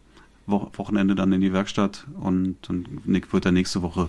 Wo 0.46 0.70
Wochenende 0.76 1.14
dann 1.14 1.32
in 1.32 1.40
die 1.40 1.52
Werkstatt 1.54 2.06
und 2.20 2.56
dann 2.68 2.86
Nick 3.04 3.32
wird 3.32 3.46
er 3.46 3.52
nächste 3.52 3.80
Woche 3.80 4.08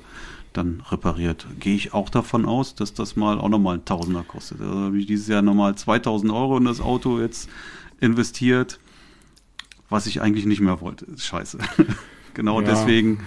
dann 0.53 0.81
repariert. 0.89 1.45
Gehe 1.59 1.75
ich 1.75 1.93
auch 1.93 2.09
davon 2.09 2.45
aus, 2.45 2.75
dass 2.75 2.93
das 2.93 3.15
mal 3.15 3.39
auch 3.39 3.49
nochmal 3.49 3.75
ein 3.77 3.85
Tausender 3.85 4.23
kostet. 4.23 4.61
Also 4.61 4.73
habe 4.79 4.97
ich 4.97 5.05
dieses 5.05 5.27
Jahr 5.27 5.41
nochmal 5.41 5.75
2000 5.75 6.31
Euro 6.31 6.57
in 6.57 6.65
das 6.65 6.81
Auto 6.81 7.19
jetzt 7.19 7.49
investiert, 7.99 8.79
was 9.89 10.07
ich 10.07 10.21
eigentlich 10.21 10.45
nicht 10.45 10.61
mehr 10.61 10.81
wollte. 10.81 11.05
Scheiße. 11.17 11.57
genau 12.33 12.61
Ja. 12.61 12.67
deswegen 12.67 13.21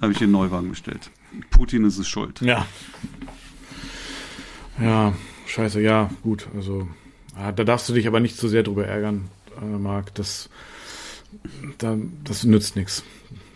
habe 0.00 0.12
ich 0.12 0.18
den 0.18 0.30
Neuwagen 0.30 0.70
bestellt. 0.70 1.10
Putin 1.50 1.84
ist 1.84 1.98
es 1.98 2.08
schuld. 2.08 2.40
Ja. 2.40 2.66
Ja, 4.80 5.14
scheiße, 5.46 5.80
ja, 5.80 6.10
gut. 6.22 6.48
Also, 6.54 6.88
da 7.34 7.52
darfst 7.52 7.88
du 7.88 7.92
dich 7.92 8.06
aber 8.06 8.20
nicht 8.20 8.36
zu 8.36 8.48
sehr 8.48 8.62
drüber 8.62 8.86
ärgern, 8.86 9.28
äh, 9.60 9.64
Marc. 9.64 10.14
Das, 10.14 10.48
da, 11.78 11.96
das 12.24 12.44
nützt 12.44 12.76
nichts. 12.76 13.04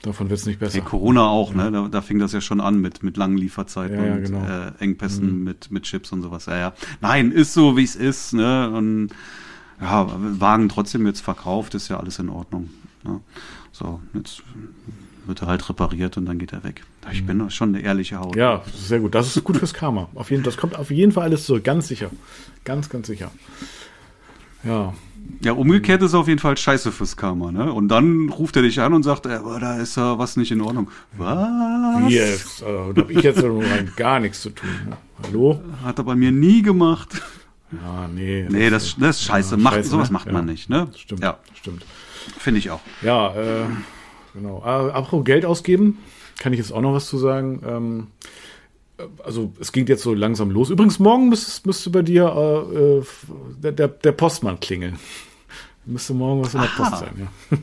Davon 0.02 0.30
wird 0.30 0.40
es 0.40 0.46
nicht 0.46 0.60
besser. 0.60 0.74
Hey, 0.74 0.82
Corona 0.82 1.26
auch, 1.26 1.54
ne? 1.54 1.70
Da, 1.72 1.88
da 1.88 2.00
fing 2.02 2.18
das 2.18 2.32
ja 2.32 2.40
schon 2.40 2.60
an 2.60 2.80
mit, 2.80 3.02
mit 3.02 3.16
langen 3.16 3.36
Lieferzeiten 3.36 3.96
Ja, 3.98 4.04
ja, 4.06 4.14
und 4.14 4.22
genau. 4.24 4.44
äh, 4.44 4.72
Engpässen 4.78 5.42
mit, 5.44 5.70
mit 5.70 5.84
Chips 5.84 6.12
und 6.12 6.22
sowas. 6.22 6.46
Ja, 6.46 6.56
ja. 6.56 6.72
Nein, 7.00 7.32
ist 7.32 7.52
so, 7.54 7.76
wie 7.76 7.84
es 7.84 7.96
ist, 7.96 8.32
ne? 8.32 8.70
Und 8.70 9.10
ja, 9.80 10.06
Wagen 10.40 10.68
trotzdem 10.68 11.06
jetzt 11.06 11.20
verkauft, 11.20 11.74
ist 11.74 11.88
ja 11.88 11.98
alles 11.98 12.18
in 12.18 12.28
Ordnung. 12.28 12.70
Ne? 13.04 13.20
So, 13.72 14.00
jetzt 14.14 14.42
wird 15.26 15.42
er 15.42 15.48
halt 15.48 15.68
repariert 15.68 16.16
und 16.16 16.26
dann 16.26 16.38
geht 16.38 16.52
er 16.52 16.64
weg. 16.64 16.82
Ich 17.12 17.24
bin 17.24 17.38
doch 17.38 17.50
schon 17.50 17.74
eine 17.74 17.82
ehrliche 17.82 18.18
Haut. 18.18 18.34
Mhm. 18.34 18.40
Ja, 18.40 18.62
sehr 18.74 19.00
gut. 19.00 19.14
Das 19.14 19.34
ist 19.34 19.44
gut 19.44 19.56
fürs 19.56 19.74
Karma. 19.74 20.08
Auf 20.14 20.30
jeden, 20.30 20.42
das 20.42 20.56
kommt 20.56 20.76
auf 20.76 20.90
jeden 20.90 21.12
Fall 21.12 21.24
alles 21.24 21.44
zurück. 21.44 21.64
Ganz 21.64 21.88
sicher. 21.88 22.10
Ganz, 22.64 22.88
ganz 22.88 23.06
sicher. 23.06 23.30
Ja. 24.64 24.94
Ja, 25.40 25.52
umgekehrt 25.52 26.02
ist 26.02 26.14
auf 26.14 26.26
jeden 26.26 26.40
Fall 26.40 26.56
scheiße 26.56 26.90
fürs 26.90 27.16
Karma, 27.16 27.52
ne? 27.52 27.72
Und 27.72 27.88
dann 27.88 28.28
ruft 28.30 28.56
er 28.56 28.62
dich 28.62 28.80
an 28.80 28.92
und 28.94 29.02
sagt, 29.02 29.26
äh, 29.26 29.34
aber 29.34 29.60
da 29.60 29.76
ist 29.78 29.96
ja 29.96 30.18
was 30.18 30.36
nicht 30.36 30.50
in 30.50 30.60
Ordnung. 30.60 30.90
Was? 31.16 32.10
Yes. 32.10 32.62
Äh, 32.62 32.94
da 32.94 33.02
habe 33.02 33.12
ich 33.12 33.22
jetzt 33.22 33.44
gar 33.96 34.18
nichts 34.20 34.40
zu 34.40 34.50
tun. 34.50 34.68
Hallo? 35.22 35.60
Hat 35.84 35.98
er 35.98 36.04
bei 36.04 36.16
mir 36.16 36.32
nie 36.32 36.62
gemacht. 36.62 37.20
Ja, 37.70 38.08
nee. 38.12 38.46
Nee, 38.50 38.70
das, 38.70 38.96
das 38.98 39.18
ist 39.20 39.24
scheiße. 39.24 39.56
Ja, 39.56 39.62
macht, 39.62 39.74
scheiße, 39.74 39.90
sowas 39.90 40.08
ne? 40.08 40.12
macht 40.14 40.26
Ja. 40.26 40.32
man 40.32 40.46
nicht, 40.46 40.70
ne? 40.70 40.88
Stimmt. 40.96 41.22
Ja, 41.22 41.38
Stimmt. 41.54 41.84
finde 42.38 42.58
ich 42.58 42.70
auch. 42.70 42.80
Ja, 43.02 43.34
äh, 43.36 43.64
genau. 44.34 44.62
Äh, 44.64 44.90
apropos 44.90 45.24
Geld 45.24 45.44
ausgeben, 45.44 45.98
kann 46.38 46.52
ich 46.52 46.58
jetzt 46.58 46.72
auch 46.72 46.80
noch 46.80 46.94
was 46.94 47.06
zu 47.06 47.18
sagen. 47.18 47.60
Ähm, 47.66 48.06
äh, 48.24 48.26
also 49.24 49.52
es 49.60 49.72
ging 49.72 49.86
jetzt 49.86 50.02
so 50.02 50.14
langsam 50.14 50.50
los. 50.50 50.70
Übrigens, 50.70 50.98
morgen 50.98 51.28
müsste, 51.28 51.66
müsste 51.66 51.90
bei 51.90 52.02
dir 52.02 52.24
äh, 52.24 52.78
äh, 52.78 53.02
der, 53.62 53.72
der, 53.72 53.88
der 53.88 54.12
Postmann 54.12 54.60
klingeln. 54.60 54.98
Müsste 55.84 56.12
morgen 56.12 56.42
was 56.42 56.52
in 56.52 56.60
der 56.60 56.68
Aha. 56.68 56.90
Post 56.90 57.00
sein, 57.00 57.30
ja. 57.48 57.58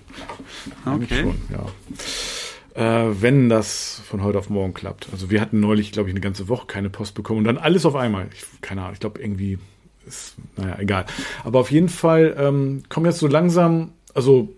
Okay. 0.95 1.21
schon, 1.21 1.35
ja. 1.51 3.07
Äh, 3.07 3.21
wenn 3.21 3.49
das 3.49 4.01
von 4.09 4.23
heute 4.23 4.39
auf 4.39 4.49
morgen 4.49 4.73
klappt. 4.73 5.09
Also 5.11 5.29
wir 5.29 5.39
hatten 5.39 5.59
neulich, 5.59 5.91
glaube 5.91 6.09
ich, 6.09 6.13
eine 6.13 6.21
ganze 6.21 6.49
Woche 6.49 6.65
keine 6.65 6.89
Post 6.89 7.13
bekommen 7.13 7.39
und 7.39 7.43
dann 7.45 7.59
alles 7.59 7.85
auf 7.85 7.95
einmal. 7.95 8.27
Ich, 8.33 8.43
keine 8.61 8.81
Ahnung, 8.81 8.93
ich 8.93 8.99
glaube 8.99 9.21
irgendwie 9.21 9.59
ist, 10.07 10.35
naja, 10.57 10.77
egal. 10.79 11.05
Aber 11.43 11.59
auf 11.59 11.69
jeden 11.69 11.89
Fall 11.89 12.35
ähm, 12.37 12.83
kommen 12.89 13.05
jetzt 13.05 13.19
so 13.19 13.27
langsam, 13.27 13.91
also 14.15 14.49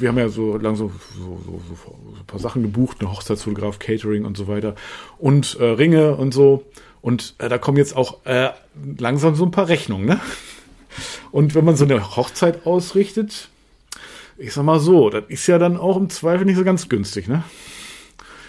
wir 0.00 0.08
haben 0.08 0.18
ja 0.18 0.28
so 0.28 0.56
langsam 0.56 0.90
so, 1.16 1.40
so, 1.44 1.60
so, 1.68 1.94
ein 2.18 2.26
paar 2.26 2.40
Sachen 2.40 2.62
gebucht, 2.62 2.98
eine 3.00 3.10
Hochzeitsfotograf, 3.10 3.78
Catering 3.78 4.24
und 4.24 4.36
so 4.36 4.48
weiter 4.48 4.74
und 5.18 5.56
äh, 5.60 5.64
Ringe 5.64 6.16
und 6.16 6.32
so. 6.32 6.64
Und 7.00 7.34
äh, 7.38 7.48
da 7.48 7.58
kommen 7.58 7.78
jetzt 7.78 7.96
auch 7.96 8.24
äh, 8.24 8.50
langsam 8.98 9.34
so 9.34 9.44
ein 9.44 9.50
paar 9.50 9.68
Rechnungen, 9.68 10.06
ne? 10.06 10.20
Und 11.30 11.54
wenn 11.54 11.64
man 11.64 11.76
so 11.76 11.84
eine 11.84 12.16
Hochzeit 12.16 12.66
ausrichtet, 12.66 13.50
ich 14.36 14.52
sag 14.52 14.64
mal 14.64 14.80
so, 14.80 15.10
das 15.10 15.24
ist 15.28 15.46
ja 15.46 15.58
dann 15.58 15.76
auch 15.76 15.96
im 15.96 16.10
Zweifel 16.10 16.44
nicht 16.44 16.56
so 16.56 16.64
ganz 16.64 16.88
günstig, 16.88 17.28
ne? 17.28 17.44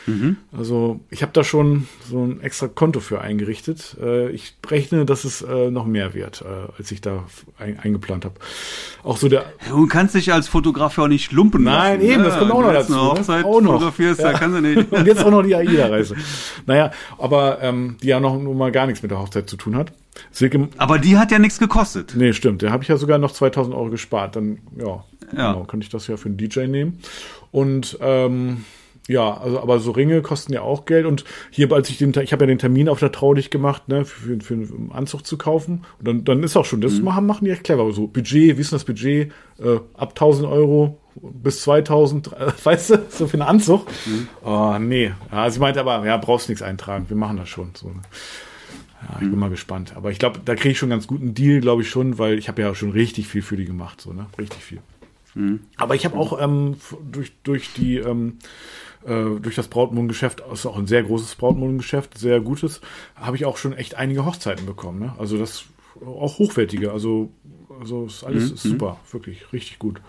Mhm. 0.09 0.37
Also 0.57 0.99
ich 1.09 1.21
habe 1.21 1.31
da 1.33 1.43
schon 1.43 1.87
so 2.09 2.23
ein 2.25 2.41
extra 2.41 2.67
Konto 2.67 2.99
für 2.99 3.21
eingerichtet. 3.21 3.95
Äh, 4.01 4.29
ich 4.31 4.55
rechne, 4.67 5.05
dass 5.05 5.23
es 5.23 5.41
äh, 5.41 5.69
noch 5.69 5.85
mehr 5.85 6.13
wird, 6.13 6.41
äh, 6.41 6.71
als 6.77 6.91
ich 6.91 7.01
da 7.01 7.25
eingeplant 7.57 8.25
habe. 8.25 8.35
Auch 9.03 9.17
so 9.17 9.29
der. 9.29 9.45
Du 9.69 9.87
kannst 9.87 10.15
dich 10.15 10.33
als 10.33 10.47
Fotograf 10.47 10.97
ja 10.97 11.03
auch 11.03 11.07
nicht 11.07 11.31
lumpen. 11.31 11.63
Nein, 11.63 11.99
lassen, 11.99 12.11
eben, 12.11 12.23
das 12.23 12.37
kommt 12.37 12.51
auch 12.51 12.61
noch 12.61 12.73
dazu. 12.73 12.93
Eine 12.93 13.01
ne? 13.01 13.09
Hochzeit 13.09 13.45
auch 13.45 13.61
noch. 13.61 13.73
Fotografierst, 13.73 14.19
ja. 14.19 14.31
da 14.31 14.37
kannst 14.37 14.57
du 14.57 14.61
nicht. 14.61 14.91
Und 14.91 15.05
jetzt 15.05 15.23
auch 15.23 15.31
noch 15.31 15.43
die 15.43 15.55
AIDA-Reise. 15.55 16.15
naja, 16.65 16.91
aber 17.17 17.61
ähm, 17.61 17.97
die 18.01 18.07
ja 18.07 18.19
noch 18.19 18.37
nun 18.37 18.57
mal 18.57 18.71
gar 18.71 18.87
nichts 18.87 19.01
mit 19.01 19.11
der 19.11 19.19
Hochzeit 19.19 19.49
zu 19.49 19.57
tun 19.57 19.75
hat. 19.75 19.93
Silke, 20.31 20.69
aber 20.77 20.99
die 20.99 21.17
hat 21.17 21.31
ja 21.31 21.39
nichts 21.39 21.59
gekostet. 21.59 22.13
Nee, 22.15 22.33
stimmt. 22.33 22.63
Da 22.63 22.71
habe 22.71 22.83
ich 22.83 22.89
ja 22.89 22.97
sogar 22.97 23.19
noch 23.19 23.31
2000 23.31 23.75
Euro 23.75 23.89
gespart. 23.89 24.35
Dann, 24.35 24.59
ja, 24.77 25.03
ja. 25.35 25.53
Genau, 25.53 25.63
kann 25.65 25.81
ich 25.81 25.89
das 25.89 26.07
ja 26.07 26.17
für 26.17 26.27
einen 26.27 26.37
DJ 26.37 26.67
nehmen. 26.67 26.99
Und 27.51 27.97
ähm, 28.01 28.65
ja, 29.09 29.35
also 29.35 29.59
aber 29.59 29.79
so 29.79 29.89
Ringe 29.89 30.21
kosten 30.21 30.53
ja 30.53 30.61
auch 30.61 30.85
Geld 30.85 31.07
und 31.07 31.25
hier, 31.49 31.71
als 31.73 31.89
ich 31.89 31.97
den, 31.97 32.13
ich 32.21 32.31
habe 32.31 32.43
ja 32.43 32.47
den 32.47 32.59
Termin 32.59 32.87
auf 32.87 32.99
der 32.99 33.11
Traulich 33.11 33.49
gemacht, 33.49 33.87
ne, 33.87 34.05
für, 34.05 34.39
für, 34.39 34.39
für 34.39 34.53
einen 34.53 34.91
Anzug 34.93 35.25
zu 35.25 35.35
kaufen 35.35 35.81
und 35.97 36.07
dann, 36.07 36.23
dann 36.23 36.43
ist 36.43 36.55
auch 36.55 36.65
schon, 36.65 36.79
das 36.79 36.93
mhm. 36.93 37.05
machen, 37.05 37.25
machen 37.25 37.45
die 37.45 37.51
echt 37.51 37.63
clever. 37.63 37.91
So 37.91 38.05
Budget, 38.05 38.57
wie 38.57 38.61
ist 38.61 38.71
denn 38.71 38.77
das 38.77 38.85
Budget? 38.85 39.31
Äh, 39.57 39.79
ab 39.95 40.09
1000 40.09 40.47
Euro 40.47 40.99
bis 41.15 41.63
2000, 41.63 42.27
äh, 42.33 42.51
weißt 42.63 42.89
du, 42.91 43.05
so 43.09 43.27
für 43.27 43.33
einen 43.33 43.49
Anzug. 43.49 43.87
Mhm. 44.05 44.27
Oh, 44.45 44.77
nee. 44.79 45.11
Ja, 45.31 45.49
sie 45.49 45.59
meinte 45.59 45.79
aber, 45.79 46.05
ja, 46.05 46.15
brauchst 46.17 46.47
nichts 46.47 46.61
eintragen, 46.61 47.05
wir 47.09 47.17
machen 47.17 47.37
das 47.37 47.49
schon. 47.49 47.71
So. 47.73 47.87
Ja, 47.87 49.15
ich 49.15 49.25
mhm. 49.25 49.31
bin 49.31 49.39
mal 49.39 49.49
gespannt. 49.49 49.93
Aber 49.95 50.11
ich 50.11 50.19
glaube, 50.19 50.39
da 50.45 50.53
kriege 50.53 50.69
ich 50.69 50.77
schon 50.77 50.91
einen 50.91 50.99
ganz 50.99 51.07
guten 51.07 51.33
Deal, 51.33 51.61
glaube 51.61 51.81
ich 51.81 51.89
schon, 51.89 52.19
weil 52.19 52.37
ich 52.37 52.47
habe 52.47 52.61
ja 52.61 52.75
schon 52.75 52.91
richtig 52.91 53.27
viel 53.27 53.41
für 53.41 53.57
die 53.57 53.65
gemacht, 53.65 54.01
so, 54.01 54.13
ne? 54.13 54.27
Richtig 54.37 54.63
viel. 54.63 54.79
Mhm. 55.33 55.61
Aber 55.77 55.95
ich 55.95 56.05
habe 56.05 56.15
auch 56.15 56.39
ähm, 56.39 56.75
durch, 57.11 57.31
durch 57.43 57.73
die 57.73 57.97
ähm, 57.97 58.37
äh, 59.05 59.39
durch 59.41 59.55
das 59.55 59.67
Brautmodengeschäft, 59.67 60.43
ist 60.51 60.65
auch 60.65 60.77
ein 60.77 60.87
sehr 60.87 61.03
großes 61.03 61.35
Brautmodengeschäft, 61.35 62.17
sehr 62.17 62.39
gutes, 62.39 62.81
habe 63.15 63.35
ich 63.35 63.45
auch 63.45 63.57
schon 63.57 63.73
echt 63.73 63.95
einige 63.95 64.25
Hochzeiten 64.25 64.65
bekommen. 64.65 64.99
Ne? 64.99 65.13
Also 65.17 65.37
das 65.37 65.65
auch 66.05 66.39
hochwertige, 66.39 66.91
also, 66.91 67.31
also 67.79 68.05
ist 68.05 68.23
alles 68.23 68.49
mhm. 68.49 68.55
ist 68.55 68.63
super, 68.63 68.97
wirklich 69.11 69.51
richtig 69.53 69.79
gut. 69.79 70.01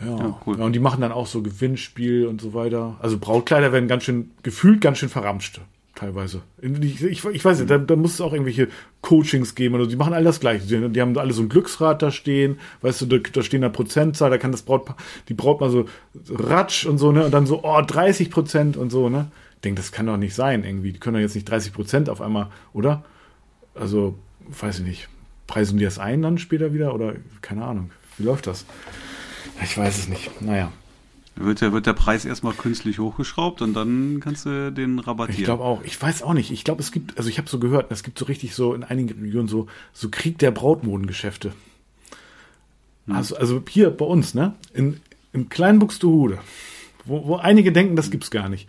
Ja, 0.00 0.18
ja, 0.18 0.40
cool. 0.46 0.58
ja, 0.58 0.64
und 0.64 0.74
die 0.74 0.78
machen 0.78 1.00
dann 1.00 1.12
auch 1.12 1.26
so 1.26 1.42
Gewinnspiel 1.42 2.26
und 2.26 2.40
so 2.40 2.52
weiter. 2.52 2.96
Also 3.00 3.18
Brautkleider 3.18 3.72
werden 3.72 3.88
ganz 3.88 4.04
schön, 4.04 4.32
gefühlt 4.42 4.82
ganz 4.82 4.98
schön 4.98 5.08
verramscht 5.08 5.60
teilweise. 5.96 6.42
Ich, 6.60 7.02
ich, 7.02 7.24
ich 7.24 7.44
weiß 7.44 7.58
nicht, 7.58 7.70
da, 7.70 7.78
da, 7.78 7.96
muss 7.96 8.14
es 8.14 8.20
auch 8.20 8.32
irgendwelche 8.32 8.68
Coachings 9.00 9.56
geben 9.56 9.74
oder 9.74 9.88
die 9.88 9.96
machen 9.96 10.12
all 10.12 10.22
das 10.22 10.38
gleiche. 10.38 10.66
Die, 10.66 10.88
die, 10.90 11.00
haben 11.00 11.18
alle 11.18 11.32
so 11.32 11.42
ein 11.42 11.48
Glücksrad 11.48 12.02
da 12.02 12.12
stehen, 12.12 12.60
weißt 12.82 13.00
du, 13.00 13.06
da, 13.06 13.16
da 13.18 13.42
stehen 13.42 13.62
da 13.62 13.68
Prozentzahl, 13.68 14.30
da 14.30 14.38
kann 14.38 14.52
das 14.52 14.62
Braut, 14.62 14.86
die 15.28 15.34
Braut 15.34 15.60
mal 15.60 15.70
so 15.70 15.86
ratsch 16.28 16.86
und 16.86 16.98
so, 16.98 17.10
ne, 17.10 17.24
und 17.24 17.34
dann 17.34 17.46
so, 17.46 17.64
oh, 17.64 17.82
30 17.82 18.30
Prozent 18.30 18.76
und 18.76 18.90
so, 18.90 19.08
ne. 19.08 19.32
Ich 19.56 19.62
denke, 19.62 19.80
das 19.80 19.90
kann 19.90 20.06
doch 20.06 20.18
nicht 20.18 20.34
sein, 20.34 20.62
irgendwie. 20.62 20.92
Die 20.92 21.00
können 21.00 21.14
doch 21.14 21.20
jetzt 21.20 21.34
nicht 21.34 21.48
30 21.48 21.72
Prozent 21.72 22.10
auf 22.10 22.20
einmal, 22.20 22.48
oder? 22.72 23.04
Also, 23.74 24.16
weiß 24.48 24.80
ich 24.80 24.84
nicht. 24.84 25.08
Preisen 25.46 25.78
die 25.78 25.84
das 25.84 25.98
ein 25.98 26.22
dann 26.22 26.38
später 26.38 26.72
wieder 26.74 26.94
oder 26.94 27.14
keine 27.40 27.64
Ahnung. 27.64 27.90
Wie 28.18 28.24
läuft 28.24 28.46
das? 28.46 28.66
Ich 29.62 29.76
weiß 29.78 29.98
es 29.98 30.08
nicht. 30.08 30.42
Naja. 30.42 30.72
Wird 31.38 31.60
der, 31.60 31.72
wird 31.72 31.84
der 31.86 31.92
Preis 31.92 32.24
erstmal 32.24 32.54
künstlich 32.54 32.98
hochgeschraubt 32.98 33.60
und 33.60 33.74
dann 33.74 34.20
kannst 34.20 34.46
du 34.46 34.72
den 34.72 34.98
rabattieren. 34.98 35.38
Ich 35.38 35.44
glaube 35.44 35.64
auch. 35.64 35.82
Ich 35.84 36.00
weiß 36.00 36.22
auch 36.22 36.32
nicht. 36.32 36.50
Ich 36.50 36.64
glaube, 36.64 36.80
es 36.80 36.92
gibt, 36.92 37.18
also 37.18 37.28
ich 37.28 37.36
habe 37.36 37.48
so 37.48 37.58
gehört, 37.58 37.92
es 37.92 38.02
gibt 38.02 38.18
so 38.18 38.24
richtig 38.24 38.54
so 38.54 38.72
in 38.72 38.82
einigen 38.82 39.20
Regionen 39.20 39.46
so, 39.46 39.66
so 39.92 40.08
Krieg 40.10 40.38
der 40.38 40.50
Brautmodengeschäfte. 40.50 41.52
Hm. 43.06 43.14
Also, 43.14 43.36
also 43.36 43.62
hier 43.68 43.90
bei 43.90 44.06
uns, 44.06 44.32
ne? 44.32 44.54
In, 44.72 45.00
Im 45.34 45.50
kleinen 45.50 45.78
Buxtehude, 45.78 46.38
wo, 47.04 47.26
wo 47.26 47.36
einige 47.36 47.70
denken, 47.70 47.96
das 47.96 48.10
gibt's 48.10 48.30
gar 48.30 48.48
nicht. 48.48 48.66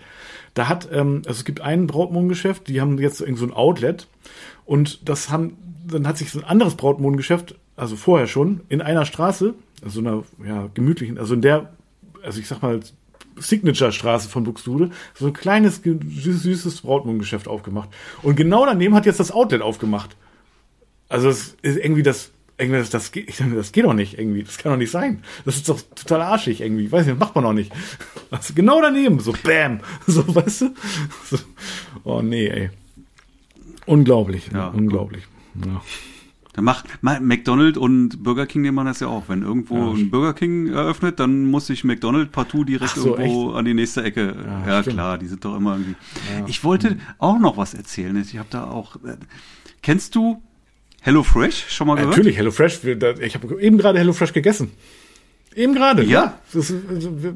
Da 0.53 0.68
hat, 0.68 0.89
ähm, 0.91 1.22
also 1.26 1.39
es 1.39 1.45
gibt 1.45 1.61
ein 1.61 1.88
Brautmodengeschäft, 1.88 2.68
die 2.68 2.82
haben 2.82 2.99
jetzt 2.99 3.22
irgendwie 3.22 3.39
so 3.39 3.45
ein 3.45 3.53
Outlet 3.53 4.07
und 4.65 5.07
das 5.07 5.30
haben, 5.30 5.57
dann 5.88 6.05
hat 6.05 6.18
sich 6.18 6.32
so 6.32 6.39
ein 6.39 6.45
anderes 6.45 6.76
Brautmodengeschäft, 6.76 7.55
also 7.78 7.95
vorher 7.95 8.28
schon, 8.28 8.61
in 8.68 8.82
einer 8.82 9.05
Straße, 9.05 9.53
also 9.82 9.99
einer 10.01 10.24
ja, 10.45 10.68
gemütlichen, 10.74 11.18
also 11.18 11.34
in 11.34 11.41
der 11.41 11.76
also 12.28 12.39
ich 12.39 12.47
sag 12.47 12.61
mal, 12.61 12.82
Signature-Straße 13.38 14.30
von 14.30 14.43
Buxtehude, 14.43 14.91
so 15.15 15.28
ein 15.28 15.34
kleines, 15.34 15.82
süßes 15.84 16.82
Brautmodengeschäft 16.82 17.47
aufgemacht. 17.47 17.89
Und 18.21 18.36
genau 18.36 18.65
daneben 18.65 18.95
hat 18.95 19.05
jetzt 19.05 19.19
das 19.19 19.32
Outlet 19.32 19.61
aufgemacht. 19.61 20.15
Also 21.07 21.30
es 21.30 21.55
ist 21.61 21.78
irgendwie 21.78 22.03
das, 22.03 22.32
irgendwie 22.57 22.80
das, 22.80 22.89
das, 22.89 23.11
geht, 23.11 23.34
das 23.55 23.71
geht 23.71 23.86
doch 23.86 23.93
nicht 23.93 24.19
irgendwie. 24.19 24.43
Das 24.43 24.57
kann 24.57 24.73
doch 24.73 24.78
nicht 24.78 24.91
sein. 24.91 25.23
Das 25.45 25.55
ist 25.55 25.69
doch 25.69 25.80
total 25.95 26.21
arschig 26.21 26.61
irgendwie. 26.61 26.91
Weiß 26.91 27.05
nicht, 27.05 27.17
macht 27.17 27.36
man 27.36 27.45
doch 27.45 27.53
nicht. 27.53 27.71
Also 28.30 28.53
genau 28.53 28.82
daneben, 28.82 29.19
so 29.19 29.34
bam. 29.43 29.80
So, 30.07 30.36
weißt 30.36 30.61
du? 30.61 30.73
So. 31.30 31.38
Oh 32.03 32.21
nee, 32.21 32.47
ey. 32.47 32.69
Unglaublich. 33.86 34.49
Ja. 34.53 34.67
Unglaublich. 34.67 35.23
Ja. 35.65 35.82
Dann 36.58 36.66
macht 36.66 36.86
McDonald's 37.03 37.78
und 37.78 38.24
Burger 38.24 38.47
King, 38.47 38.64
die 38.64 38.72
machen 38.72 38.88
das 38.88 38.99
ja 38.99 39.05
auch. 39.05 39.26
Wenn 39.28 39.43
irgendwo 39.43 39.76
ja, 39.76 39.91
ein 39.91 40.10
Burger 40.10 40.34
King 40.34 40.74
eröffnet, 40.74 41.20
dann 41.20 41.45
muss 41.45 41.68
sich 41.68 41.84
McDonald's 41.84 42.32
partout 42.32 42.64
direkt 42.64 42.95
so, 42.95 43.16
irgendwo 43.16 43.49
echt? 43.49 43.58
an 43.60 43.66
die 43.66 43.76
nächste 43.76 44.01
Ecke. 44.01 44.36
Ja, 44.66 44.68
ja 44.68 44.82
klar, 44.82 45.20
die 45.20 45.28
sind 45.28 45.45
doch 45.45 45.55
immer 45.55 45.74
irgendwie. 45.74 45.95
Ja. 46.36 46.45
Ich 46.47 46.64
wollte 46.64 46.95
mhm. 46.95 47.01
auch 47.20 47.38
noch 47.38 47.58
was 47.58 47.76
erzählen. 47.76 48.18
Ich 48.20 48.39
habe 48.39 48.47
da 48.49 48.64
auch. 48.64 48.95
Äh, 48.95 49.18
kennst 49.84 50.16
du 50.16 50.41
Hello 50.99 51.22
Fresh 51.22 51.68
schon 51.70 51.86
mal 51.86 51.93
gehört? 51.93 52.18
Natürlich, 52.18 52.38
Hello 52.38 52.49
Fresh. 52.49 52.84
Ich 52.84 53.36
habe 53.36 53.62
eben 53.62 53.78
gerade 53.78 53.99
Hello 53.99 54.14
Fresh 54.14 54.34
gegessen. 54.34 54.72
Eben 55.55 55.76
gerade. 55.76 56.03
Ja. 56.05 56.39
Das, 56.53 56.74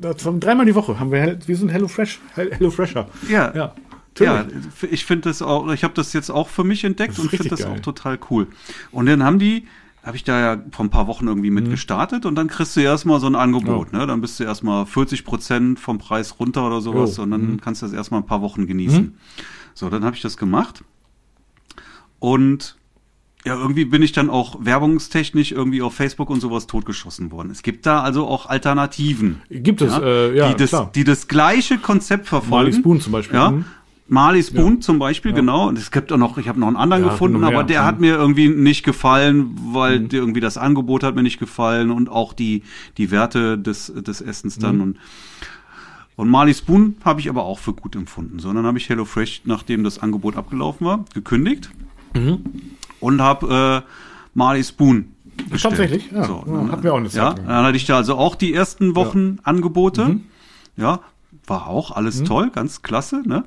das, 0.02 0.18
das, 0.24 0.40
dreimal 0.40 0.66
die 0.66 0.74
Woche 0.74 1.00
haben 1.00 1.12
wir. 1.12 1.38
Wir 1.46 1.56
sind 1.56 1.70
Hello 1.70 1.88
Fresh, 1.88 2.20
Hello 2.34 2.72
Fresher. 2.72 3.08
Ja. 3.30 3.54
ja. 3.56 3.76
Ja, 4.20 4.46
ich 4.90 5.06
finde 5.06 5.30
das 5.30 5.42
auch, 5.42 5.72
ich 5.72 5.84
habe 5.84 5.94
das 5.94 6.14
jetzt 6.14 6.30
auch 6.30 6.50
für 6.50 6.64
mich 6.64 6.84
entdeckt 6.84 7.18
und 7.18 7.30
finde 7.30 7.50
das 7.50 7.62
geil. 7.62 7.74
auch 7.74 7.80
total 7.80 8.20
cool. 8.30 8.48
Und 8.92 9.06
dann 9.06 9.24
haben 9.24 9.40
die, 9.40 9.68
habe 10.04 10.18
ich 10.18 10.24
da 10.24 10.40
ja 10.40 10.62
vor 10.72 10.86
ein 10.86 10.90
paar 10.90 11.08
Wochen 11.08 11.28
irgendwie 11.28 11.50
mit 11.50 11.66
mhm. 11.66 11.72
gestartet 11.72 12.26
und 12.26 12.36
dann 12.36 12.48
kriegst 12.48 12.76
du 12.76 12.82
erstmal 12.82 13.20
so 13.20 13.28
ein 13.28 13.36
Angebot, 13.36 13.90
oh. 13.94 13.98
ne? 13.98 14.08
Dann 14.08 14.20
bist 14.20 14.40
du 14.40 14.44
erstmal 14.44 14.86
40 14.86 15.24
Prozent 15.24 15.80
vom 15.80 15.98
Preis 15.98 16.40
runter 16.40 16.68
oder 16.68 16.82
sowas 16.82 17.18
oh. 17.20 17.24
und 17.24 17.32
dann 17.32 17.52
mhm. 17.52 17.62
kannst 17.62 17.82
du 17.82 17.86
das 17.86 17.94
erstmal 17.94 18.22
ein 18.22 18.26
paar 18.26 18.42
Wochen 18.42 18.68
genießen. 18.68 19.04
Mhm. 19.04 19.14
So, 19.74 19.90
dann 19.90 20.04
habe 20.04 20.16
ich 20.16 20.22
das 20.22 20.36
gemacht 20.38 20.84
und 22.20 22.78
ja, 23.46 23.56
irgendwie 23.56 23.86
bin 23.86 24.04
ich 24.04 24.12
dann 24.12 24.30
auch 24.30 24.64
werbungstechnisch 24.64 25.52
irgendwie 25.52 25.82
auf 25.82 25.96
Facebook 25.96 26.30
und 26.30 26.42
sowas 26.42 26.68
totgeschossen 26.68 27.32
worden. 27.32 27.50
Es 27.50 27.64
gibt 27.64 27.88
da 27.88 28.02
also 28.02 28.28
auch 28.28 28.46
Alternativen. 28.46 29.42
Gibt 29.50 29.82
es, 29.82 29.92
ja, 29.94 30.02
äh, 30.02 30.38
ja 30.38 30.50
die, 30.50 30.58
das, 30.58 30.70
klar. 30.70 30.92
die 30.94 31.04
das 31.04 31.28
gleiche 31.28 31.80
Konzept 31.80 32.28
verfolgen. 32.28 32.52
Marley 32.52 32.74
Spoon 32.74 33.02
zum 33.02 33.12
Beispiel. 33.12 33.38
Ja, 33.38 33.52
mhm. 33.52 33.66
Marley 34.12 34.44
Spoon 34.44 34.76
ja. 34.76 34.80
zum 34.82 35.00
Beispiel, 35.00 35.32
ja. 35.32 35.38
genau. 35.38 35.70
Und 35.70 35.78
es 35.78 35.90
gibt 35.90 36.12
auch 36.12 36.18
noch, 36.18 36.38
ich 36.38 36.50
habe 36.50 36.60
noch 36.60 36.68
einen 36.68 36.76
anderen 36.76 37.04
ja, 37.04 37.10
gefunden, 37.10 37.46
aber 37.46 37.64
der 37.64 37.86
hat 37.86 38.02
mir 38.02 38.16
irgendwie 38.16 38.50
nicht 38.50 38.84
gefallen, 38.84 39.58
weil 39.72 40.02
mhm. 40.02 40.10
irgendwie 40.12 40.42
das 40.42 40.58
Angebot 40.58 41.04
hat 41.04 41.16
mir 41.16 41.24
nicht 41.24 41.40
gefallen 41.40 41.92
und 41.92 42.10
auch 42.10 42.34
die, 42.34 42.64
die 42.98 43.10
Werte 43.10 43.58
des, 43.58 43.92
des 43.96 44.20
Essens 44.20 44.60
dann. 44.60 44.76
Mhm. 44.76 44.82
Und, 44.82 44.98
und 46.18 46.30
Marley 46.30 46.54
Spoon 46.54 46.98
habe 47.06 47.22
ich 47.22 47.30
aber 47.30 47.44
auch 47.44 47.60
für 47.60 47.72
gut 47.72 47.96
empfunden. 47.96 48.40
So, 48.40 48.52
dann 48.52 48.66
habe 48.66 48.78
ich 48.78 48.90
HelloFresh, 48.90 49.44
nachdem 49.46 49.86
das 49.86 49.98
Angebot 50.00 50.36
abgelaufen 50.36 50.86
war, 50.86 51.06
gekündigt 51.14 51.70
mhm. 52.14 52.40
und 53.00 53.22
habe 53.22 53.86
äh, 53.88 53.90
Marley 54.34 54.66
Spoon 54.66 55.14
bestellt. 55.50 55.78
Tatsächlich, 55.78 56.12
ja. 56.12 56.26
So, 56.26 56.44
dann, 56.46 56.70
hatten 56.70 56.84
wir 56.84 56.94
auch 56.94 56.98
eine 56.98 57.08
Zeit 57.08 57.38
ja, 57.40 57.46
dann 57.46 57.66
hatte 57.66 57.78
ich 57.78 57.86
da 57.86 57.96
also 57.96 58.18
auch 58.18 58.36
die 58.36 58.54
ersten 58.54 58.94
Wochen 58.98 59.38
Angebote. 59.44 60.06
Mhm. 60.06 60.24
Ja, 60.76 61.00
war 61.48 61.68
auch 61.68 61.92
alles 61.92 62.22
mhm. 62.22 62.26
toll, 62.26 62.50
ganz 62.50 62.82
klasse, 62.82 63.24
ne? 63.26 63.44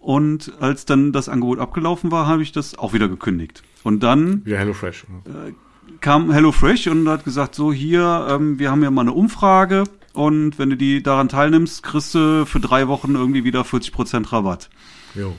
Und 0.00 0.52
als 0.60 0.86
dann 0.86 1.12
das 1.12 1.28
Angebot 1.28 1.58
abgelaufen 1.58 2.10
war, 2.10 2.26
habe 2.26 2.42
ich 2.42 2.52
das 2.52 2.78
auch 2.78 2.92
wieder 2.94 3.08
gekündigt. 3.08 3.62
Und 3.82 4.02
dann 4.02 4.42
ja, 4.46 4.56
HelloFresh. 4.56 5.04
Äh, 5.26 5.52
kam 6.00 6.32
HelloFresh 6.32 6.86
und 6.88 7.08
hat 7.08 7.24
gesagt, 7.24 7.54
so 7.54 7.72
hier, 7.72 8.26
ähm, 8.30 8.58
wir 8.58 8.70
haben 8.70 8.82
ja 8.82 8.90
mal 8.90 9.02
eine 9.02 9.12
Umfrage 9.12 9.84
und 10.12 10.58
wenn 10.58 10.70
du 10.70 10.76
die 10.76 11.02
daran 11.02 11.28
teilnimmst, 11.28 11.82
kriegst 11.82 12.14
du 12.14 12.46
für 12.46 12.60
drei 12.60 12.88
Wochen 12.88 13.14
irgendwie 13.14 13.44
wieder 13.44 13.62
40% 13.62 14.32
Rabatt. 14.32 14.70
Jo. 15.14 15.34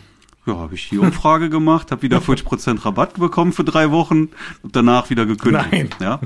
Ja, 0.46 0.58
habe 0.58 0.74
ich 0.74 0.90
die 0.90 0.98
Umfrage 0.98 1.50
gemacht, 1.50 1.92
habe 1.92 2.02
wieder 2.02 2.18
40% 2.20 2.84
Rabatt 2.84 3.20
bekommen 3.20 3.54
für 3.54 3.64
drei 3.64 3.92
Wochen 3.92 4.30
und 4.64 4.76
danach 4.76 5.10
wieder 5.10 5.26
gekündigt. 5.26 5.72
Nein. 5.72 5.90
Ja. 6.00 6.20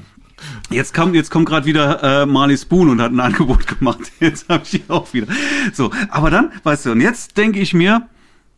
Jetzt 0.69 0.93
kommt, 0.93 1.15
jetzt 1.15 1.31
kommt 1.31 1.47
gerade 1.47 1.65
wieder 1.65 2.21
äh, 2.21 2.25
Marley 2.25 2.57
Spoon 2.57 2.89
und 2.89 3.01
hat 3.01 3.11
ein 3.11 3.19
Angebot 3.21 3.67
gemacht. 3.67 4.11
Jetzt 4.19 4.47
habe 4.49 4.63
ich 4.63 4.71
die 4.71 4.83
auch 4.89 5.13
wieder. 5.13 5.27
So, 5.73 5.91
aber 6.09 6.29
dann, 6.29 6.51
weißt 6.63 6.85
du, 6.85 6.91
und 6.91 7.01
jetzt 7.01 7.37
denke 7.37 7.59
ich 7.59 7.73
mir, 7.73 8.07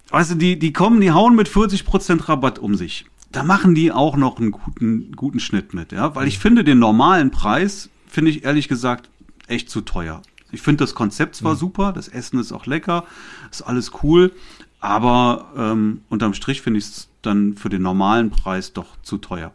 Weißt 0.10 0.32
du, 0.32 0.36
die, 0.36 0.58
die 0.58 0.74
kommen, 0.74 1.01
die 1.01 1.12
hauen 1.12 1.36
mit 1.36 1.49
40% 1.49 2.30
Rabatt 2.30 2.60
um 2.60 2.76
sich. 2.76 3.05
da 3.32 3.43
machen 3.43 3.76
die 3.76 3.91
auch 3.91 4.16
noch 4.16 4.39
einen 4.39 4.51
guten, 4.51 5.12
guten 5.12 5.39
Schnitt 5.39 5.74
mit, 5.74 5.91
ja, 5.91 6.16
weil 6.16 6.28
ich 6.28 6.39
finde 6.39 6.64
den 6.64 6.80
normalen 6.80 7.30
Preis, 7.30 7.89
finde 8.08 8.32
ich 8.32 8.45
ehrlich 8.45 8.68
gesagt 8.68 9.10
echt 9.47 9.70
zu 9.70 9.82
teuer. 9.82 10.22
Ich 10.51 10.62
finde 10.62 10.84
das 10.84 10.95
Konzept 10.95 11.36
zwar 11.36 11.53
mhm. 11.53 11.58
super, 11.58 11.93
das 11.93 12.08
Essen 12.08 12.39
ist 12.39 12.53
auch 12.53 12.66
lecker, 12.66 13.03
ist 13.51 13.62
alles 13.64 13.91
cool, 14.01 14.32
aber 14.80 15.51
ähm, 15.58 16.01
unterm 16.10 16.34
Strich 16.34 16.62
finde 16.62 16.80
ich 16.80 16.86
es 16.86 17.10
dann 17.22 17.55
für 17.55 17.70
den 17.70 17.82
normalen 17.82 18.30
Preis 18.30 18.74
doch 18.74 18.88
zu 19.01 19.18
teuer. 19.18 19.51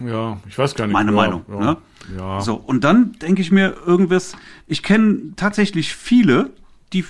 Ja, 0.00 0.38
ich 0.46 0.56
weiß 0.56 0.74
gar 0.74 0.86
nicht. 0.86 0.92
Meine 0.92 1.10
ja, 1.10 1.16
Meinung. 1.16 1.44
Ja, 1.48 1.58
ne? 1.58 1.76
ja. 2.16 2.40
So, 2.40 2.54
und 2.54 2.84
dann 2.84 3.12
denke 3.20 3.42
ich 3.42 3.50
mir 3.50 3.74
irgendwas, 3.84 4.36
ich 4.66 4.82
kenne 4.82 5.32
tatsächlich 5.34 5.94
viele, 5.94 6.50
die 6.92 7.04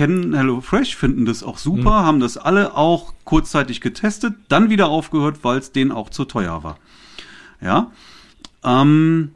kennen 0.00 0.32
HelloFresh, 0.32 0.96
finden 0.96 1.26
das 1.26 1.42
auch 1.42 1.58
super, 1.58 2.00
mhm. 2.00 2.06
haben 2.06 2.20
das 2.20 2.38
alle 2.38 2.74
auch 2.74 3.12
kurzzeitig 3.24 3.82
getestet, 3.82 4.32
dann 4.48 4.70
wieder 4.70 4.88
aufgehört, 4.88 5.40
weil 5.42 5.58
es 5.58 5.72
denen 5.72 5.92
auch 5.92 6.08
zu 6.08 6.24
teuer 6.24 6.64
war. 6.64 6.78
Ja. 7.60 7.90
Ähm, 8.64 9.32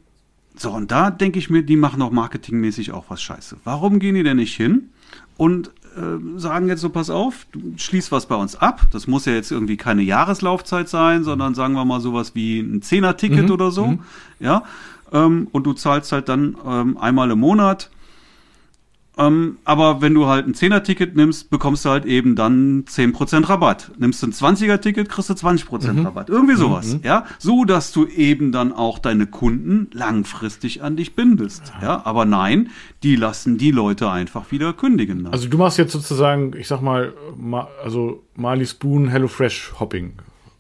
so, 0.57 0.71
und 0.71 0.91
da 0.91 1.11
denke 1.11 1.39
ich 1.39 1.51
mir, 1.51 1.65
die 1.65 1.77
machen 1.77 2.01
auch 2.01 2.13
marketingmäßig 2.13 2.93
auch 2.93 3.05
was 3.09 3.21
scheiße. 3.21 3.59
Warum 3.65 3.99
gehen 3.99 4.15
die 4.15 4.23
denn 4.23 4.39
nicht 4.39 4.57
hin 4.57 4.89
und 5.37 5.69
äh, 5.99 6.39
sagen 6.39 6.69
jetzt 6.69 6.81
so, 6.81 6.89
pass 6.89 7.11
auf, 7.11 7.47
du 7.53 7.75
schließt 7.77 8.11
was 8.11 8.25
bei 8.25 8.37
uns 8.37 8.57
ab. 8.57 8.87
Das 8.91 9.07
muss 9.07 9.27
ja 9.27 9.35
jetzt 9.35 9.53
irgendwie 9.53 9.77
keine 9.77 10.01
Jahreslaufzeit 10.01 10.89
sein, 10.89 11.25
sondern 11.25 11.55
sagen 11.55 11.75
wir 11.75 11.85
mal 11.85 12.01
sowas 12.01 12.35
wie 12.35 12.61
ein 12.61 12.81
Zehner-Ticket 12.81 13.49
mhm. 13.49 13.53
oder 13.53 13.71
so. 13.71 13.89
Mhm. 13.89 13.99
Ja. 14.41 14.63
Ähm, 15.13 15.47
und 15.53 15.65
du 15.65 15.75
zahlst 15.75 16.11
halt 16.11 16.31
dann 16.31 16.57
ähm, 16.67 16.97
einmal 16.97 17.31
im 17.31 17.41
Monat 17.41 17.91
ähm, 19.17 19.59
aber 19.65 20.01
wenn 20.03 20.13
du 20.13 20.27
halt 20.27 20.47
ein 20.47 20.55
10er-Ticket 20.55 21.15
nimmst, 21.15 21.51
bekommst 21.51 21.85
du 21.85 21.91
halt 21.91 22.05
eben 22.05 22.35
dann 22.35 22.85
10% 22.85 23.49
Rabatt. 23.49 23.93
Nimmst 23.99 24.23
du 24.23 24.27
ein 24.27 24.33
20er-Ticket, 24.33 25.09
kriegst 25.09 25.31
du 25.31 25.35
20% 25.35 25.93
mhm. 25.93 26.07
Rabatt. 26.07 26.29
Irgendwie 26.29 26.57
sowas, 26.57 26.95
mhm. 26.95 27.01
ja. 27.05 27.25
So, 27.39 27.65
dass 27.65 27.93
du 27.93 28.07
eben 28.07 28.51
dann 28.51 28.73
auch 28.73 28.99
deine 28.99 29.27
Kunden 29.27 29.89
langfristig 29.93 30.83
an 30.83 30.97
dich 30.97 31.15
bindest, 31.15 31.73
ja. 31.81 31.87
ja? 31.87 32.03
Aber 32.05 32.25
nein, 32.25 32.71
die 33.03 33.15
lassen 33.15 33.57
die 33.57 33.71
Leute 33.71 34.11
einfach 34.11 34.51
wieder 34.51 34.73
kündigen. 34.73 35.25
Dann. 35.25 35.33
Also 35.33 35.49
du 35.49 35.59
machst 35.59 35.79
jetzt 35.79 35.93
sozusagen, 35.93 36.53
ich 36.57 36.67
sag 36.67 36.81
mal, 36.81 37.13
also 37.83 38.25
Marley 38.35 38.67
Spoon 38.67 39.09
HelloFresh 39.09 39.75
Hopping 39.79 40.15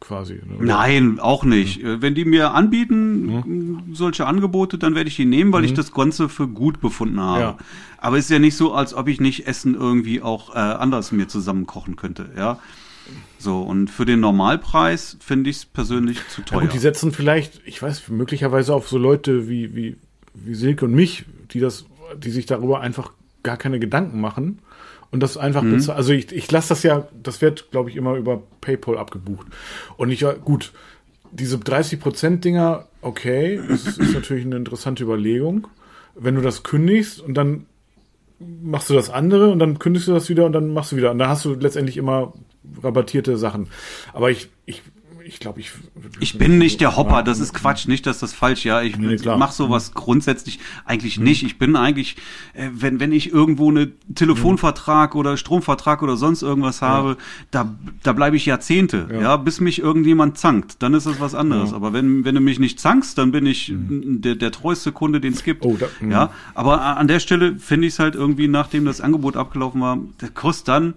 quasi. 0.06 0.40
Oder? 0.56 0.64
Nein, 0.64 1.18
auch 1.18 1.44
nicht. 1.44 1.82
Mhm. 1.82 2.02
Wenn 2.02 2.14
die 2.14 2.24
mir 2.24 2.52
anbieten, 2.52 3.26
mhm. 3.26 3.94
solche 3.94 4.26
Angebote, 4.26 4.78
dann 4.78 4.94
werde 4.94 5.08
ich 5.08 5.16
die 5.16 5.24
nehmen, 5.24 5.52
weil 5.52 5.62
mhm. 5.62 5.66
ich 5.66 5.74
das 5.74 5.92
Ganze 5.92 6.28
für 6.28 6.48
gut 6.48 6.80
befunden 6.80 7.20
habe. 7.20 7.40
Ja. 7.40 7.58
Aber 7.98 8.18
es 8.18 8.24
ist 8.24 8.30
ja 8.30 8.38
nicht 8.38 8.56
so, 8.56 8.74
als 8.74 8.94
ob 8.94 9.08
ich 9.08 9.20
nicht 9.20 9.46
Essen 9.46 9.74
irgendwie 9.74 10.22
auch 10.22 10.54
äh, 10.54 10.58
anders 10.58 11.12
mir 11.12 11.28
zusammen 11.28 11.66
kochen 11.66 11.96
könnte, 11.96 12.30
ja. 12.36 12.58
So, 13.38 13.60
und 13.60 13.90
für 13.90 14.06
den 14.06 14.20
Normalpreis 14.20 15.18
finde 15.20 15.50
ich 15.50 15.56
es 15.56 15.64
persönlich 15.66 16.18
zu 16.28 16.42
teuer. 16.42 16.60
Ja, 16.60 16.66
gut, 16.66 16.74
die 16.74 16.78
setzen 16.78 17.12
vielleicht, 17.12 17.60
ich 17.66 17.82
weiß, 17.82 18.08
möglicherweise 18.08 18.74
auf 18.74 18.88
so 18.88 18.96
Leute 18.96 19.48
wie, 19.48 19.74
wie, 19.74 19.96
wie 20.32 20.54
Silke 20.54 20.86
und 20.86 20.94
mich, 20.94 21.26
die 21.50 21.60
das, 21.60 21.84
die 22.16 22.30
sich 22.30 22.46
darüber 22.46 22.80
einfach 22.80 23.12
gar 23.42 23.58
keine 23.58 23.78
Gedanken 23.78 24.20
machen 24.20 24.60
und 25.14 25.20
das 25.20 25.36
einfach 25.36 25.62
mhm. 25.62 25.76
bezahlen. 25.76 25.96
Also 25.96 26.12
ich, 26.12 26.32
ich 26.32 26.50
lasse 26.50 26.70
das 26.70 26.82
ja, 26.82 27.06
das 27.22 27.40
wird, 27.40 27.70
glaube 27.70 27.88
ich, 27.88 27.94
immer 27.94 28.16
über 28.16 28.42
PayPal 28.60 28.98
abgebucht. 28.98 29.46
Und 29.96 30.10
ich, 30.10 30.26
gut, 30.44 30.72
diese 31.30 31.56
30%-Dinger, 31.56 32.88
okay, 33.00 33.60
das 33.68 33.86
ist, 33.86 33.98
ist 33.98 34.12
natürlich 34.12 34.44
eine 34.44 34.56
interessante 34.56 35.04
Überlegung. 35.04 35.68
Wenn 36.16 36.34
du 36.34 36.40
das 36.40 36.64
kündigst 36.64 37.20
und 37.20 37.34
dann 37.34 37.66
machst 38.40 38.90
du 38.90 38.94
das 38.94 39.08
andere 39.08 39.50
und 39.50 39.60
dann 39.60 39.78
kündigst 39.78 40.08
du 40.08 40.12
das 40.12 40.28
wieder 40.28 40.46
und 40.46 40.52
dann 40.52 40.72
machst 40.72 40.90
du 40.90 40.96
wieder. 40.96 41.12
Und 41.12 41.20
dann 41.20 41.28
hast 41.28 41.44
du 41.44 41.54
letztendlich 41.54 41.96
immer 41.96 42.32
rabattierte 42.82 43.36
Sachen. 43.36 43.68
Aber 44.12 44.32
ich, 44.32 44.48
ich 44.66 44.82
ich 45.34 45.40
glaube, 45.40 45.58
ich. 45.58 45.72
Ich 46.20 46.38
bin 46.38 46.58
nicht 46.58 46.80
der 46.80 46.96
Hopper, 46.96 47.24
das 47.24 47.40
ist 47.40 47.52
Quatsch, 47.52 47.88
nicht, 47.88 48.06
dass 48.06 48.20
das 48.20 48.32
falsch, 48.32 48.64
ja. 48.64 48.82
Ich, 48.82 48.96
nee, 48.96 49.16
mache 49.36 49.52
sowas 49.52 49.90
mhm. 49.90 49.94
grundsätzlich 49.94 50.60
eigentlich 50.84 51.18
mhm. 51.18 51.24
nicht. 51.24 51.42
Ich 51.42 51.58
bin 51.58 51.74
eigentlich, 51.74 52.16
äh, 52.52 52.68
wenn, 52.72 53.00
wenn 53.00 53.10
ich 53.10 53.32
irgendwo 53.32 53.68
eine 53.68 53.90
Telefonvertrag 54.14 55.14
mhm. 55.14 55.20
oder 55.20 55.36
Stromvertrag 55.36 56.04
oder 56.04 56.16
sonst 56.16 56.42
irgendwas 56.42 56.82
habe, 56.82 57.10
ja. 57.10 57.16
da, 57.50 57.74
da 58.04 58.12
bleibe 58.12 58.36
ich 58.36 58.46
Jahrzehnte, 58.46 59.08
ja. 59.10 59.20
ja. 59.20 59.36
bis 59.36 59.60
mich 59.60 59.80
irgendjemand 59.80 60.38
zankt. 60.38 60.82
Dann 60.84 60.94
ist 60.94 61.06
das 61.06 61.18
was 61.18 61.34
anderes. 61.34 61.70
Ja. 61.70 61.76
Aber 61.76 61.92
wenn, 61.92 62.24
wenn 62.24 62.36
du 62.36 62.40
mich 62.40 62.60
nicht 62.60 62.78
zankst, 62.78 63.18
dann 63.18 63.32
bin 63.32 63.44
ich 63.44 63.70
mhm. 63.70 64.20
der, 64.22 64.36
der 64.36 64.52
treueste 64.52 64.92
Kunde, 64.92 65.20
den 65.20 65.32
es 65.32 65.42
gibt. 65.42 65.64
Oh, 65.64 65.76
da, 65.76 65.86
ja. 66.08 66.30
Aber 66.54 66.80
an 66.80 67.08
der 67.08 67.18
Stelle 67.18 67.56
finde 67.56 67.88
ich 67.88 67.94
es 67.94 67.98
halt 67.98 68.14
irgendwie, 68.14 68.46
nachdem 68.46 68.84
das 68.84 69.00
Angebot 69.00 69.36
abgelaufen 69.36 69.80
war, 69.80 69.98
der 70.20 70.28
kostet 70.28 70.68
dann 70.68 70.94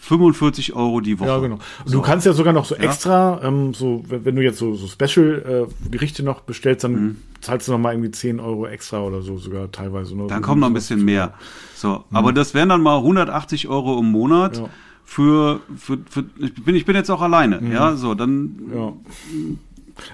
45 0.00 0.74
Euro 0.74 1.00
die 1.00 1.18
Woche. 1.18 1.28
Ja, 1.28 1.38
genau. 1.38 1.54
Und 1.56 1.62
so. 1.84 1.96
du 1.98 2.02
kannst 2.02 2.26
ja 2.26 2.32
sogar 2.32 2.52
noch 2.52 2.64
so 2.64 2.74
extra, 2.74 3.40
ja. 3.42 3.48
ähm, 3.48 3.74
so 3.74 4.04
wenn, 4.08 4.24
wenn, 4.24 4.36
du 4.36 4.42
jetzt 4.42 4.58
so, 4.58 4.74
so 4.74 4.86
Special-Gerichte 4.86 6.22
äh, 6.22 6.24
noch 6.24 6.40
bestellst, 6.40 6.84
dann 6.84 6.92
mhm. 6.92 7.16
zahlst 7.40 7.68
du 7.68 7.72
noch 7.72 7.78
mal 7.78 7.92
irgendwie 7.92 8.10
10 8.10 8.40
Euro 8.40 8.66
extra 8.66 9.02
oder 9.02 9.22
so 9.22 9.38
sogar 9.38 9.70
teilweise. 9.70 10.16
Ne? 10.16 10.26
Dann 10.28 10.42
kommt 10.42 10.60
noch 10.60 10.68
ein 10.68 10.74
bisschen 10.74 11.04
mehr. 11.04 11.34
So, 11.74 12.04
mhm. 12.10 12.16
aber 12.16 12.32
das 12.32 12.54
wären 12.54 12.68
dann 12.68 12.82
mal 12.82 12.98
180 12.98 13.68
Euro 13.68 13.98
im 13.98 14.10
Monat. 14.10 14.58
Ja. 14.58 14.68
Für, 15.04 15.60
für, 15.78 15.96
für, 16.10 16.26
ich 16.38 16.54
bin, 16.62 16.74
ich 16.74 16.84
bin 16.84 16.94
jetzt 16.94 17.08
auch 17.08 17.22
alleine, 17.22 17.62
mhm. 17.62 17.72
ja, 17.72 17.96
so, 17.96 18.14
dann 18.14 18.56
ja. 18.74 18.92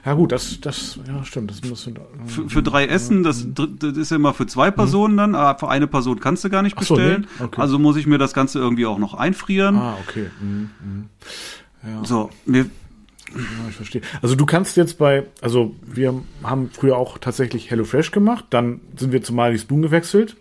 Ja 0.05 0.15
gut, 0.15 0.33
das, 0.33 0.61
das, 0.61 0.99
ja 1.07 1.25
stimmt. 1.25 1.51
Das 1.51 1.63
muss 1.69 1.89
für, 2.27 2.49
für 2.49 2.63
drei 2.63 2.87
Essen, 2.87 3.23
das, 3.23 3.47
das 3.55 3.97
ist 3.97 4.11
ja 4.11 4.17
immer 4.17 4.35
für 4.35 4.47
zwei 4.47 4.71
Personen 4.71 5.17
dann, 5.17 5.35
aber 5.35 5.59
für 5.59 5.69
eine 5.69 5.87
Person 5.87 6.21
kannst 6.21 6.45
du 6.45 6.51
gar 6.51 6.63
nicht 6.63 6.77
bestellen. 6.77 7.27
So, 7.39 7.45
nee? 7.45 7.49
okay. 7.49 7.61
Also 7.61 7.79
muss 7.79 7.97
ich 7.97 8.07
mir 8.07 8.19
das 8.19 8.33
Ganze 8.33 8.59
irgendwie 8.59 8.87
auch 8.87 8.99
noch 8.99 9.15
einfrieren. 9.15 9.77
Ah, 9.77 9.97
okay. 10.07 10.31
Mhm. 10.41 10.71
mhm. 10.81 11.09
Ja. 11.87 12.05
So, 12.05 12.31
mir, 12.47 12.67
ja, 13.35 13.69
ich 13.69 13.77
verstehe. 13.77 14.03
Also 14.23 14.35
du 14.37 14.47
kannst 14.47 14.77
jetzt 14.77 14.99
bei, 14.99 15.27
also 15.43 15.75
wir 15.83 16.23
haben 16.43 16.71
früher 16.73 16.97
auch 16.97 17.19
tatsächlich 17.19 17.71
HelloFresh 17.71 18.11
gemacht, 18.11 18.47
dann 18.51 18.81
sind 18.97 19.13
wir 19.13 19.23
zu 19.23 19.35
Mali 19.35 19.59
Spoon 19.59 19.83
gewechselt 19.83 20.37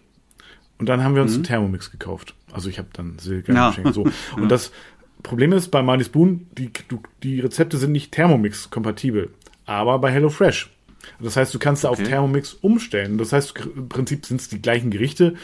und 0.78 0.88
dann 0.88 1.04
haben 1.04 1.16
wir 1.16 1.22
uns 1.22 1.32
mhm. 1.32 1.38
einen 1.38 1.44
Thermomix 1.44 1.92
gekauft. 1.92 2.36
Also 2.54 2.70
ich 2.70 2.78
habe 2.78 2.90
dann 2.94 3.18
Silke 3.20 3.52
ja. 3.54 3.70
geschenkt. 3.70 3.94
So. 3.96 4.04
Und 4.36 4.44
ja. 4.44 4.48
das 4.48 4.72
Problem 5.24 5.54
ist, 5.54 5.70
bei 5.70 5.82
Marley 5.82 6.04
Spoon, 6.04 6.48
die, 6.58 6.70
die 7.24 7.40
Rezepte 7.40 7.78
sind 7.78 7.92
nicht 7.92 8.12
Thermomix-kompatibel, 8.12 9.32
aber 9.66 10.00
bei 10.00 10.12
HelloFresh. 10.12 10.70
Das 11.20 11.36
heißt, 11.36 11.54
du 11.54 11.60
kannst 11.60 11.84
da 11.84 11.90
okay. 11.90 12.02
auf 12.02 12.08
Thermomix 12.08 12.54
umstellen. 12.54 13.18
Das 13.18 13.34
heißt, 13.34 13.54
im 13.76 13.90
Prinzip 13.90 14.26
sind 14.26 14.42
es 14.42 14.50
die 14.50 14.62
gleichen 14.62 14.92
Gerichte, 14.92 15.36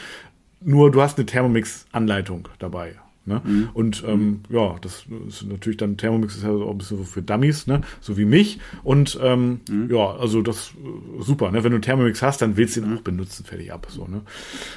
nur 0.60 0.90
du 0.90 1.02
hast 1.02 1.18
eine 1.18 1.26
Thermomix-Anleitung 1.26 2.48
dabei. 2.58 2.94
Ne? 3.30 3.40
Mhm. 3.44 3.68
Und 3.72 4.04
ähm, 4.06 4.40
ja, 4.48 4.76
das 4.80 5.04
ist 5.28 5.46
natürlich 5.46 5.76
dann 5.76 5.96
Thermomix 5.96 6.36
ist 6.36 6.42
ja 6.42 6.50
auch 6.50 6.70
ein 6.70 6.78
bisschen 6.78 6.98
so 6.98 7.04
für 7.04 7.22
Dummies, 7.22 7.66
ne? 7.66 7.82
so 8.00 8.16
wie 8.18 8.24
mich. 8.24 8.58
Und 8.82 9.18
ähm, 9.22 9.60
mhm. 9.68 9.88
ja, 9.90 10.16
also 10.16 10.42
das 10.42 10.72
äh, 10.72 11.22
super. 11.22 11.52
Ne? 11.52 11.62
Wenn 11.62 11.72
du 11.72 11.78
Thermomix 11.78 12.20
hast, 12.22 12.42
dann 12.42 12.56
willst 12.56 12.76
du 12.76 12.80
ihn 12.80 12.96
auch 12.96 13.02
benutzen, 13.02 13.44
fertig 13.44 13.72
ab. 13.72 13.86
So, 13.88 14.06
ne? 14.06 14.22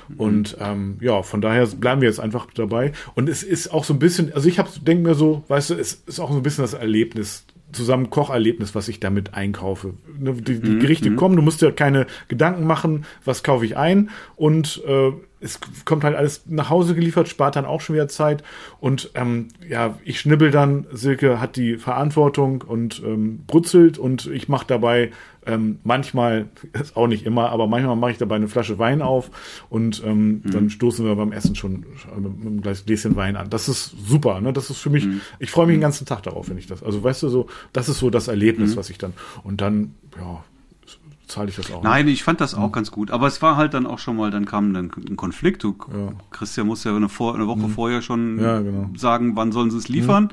Mhm. 0.08 0.16
Und 0.18 0.58
ähm, 0.60 0.98
ja, 1.02 1.24
von 1.24 1.42
daher 1.42 1.66
bleiben 1.66 2.02
wir 2.02 2.08
jetzt 2.08 2.20
einfach 2.20 2.48
dabei. 2.54 2.94
Und 3.16 3.28
es 3.28 3.42
ist 3.42 3.74
auch 3.74 3.84
so 3.84 3.94
ein 3.94 4.00
bisschen, 4.00 4.32
also 4.34 4.48
ich 4.48 4.60
habe 4.60 4.70
denke 4.82 5.04
mir 5.04 5.16
so, 5.16 5.44
weißt 5.48 5.72
du, 5.72 5.74
es 5.74 6.04
ist 6.06 6.20
auch 6.20 6.32
so 6.32 6.38
ein 6.38 6.44
bisschen 6.44 6.64
das 6.64 6.74
Erlebnis 6.74 7.46
zusammen 7.74 8.10
Kocherlebnis, 8.10 8.76
was 8.76 8.88
ich 8.88 9.00
damit 9.00 9.34
einkaufe. 9.34 9.94
Ne, 10.18 10.34
die, 10.34 10.60
die 10.60 10.80
Gerichte 10.80 11.10
mhm. 11.10 11.16
kommen, 11.16 11.36
du 11.36 11.42
musst 11.42 11.62
dir 11.62 11.72
keine 11.72 12.08
Gedanken 12.28 12.66
machen, 12.66 13.06
was 13.26 13.44
kaufe 13.44 13.66
ich 13.66 13.78
ein 13.78 14.10
und 14.36 14.82
äh, 14.88 15.12
es 15.44 15.60
kommt 15.84 16.06
halt 16.06 16.16
alles 16.16 16.44
nach 16.48 16.70
Hause 16.70 16.96
geliefert, 16.96 17.28
spart 17.28 17.58
dann 17.58 17.66
auch 17.66 17.82
schon 17.82 17.96
wieder 17.96 18.08
Zeit. 18.08 18.44
Und 18.80 19.12
ähm, 19.14 19.50
ja, 19.68 19.98
ich 20.06 20.20
schnibbel 20.20 20.52
dann, 20.52 20.88
Silke 20.92 21.42
hat 21.42 21.58
die 21.58 21.78
Verantwortung 21.78 22.62
und 22.62 23.02
ähm, 23.06 23.44
brutzelt 23.46 23.98
und 23.98 24.28
ich 24.28 24.48
mache 24.48 24.66
dabei 24.66 25.12
ähm, 25.46 25.80
manchmal, 25.84 26.48
ist 26.74 26.96
auch 26.96 27.08
nicht 27.08 27.26
immer, 27.26 27.50
aber 27.50 27.68
manchmal 27.68 27.96
mache 27.96 28.12
ich 28.12 28.18
dabei 28.18 28.36
eine 28.36 28.48
Flasche 28.48 28.80
Wein 28.80 29.02
auf 29.02 29.30
und 29.70 30.04
ähm, 30.06 30.42
mhm. 30.44 30.52
dann 30.52 30.70
stoßen 30.70 31.06
wir 31.06 31.16
beim 31.16 31.32
Essen 31.32 31.56
schon 31.56 31.86
mit 32.18 32.42
einem 32.42 32.62
Gläschen 32.62 33.16
Wein 33.16 33.36
an. 33.36 33.50
Das 33.50 33.70
ist 33.70 33.96
super, 34.06 34.42
ne? 34.42 34.54
Das 34.54 34.70
ist 34.70 34.80
für 34.80 34.90
mich, 34.90 35.06
mhm. 35.06 35.22
ich 35.40 35.52
freue 35.52 35.68
mich 35.68 35.76
den 35.76 35.82
ganzen 35.82 36.06
Tag 36.06 36.24
darauf, 36.24 36.50
wenn 36.50 36.58
ich 36.58 36.68
das. 36.68 36.84
Also 36.84 37.04
weißt 37.04 37.24
du 37.24 37.30
so, 37.30 37.48
das 37.72 37.90
ist 37.90 38.00
so 38.00 38.10
das 38.10 38.28
Erlebnis, 38.28 38.72
mhm. 38.72 38.80
was 38.80 38.90
ich 38.90 38.98
dann. 38.98 39.14
Und 39.44 39.62
dann, 39.62 39.96
ja, 40.18 40.44
zahle 41.28 41.50
ich 41.50 41.56
das 41.56 41.72
auch. 41.72 41.84
Nein, 41.84 42.08
ich 42.08 42.24
fand 42.24 42.42
das 42.42 42.54
auch 42.54 42.68
mhm. 42.68 42.72
ganz 42.72 42.92
gut. 42.92 43.12
Aber 43.12 43.28
es 43.28 43.42
war 43.42 43.58
halt 43.58 43.74
dann 43.74 43.86
auch 43.86 44.00
schon 44.00 44.16
mal, 44.16 44.32
dann 44.32 44.46
kam 44.46 44.74
dann 44.74 44.92
ein 45.10 45.16
Konflikt. 45.16 45.64
Du, 45.64 45.76
ja. 45.92 46.14
Christian 46.32 46.68
muss 46.68 46.84
ja 46.84 46.96
eine, 46.96 47.10
vor, 47.10 47.36
eine 47.36 47.48
Woche 47.48 47.60
mhm. 47.60 47.70
vorher 47.70 48.02
schon 48.02 48.40
ja, 48.40 48.62
genau. 48.62 48.90
sagen, 48.96 49.36
wann 49.36 49.52
sollen 49.52 49.72
sie 49.72 49.78
es 49.78 49.88
liefern. 49.88 50.26
Mhm. 50.26 50.30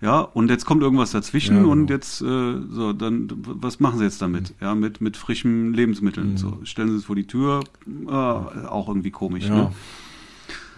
Ja, 0.00 0.20
und 0.20 0.48
jetzt 0.48 0.64
kommt 0.64 0.82
irgendwas 0.82 1.10
dazwischen 1.10 1.56
ja, 1.56 1.62
genau. 1.62 1.72
und 1.72 1.90
jetzt, 1.90 2.22
äh, 2.22 2.24
so, 2.70 2.92
dann, 2.92 3.28
was 3.36 3.80
machen 3.80 3.98
sie 3.98 4.04
jetzt 4.04 4.22
damit? 4.22 4.50
Mhm. 4.50 4.56
Ja, 4.60 4.74
mit, 4.74 5.00
mit 5.00 5.16
frischen 5.16 5.74
Lebensmitteln. 5.74 6.32
Mhm. 6.32 6.36
So, 6.36 6.58
stellen 6.62 6.90
sie 6.90 6.96
es 6.96 7.04
vor 7.06 7.16
die 7.16 7.26
Tür, 7.26 7.64
äh, 8.06 8.10
auch 8.10 8.88
irgendwie 8.88 9.10
komisch, 9.10 9.48
ne? 9.48 9.72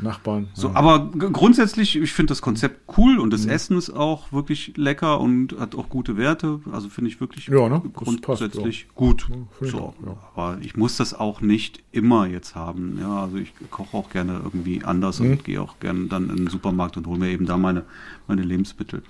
Nachbarn. 0.03 0.49
So, 0.55 0.69
ja. 0.69 0.75
aber 0.75 1.11
grundsätzlich, 1.11 1.97
ich 1.97 2.13
finde 2.13 2.31
das 2.31 2.43
Konzept 2.43 2.81
cool 2.97 3.19
und 3.19 3.33
das 3.33 3.45
mhm. 3.45 3.51
Essen 3.51 3.79
ist 3.79 3.91
auch 3.91 4.33
wirklich 4.33 4.77
lecker 4.77 5.21
und 5.21 5.59
hat 5.59 5.75
auch 5.75 5.89
gute 5.89 6.17
Werte. 6.17 6.61
Also 6.73 6.89
finde 6.89 7.11
ich 7.11 7.21
wirklich 7.21 7.47
ja, 7.47 7.69
ne? 7.69 7.83
grundsätzlich 7.93 8.87
passt, 8.87 8.95
gut. 8.95 9.29
Ja, 9.61 9.69
so, 9.69 9.95
aber 10.35 10.59
ich 10.61 10.77
muss 10.77 10.97
das 10.97 11.15
auch 11.15 11.41
nicht 11.41 11.83
immer 11.93 12.27
jetzt 12.27 12.55
haben. 12.55 12.99
Ja, 13.01 13.23
also 13.23 13.37
ich 13.37 13.53
koche 13.71 13.97
auch 13.97 14.11
gerne 14.11 14.41
irgendwie 14.43 14.85
anders 14.85 15.21
mhm. 15.21 15.33
und 15.33 15.45
gehe 15.45 15.61
auch 15.61 15.79
gerne 15.81 16.07
dann 16.07 16.31
in 16.31 16.37
den 16.37 16.49
Supermarkt 16.49 16.97
und 16.97 17.07
hole 17.07 17.19
mir 17.19 17.31
eben 17.31 17.47
da 17.47 17.57
meine, 17.57 17.85
meine 18.27 18.43
Lebensmittel. 18.43 19.03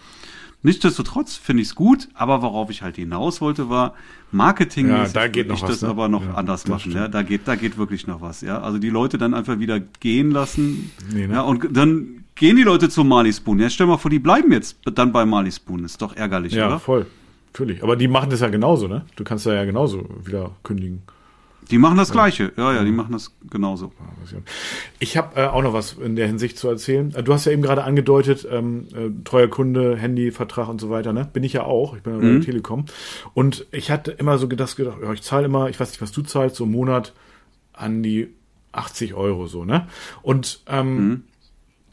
Nichtsdestotrotz 0.62 1.36
finde 1.36 1.62
ich 1.62 1.68
es 1.68 1.74
gut, 1.74 2.08
aber 2.14 2.42
worauf 2.42 2.70
ich 2.70 2.82
halt 2.82 2.96
hinaus 2.96 3.40
wollte, 3.40 3.70
war 3.70 3.94
Marketing. 4.30 4.88
Ja, 4.88 5.08
da 5.08 5.26
geht 5.28 5.48
noch 5.48 5.56
ich 5.56 5.62
was, 5.62 5.70
das 5.70 5.82
ne? 5.82 5.88
aber 5.88 6.08
noch 6.08 6.22
Ja, 6.22 6.34
anders 6.34 6.66
machen. 6.68 6.80
stimmt. 6.80 6.96
Ja, 6.96 7.08
da 7.08 7.22
geht, 7.22 7.42
da 7.46 7.54
geht 7.56 7.78
wirklich 7.78 8.06
noch 8.06 8.20
was. 8.20 8.42
Ja, 8.42 8.60
also 8.60 8.78
die 8.78 8.90
Leute 8.90 9.16
dann 9.16 9.32
einfach 9.34 9.58
wieder 9.58 9.80
gehen 9.80 10.30
lassen. 10.30 10.90
Nee, 11.12 11.26
ne? 11.26 11.34
Ja, 11.34 11.40
und 11.42 11.66
dann 11.74 12.24
gehen 12.34 12.56
die 12.56 12.62
Leute 12.62 12.88
zu 12.90 13.04
Marley 13.04 13.32
Spoon. 13.32 13.58
Ja, 13.58 13.70
stell 13.70 13.86
mal 13.86 13.96
vor, 13.96 14.10
die 14.10 14.18
bleiben 14.18 14.52
jetzt 14.52 14.76
dann 14.84 15.12
bei 15.12 15.24
Marley 15.24 15.50
Spoon. 15.50 15.84
Ist 15.84 16.02
doch 16.02 16.14
ärgerlich, 16.14 16.52
Ja, 16.52 16.66
oder? 16.68 16.78
voll. 16.78 17.06
Natürlich. 17.52 17.82
Aber 17.82 17.96
die 17.96 18.06
machen 18.06 18.30
das 18.30 18.40
ja 18.40 18.48
genauso, 18.48 18.86
ne? 18.86 19.04
Du 19.16 19.24
kannst 19.24 19.44
da 19.46 19.52
ja 19.54 19.64
genauso 19.64 20.08
wieder 20.24 20.50
kündigen. 20.62 21.02
Die 21.70 21.78
machen 21.78 21.96
das 21.96 22.10
Gleiche. 22.10 22.52
Ja, 22.56 22.72
ja, 22.74 22.84
die 22.84 22.90
machen 22.90 23.12
das 23.12 23.34
genauso. 23.48 23.92
Ich 24.98 25.16
habe 25.16 25.40
äh, 25.40 25.46
auch 25.46 25.62
noch 25.62 25.72
was 25.72 25.92
in 25.92 26.16
der 26.16 26.26
Hinsicht 26.26 26.58
zu 26.58 26.68
erzählen. 26.68 27.14
Äh, 27.14 27.22
Du 27.22 27.32
hast 27.32 27.44
ja 27.44 27.52
eben 27.52 27.62
gerade 27.62 27.84
angedeutet, 27.84 28.46
ähm, 28.50 28.88
äh, 28.94 29.10
treuer 29.24 29.48
Kunde, 29.48 29.96
Handyvertrag 29.96 30.68
und 30.68 30.80
so 30.80 30.90
weiter, 30.90 31.12
ne? 31.12 31.28
Bin 31.32 31.44
ich 31.44 31.52
ja 31.52 31.62
auch. 31.64 31.96
Ich 31.96 32.02
bin 32.02 32.14
ja 32.14 32.18
bei 32.18 32.26
der 32.26 32.40
Telekom. 32.40 32.86
Und 33.34 33.66
ich 33.70 33.90
hatte 33.90 34.10
immer 34.10 34.38
so 34.38 34.48
gedacht, 34.48 34.76
gedacht 34.76 34.98
ja, 35.02 35.12
ich 35.12 35.22
zahle 35.22 35.46
immer, 35.46 35.68
ich 35.68 35.78
weiß 35.78 35.90
nicht, 35.90 36.02
was 36.02 36.12
du 36.12 36.22
zahlst, 36.22 36.56
so 36.56 36.64
im 36.64 36.72
Monat 36.72 37.14
an 37.72 38.02
die 38.02 38.28
80 38.72 39.14
Euro 39.14 39.46
so, 39.46 39.64
ne? 39.64 39.86
Und 40.22 40.62
ähm, 40.66 41.24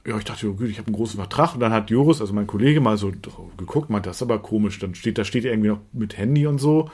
ja, 0.08 0.18
ich 0.18 0.24
dachte, 0.24 0.48
oh, 0.50 0.54
gut, 0.54 0.70
ich 0.70 0.78
habe 0.78 0.88
einen 0.88 0.96
großen 0.96 1.18
Vertrag. 1.18 1.54
Und 1.54 1.60
dann 1.60 1.74
hat 1.74 1.90
Joris, 1.90 2.22
also 2.22 2.34
mein 2.34 2.48
Kollege, 2.48 2.80
mal 2.80 2.98
so 2.98 3.12
geguckt, 3.58 3.90
meinte, 3.90 4.10
das 4.10 4.18
ist 4.18 4.22
aber 4.22 4.40
komisch. 4.40 4.80
Dann 4.80 4.96
steht, 4.96 5.18
da 5.18 5.26
steht 5.26 5.44
irgendwie 5.44 5.70
noch 5.70 5.82
mit 5.92 6.18
Handy 6.18 6.48
und 6.48 6.60
so. 6.60 6.90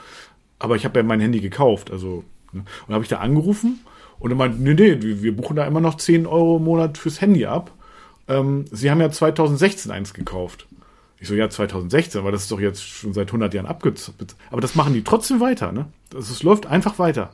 Aber 0.58 0.74
ich 0.76 0.84
habe 0.84 0.98
ja 0.98 1.04
mein 1.04 1.20
Handy 1.20 1.40
gekauft, 1.40 1.90
also. 1.90 2.24
Ne? 2.54 2.60
Und 2.60 2.88
dann 2.88 2.94
habe 2.94 3.04
ich 3.04 3.10
da 3.10 3.18
angerufen 3.18 3.80
und 4.18 4.30
er 4.30 4.36
meinte, 4.36 4.62
nee, 4.62 4.74
nee, 4.74 4.98
wir, 5.00 5.36
buchen 5.36 5.56
da 5.56 5.66
immer 5.66 5.80
noch 5.80 5.96
10 5.96 6.26
Euro 6.26 6.56
im 6.56 6.64
Monat 6.64 6.98
fürs 6.98 7.20
Handy 7.20 7.46
ab. 7.46 7.72
Ähm, 8.28 8.64
Sie 8.70 8.90
haben 8.90 9.00
ja 9.00 9.10
2016 9.10 9.90
eins 9.90 10.14
gekauft. 10.14 10.66
Ich 11.20 11.28
so, 11.28 11.34
ja, 11.34 11.48
2016, 11.48 12.20
aber 12.20 12.32
das 12.32 12.42
ist 12.42 12.52
doch 12.52 12.60
jetzt 12.60 12.82
schon 12.82 13.12
seit 13.12 13.28
100 13.28 13.54
Jahren 13.54 13.66
abgezahlt. 13.66 14.36
Aber 14.50 14.60
das 14.60 14.74
machen 14.74 14.94
die 14.94 15.04
trotzdem 15.04 15.40
weiter, 15.40 15.72
ne? 15.72 15.86
Das, 16.10 16.30
es 16.30 16.42
läuft 16.42 16.66
einfach 16.66 16.98
weiter. 16.98 17.32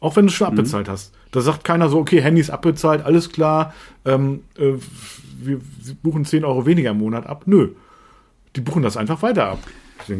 Auch 0.00 0.14
wenn 0.16 0.26
du 0.26 0.30
es 0.30 0.34
schon 0.34 0.46
abbezahlt 0.48 0.88
hast. 0.88 1.14
Da 1.32 1.40
sagt 1.40 1.64
keiner 1.64 1.88
so, 1.88 1.98
okay, 1.98 2.20
Handy 2.20 2.40
ist 2.40 2.50
abbezahlt, 2.50 3.04
alles 3.04 3.30
klar, 3.30 3.74
ähm, 4.04 4.44
äh, 4.58 4.74
wir 5.38 5.60
buchen 6.02 6.24
10 6.24 6.44
Euro 6.44 6.66
weniger 6.66 6.90
im 6.90 6.98
Monat 6.98 7.26
ab. 7.26 7.42
Nö. 7.46 7.70
Die 8.54 8.60
buchen 8.60 8.82
das 8.82 8.96
einfach 8.96 9.22
weiter 9.22 9.46
ab. 9.46 9.58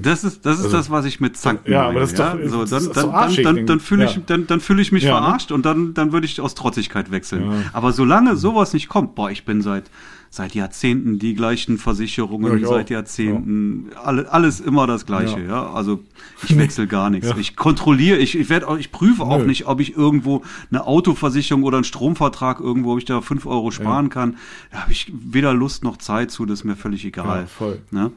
Das 0.02 0.24
ist, 0.24 0.44
das 0.46 0.58
ist 0.58 0.72
das, 0.72 0.90
was 0.90 1.04
ich 1.04 1.20
mit 1.20 1.36
Zanken 1.36 1.64
Also, 1.66 1.72
Ja, 1.72 1.78
meine. 1.84 1.90
aber 1.90 2.00
das 2.00 2.10
ist 2.12 2.18
doch- 2.18 2.32
so, 2.48 2.64
dann, 2.64 2.92
dann, 2.92 3.36
so 3.36 3.42
dann, 3.42 3.56
dann, 3.56 3.66
dann 3.66 3.80
fühle 3.80 4.04
ich, 4.06 4.16
Ja. 4.16 4.22
dann, 4.26 4.46
dann 4.46 4.60
fühle 4.60 4.82
ich 4.82 4.90
mich 4.90 5.04
Ja, 5.04 5.20
ne? 5.20 5.26
verarscht 5.26 5.52
und 5.52 5.64
dann, 5.66 5.94
dann 5.94 6.12
würde 6.12 6.26
ich 6.26 6.40
aus 6.40 6.54
Trotzigkeit 6.54 7.10
wechseln. 7.10 7.64
Aber 7.72 7.92
solange 7.92 8.36
sowas 8.36 8.72
nicht 8.72 8.88
kommt, 8.88 9.14
boah, 9.14 9.30
ich 9.30 9.44
bin 9.44 9.62
seit, 9.62 9.84
seit 10.30 10.54
Jahrzehnten 10.54 11.18
die 11.20 11.34
gleichen 11.34 11.78
Versicherungen, 11.78 12.58
Ja, 12.58 12.66
auch. 12.66 12.72
seit 12.72 12.90
Jahrzehnten, 12.90 13.90
alle, 14.02 14.30
alles 14.32 14.60
immer 14.60 14.86
das 14.86 15.06
Gleiche, 15.06 15.40
Ja. 15.40 15.46
ja. 15.46 15.72
Also, 15.72 16.00
ich 16.48 16.56
wechsle 16.58 16.86
gar 16.86 17.08
nichts. 17.10 17.28
Ja. 17.28 17.36
Ich 17.36 17.54
kontrolliere, 17.54 18.18
ich, 18.18 18.36
ich 18.36 18.64
auch, 18.64 18.78
ich 18.78 18.90
prüfe 18.90 19.22
auch 19.22 19.38
Nö. 19.38 19.46
nicht, 19.46 19.66
ob 19.66 19.80
ich 19.80 19.96
irgendwo 19.96 20.42
eine 20.70 20.84
Autoversicherung 20.86 21.62
oder 21.62 21.76
einen 21.78 21.84
Stromvertrag 21.84 22.60
irgendwo, 22.60 22.92
ob 22.92 22.98
ich 22.98 23.04
da 23.04 23.20
fünf 23.20 23.46
Euro 23.46 23.70
sparen 23.70 24.08
kann. 24.10 24.36
Da 24.72 24.78
habe 24.82 24.92
ich 24.92 25.12
weder 25.14 25.54
Lust 25.54 25.84
noch 25.84 25.96
Zeit 25.98 26.30
zu, 26.30 26.44
das 26.44 26.60
ist 26.60 26.64
mir 26.64 26.76
völlig 26.76 27.04
egal. 27.04 27.42
Ja, 27.42 27.46
voll. 27.46 27.78
Ne? 27.90 28.10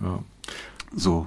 Ja. 0.00 0.18
So, 0.94 1.26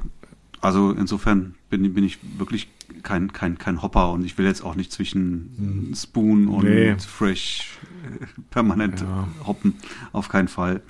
also 0.60 0.92
insofern 0.92 1.56
bin, 1.70 1.94
bin 1.94 2.04
ich 2.04 2.20
wirklich 2.38 2.70
kein, 3.04 3.34
kein, 3.34 3.58
kein 3.58 3.82
Hopper 3.82 4.12
und 4.12 4.24
ich 4.26 4.38
will 4.38 4.46
jetzt 4.46 4.62
auch 4.64 4.76
nicht 4.76 4.92
zwischen 4.92 5.92
Spoon 5.96 6.48
und 6.48 6.66
Nee. 6.66 6.96
Fresh 7.00 7.78
äh, 8.22 8.26
permanent 8.52 9.02
Ja. 9.02 9.28
hoppen. 9.46 9.76
Auf 10.12 10.30
keinen 10.30 10.48
Fall. 10.48 10.82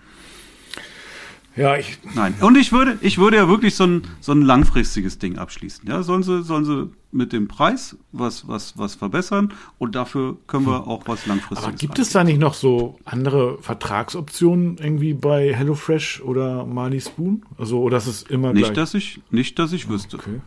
Ja, 1.55 1.75
ich, 1.75 1.99
Nein. 2.15 2.33
Und 2.39 2.57
ich 2.57 2.71
würde, 2.71 2.97
ich 3.01 3.17
würde 3.17 3.37
ja 3.37 3.47
wirklich 3.47 3.75
so 3.75 3.85
ein, 3.85 4.03
so 4.21 4.31
ein 4.31 4.41
langfristiges 4.41 5.19
Ding 5.19 5.37
abschließen. 5.37 5.87
Ja, 5.87 6.01
sollen 6.03 6.23
sie, 6.23 6.43
sollen 6.43 6.65
sie 6.65 6.89
mit 7.11 7.33
dem 7.33 7.47
Preis 7.49 7.97
was, 8.13 8.47
was, 8.47 8.77
was 8.77 8.95
verbessern 8.95 9.53
und 9.77 9.95
dafür 9.95 10.37
können 10.47 10.65
wir 10.65 10.87
auch 10.87 11.03
was 11.07 11.25
langfristiges 11.25 11.63
aber 11.65 11.75
gibt 11.75 11.99
es 11.99 12.11
da 12.11 12.23
nicht 12.23 12.39
noch 12.39 12.53
so 12.53 12.99
andere 13.03 13.57
Vertragsoptionen 13.61 14.77
irgendwie 14.77 15.13
bei 15.13 15.53
HelloFresh 15.53 16.21
oder 16.21 16.65
Marley 16.65 17.01
Spoon? 17.01 17.43
Also, 17.57 17.81
oder 17.81 17.97
ist 17.97 18.07
es 18.07 18.23
immer 18.23 18.53
Nicht, 18.53 18.65
gleich? 18.65 18.75
dass 18.75 18.93
ich, 18.93 19.19
nicht, 19.29 19.59
dass 19.59 19.73
ich 19.73 19.89
wüsste. 19.89 20.17
Okay. 20.17 20.39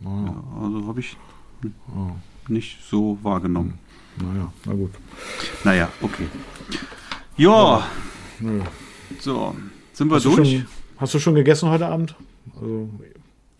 Ja, 0.00 0.44
also 0.60 0.86
habe 0.86 1.00
ich 1.00 1.16
nicht 2.48 2.78
so 2.84 3.18
wahrgenommen. 3.22 3.78
Naja, 4.18 4.52
na 4.66 4.72
gut. 4.74 4.90
Naja, 5.64 5.88
okay. 6.02 6.26
Ja, 7.36 7.86
Nö. 8.40 8.60
so. 9.18 9.54
Sind 9.92 10.08
wir 10.08 10.16
Hast 10.16 10.24
du, 10.24 10.36
durch? 10.36 10.50
schon, 10.50 10.66
hast 10.98 11.14
du 11.14 11.18
schon 11.18 11.34
gegessen 11.34 11.68
heute 11.68 11.86
Abend? 11.86 12.14
Also, 12.54 12.88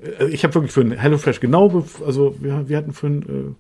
äh, 0.03 0.29
ich 0.29 0.45
habe 0.45 0.55
wirklich 0.55 0.73
für 0.73 0.81
ein 0.81 0.93
HelloFresh 0.93 1.41
genau, 1.41 1.85
also 2.05 2.35
wir, 2.41 2.69
wir 2.69 2.77
hatten 2.77 2.93
für 2.93 3.07
ein, 3.09 3.23
äh, 3.23 3.55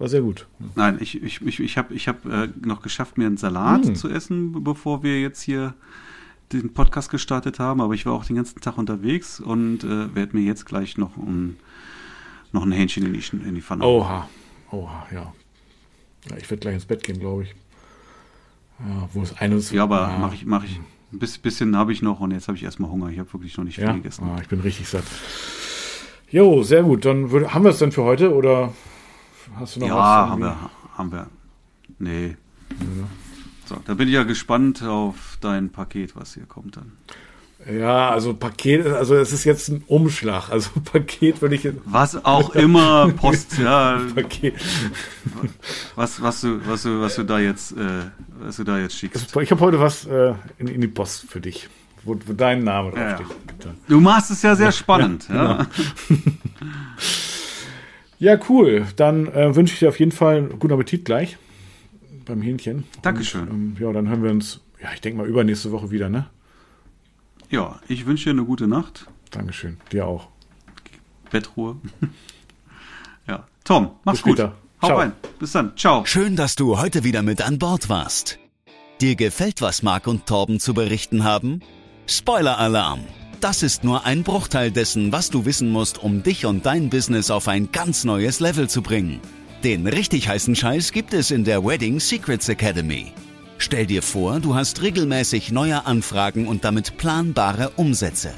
war 0.00 0.08
sehr 0.08 0.22
gut. 0.22 0.46
Nein, 0.76 0.98
ich, 1.00 1.22
ich, 1.22 1.40
ich, 1.42 1.60
ich 1.60 1.76
habe 1.78 1.94
ich 1.94 2.08
hab, 2.08 2.24
äh, 2.26 2.48
noch 2.64 2.82
geschafft, 2.82 3.18
mir 3.18 3.26
einen 3.26 3.36
Salat 3.36 3.84
Hm. 3.86 3.94
zu 3.94 4.08
essen, 4.08 4.52
be- 4.52 4.60
bevor 4.60 5.02
wir 5.02 5.20
jetzt 5.20 5.42
hier 5.42 5.74
den 6.52 6.72
Podcast 6.72 7.10
gestartet 7.10 7.58
haben. 7.58 7.80
Aber 7.80 7.94
ich 7.94 8.06
war 8.06 8.12
auch 8.12 8.24
den 8.24 8.36
ganzen 8.36 8.60
Tag 8.60 8.76
unterwegs 8.78 9.40
und 9.40 9.84
äh, 9.84 10.14
werde 10.14 10.36
mir 10.36 10.42
jetzt 10.42 10.66
gleich 10.66 10.96
noch 10.98 11.16
ein, 11.16 11.56
noch 12.52 12.64
ein 12.64 12.72
Hähnchen 12.72 13.06
in 13.06 13.12
die, 13.12 13.22
in 13.48 13.54
die 13.54 13.62
Pfanne. 13.62 13.84
Oha, 13.84 14.28
oha, 14.72 15.06
ja. 15.12 15.32
ja 16.30 16.36
ich 16.36 16.50
werde 16.50 16.60
gleich 16.60 16.74
ins 16.74 16.86
Bett 16.86 17.02
gehen, 17.04 17.18
glaube 17.20 17.44
ich. 17.44 17.54
Ja, 18.80 19.08
wo 19.12 19.22
es 19.22 19.36
eines. 19.36 19.70
Ja, 19.70 19.82
aber 19.82 20.16
mache 20.18 20.34
ich, 20.34 20.46
mach 20.46 20.64
ich. 20.64 20.80
Ein 21.12 21.18
bis- 21.18 21.38
bisschen 21.38 21.76
habe 21.76 21.92
ich 21.92 22.02
noch 22.02 22.20
und 22.20 22.30
jetzt 22.30 22.46
habe 22.48 22.56
ich 22.56 22.62
erstmal 22.64 22.90
Hunger. 22.90 23.08
Ich 23.10 23.18
habe 23.18 23.32
wirklich 23.32 23.56
noch 23.56 23.64
nicht 23.64 23.76
viel 23.76 23.84
Ja, 23.84 23.92
gegessen. 23.92 24.24
ah, 24.24 24.38
ich 24.40 24.48
bin 24.48 24.60
richtig 24.60 24.88
satt. 24.88 25.04
Jo, 26.30 26.62
sehr 26.62 26.82
gut. 26.84 27.04
Dann 27.04 27.30
würd, 27.32 27.52
haben 27.52 27.64
wir 27.64 27.70
es 27.70 27.78
denn 27.78 27.90
für 27.92 28.04
heute 28.04 28.32
oder 28.34 28.72
hast 29.56 29.76
du 29.76 29.80
noch 29.80 29.88
Ja, 29.88 29.96
was? 29.96 30.30
haben 30.30 30.40
wir, 30.42 30.56
haben 30.96 31.12
wir. 31.12 31.26
Nee. 31.98 32.36
So, 33.66 33.76
da 33.84 33.94
bin 33.94 34.08
ich 34.08 34.14
ja 34.14 34.22
gespannt 34.22 34.82
auf 34.82 35.36
dein 35.40 35.70
Paket, 35.70 36.14
was 36.16 36.34
hier 36.34 36.44
kommt 36.46 36.76
dann. 36.76 36.92
Ja, 37.68 38.10
also 38.10 38.32
Paket, 38.34 38.86
also 38.86 39.14
es 39.16 39.32
ist 39.32 39.44
jetzt 39.44 39.68
ein 39.68 39.84
Umschlag. 39.86 40.48
Also 40.50 40.70
Paket 40.92 41.42
würde 41.42 41.54
ich 41.54 41.64
jetzt. 41.64 41.78
Was 41.84 42.24
auch 42.24 42.54
immer 42.54 43.10
Post, 43.10 43.58
ja, 43.62 44.00
Paket. 44.14 44.54
was, 45.94 46.22
was 46.22 46.40
du, 46.40 46.66
was 46.66 46.82
du, 46.84 47.00
was 47.00 47.16
du 47.16 47.24
da 47.24 47.38
jetzt, 47.38 47.72
äh, 47.72 48.04
was 48.40 48.56
du 48.56 48.64
da 48.64 48.78
jetzt 48.78 48.96
schickst. 48.96 49.36
Ich 49.36 49.50
habe 49.50 49.60
heute 49.60 49.78
was 49.78 50.06
äh, 50.06 50.34
in, 50.58 50.68
in 50.68 50.80
die 50.80 50.88
Post 50.88 51.26
für 51.28 51.40
dich, 51.40 51.68
wo, 52.02 52.16
wo 52.26 52.32
dein 52.32 52.64
Name 52.64 52.92
Ja, 52.96 53.16
draufsteht. 53.16 53.64
Ja. 53.64 53.74
Du 53.88 54.00
machst 54.00 54.30
es 54.30 54.42
ja 54.42 54.56
sehr 54.56 54.72
spannend, 54.72 55.28
ja. 55.28 55.66
ja, 58.18 58.38
cool. 58.48 58.86
Dann 58.96 59.26
äh, 59.28 59.54
wünsche 59.54 59.74
ich 59.74 59.80
dir 59.80 59.90
auf 59.90 59.98
jeden 59.98 60.12
Fall 60.12 60.38
einen 60.38 60.58
guten 60.58 60.72
Appetit 60.72 61.04
gleich 61.04 61.36
beim 62.24 62.40
Hähnchen. 62.40 62.84
Dankeschön. 63.02 63.42
Und, 63.42 63.50
ähm, 63.50 63.76
ja, 63.78 63.92
dann 63.92 64.08
hören 64.08 64.22
wir 64.22 64.30
uns, 64.30 64.60
ja, 64.82 64.88
ich 64.94 65.02
denke 65.02 65.18
mal 65.18 65.28
übernächste 65.28 65.72
Woche 65.72 65.90
wieder, 65.90 66.08
ne? 66.08 66.26
Ja, 67.50 67.80
ich 67.88 68.06
wünsche 68.06 68.24
dir 68.24 68.30
eine 68.30 68.44
gute 68.44 68.68
Nacht, 68.68 69.06
Dankeschön. 69.30 69.78
Dir 69.92 70.06
auch. 70.06 70.28
Bettruhe. 71.30 71.76
ja, 73.28 73.46
Tom, 73.64 73.90
mach's 74.04 74.22
Bis 74.22 74.36
gut. 74.36 74.52
Hau 74.82 74.86
Ciao. 74.86 74.98
rein. 74.98 75.12
Bis 75.38 75.52
dann. 75.52 75.76
Ciao. 75.76 76.04
Schön, 76.06 76.36
dass 76.36 76.54
du 76.54 76.78
heute 76.78 77.04
wieder 77.04 77.22
mit 77.22 77.42
an 77.42 77.58
Bord 77.58 77.88
warst. 77.88 78.38
Dir 79.00 79.14
gefällt, 79.14 79.62
was 79.62 79.82
Marc 79.82 80.06
und 80.06 80.26
Torben 80.26 80.60
zu 80.60 80.74
berichten 80.74 81.24
haben? 81.24 81.60
Spoiler-Alarm! 82.06 83.00
Das 83.40 83.62
ist 83.62 83.84
nur 83.84 84.04
ein 84.04 84.22
Bruchteil 84.22 84.70
dessen, 84.70 85.12
was 85.12 85.30
du 85.30 85.44
wissen 85.44 85.70
musst, 85.70 86.02
um 86.02 86.22
dich 86.22 86.44
und 86.44 86.66
dein 86.66 86.90
Business 86.90 87.30
auf 87.30 87.48
ein 87.48 87.72
ganz 87.72 88.04
neues 88.04 88.40
Level 88.40 88.68
zu 88.68 88.82
bringen. 88.82 89.20
Den 89.64 89.86
richtig 89.86 90.28
heißen 90.28 90.54
Scheiß 90.54 90.92
gibt 90.92 91.14
es 91.14 91.30
in 91.30 91.44
der 91.44 91.64
Wedding 91.64 92.00
Secrets 92.00 92.48
Academy. 92.48 93.12
Stell 93.62 93.84
dir 93.84 94.00
vor, 94.00 94.40
du 94.40 94.54
hast 94.54 94.80
regelmäßig 94.80 95.52
neue 95.52 95.84
Anfragen 95.84 96.48
und 96.48 96.64
damit 96.64 96.96
planbare 96.96 97.68
Umsätze. 97.76 98.32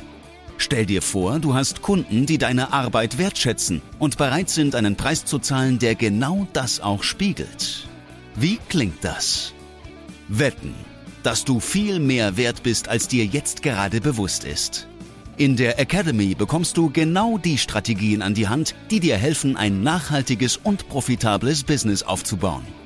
Stell 0.58 0.84
dir 0.84 1.00
vor, 1.00 1.38
du 1.38 1.54
hast 1.54 1.80
Kunden, 1.80 2.26
die 2.26 2.38
deine 2.38 2.72
Arbeit 2.72 3.18
wertschätzen 3.18 3.82
und 4.00 4.18
bereit 4.18 4.50
sind, 4.50 4.74
einen 4.74 4.96
Preis 4.96 5.24
zu 5.24 5.38
zahlen, 5.38 5.78
der 5.78 5.94
genau 5.94 6.48
das 6.52 6.80
auch 6.80 7.04
spiegelt. 7.04 7.86
Wie 8.34 8.58
klingt 8.68 9.04
das? 9.04 9.54
Wetten, 10.26 10.74
dass 11.22 11.44
du 11.44 11.60
viel 11.60 12.00
mehr 12.00 12.36
wert 12.36 12.64
bist, 12.64 12.88
als 12.88 13.06
dir 13.06 13.24
jetzt 13.24 13.62
gerade 13.62 14.00
bewusst 14.00 14.42
ist. 14.42 14.88
In 15.36 15.54
der 15.54 15.78
Academy 15.78 16.34
bekommst 16.34 16.76
du 16.76 16.90
genau 16.90 17.38
die 17.38 17.58
Strategien 17.58 18.22
an 18.22 18.34
die 18.34 18.48
Hand, 18.48 18.74
die 18.90 18.98
dir 18.98 19.18
helfen, 19.18 19.56
ein 19.56 19.84
nachhaltiges 19.84 20.56
und 20.56 20.88
profitables 20.88 21.62
Business 21.62 22.02
aufzubauen. 22.02 22.81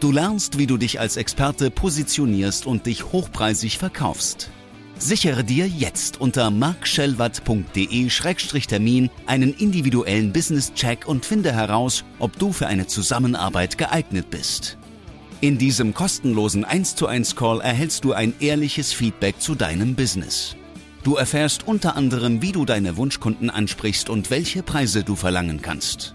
Du 0.00 0.10
lernst, 0.12 0.58
wie 0.58 0.68
du 0.68 0.76
dich 0.76 1.00
als 1.00 1.16
Experte 1.16 1.72
positionierst 1.72 2.66
und 2.66 2.86
dich 2.86 3.10
hochpreisig 3.10 3.78
verkaufst. 3.78 4.48
Sichere 4.96 5.42
dir 5.42 5.66
jetzt 5.66 6.20
unter 6.20 6.52
markschellwatt.de-termin 6.52 9.10
einen 9.26 9.54
individuellen 9.54 10.32
Business-Check 10.32 11.08
und 11.08 11.26
finde 11.26 11.52
heraus, 11.52 12.04
ob 12.20 12.38
du 12.38 12.52
für 12.52 12.68
eine 12.68 12.86
Zusammenarbeit 12.86 13.76
geeignet 13.76 14.30
bist. 14.30 14.78
In 15.40 15.58
diesem 15.58 15.94
kostenlosen 15.94 16.64
1 16.64 16.94
zu 16.94 17.08
1 17.08 17.34
Call 17.34 17.60
erhältst 17.60 18.04
du 18.04 18.12
ein 18.12 18.34
ehrliches 18.38 18.92
Feedback 18.92 19.40
zu 19.40 19.56
deinem 19.56 19.96
Business. 19.96 20.54
Du 21.02 21.16
erfährst 21.16 21.66
unter 21.66 21.96
anderem, 21.96 22.40
wie 22.40 22.52
du 22.52 22.64
deine 22.64 22.96
Wunschkunden 22.96 23.50
ansprichst 23.50 24.10
und 24.10 24.30
welche 24.30 24.62
Preise 24.62 25.02
du 25.02 25.16
verlangen 25.16 25.60
kannst. 25.60 26.14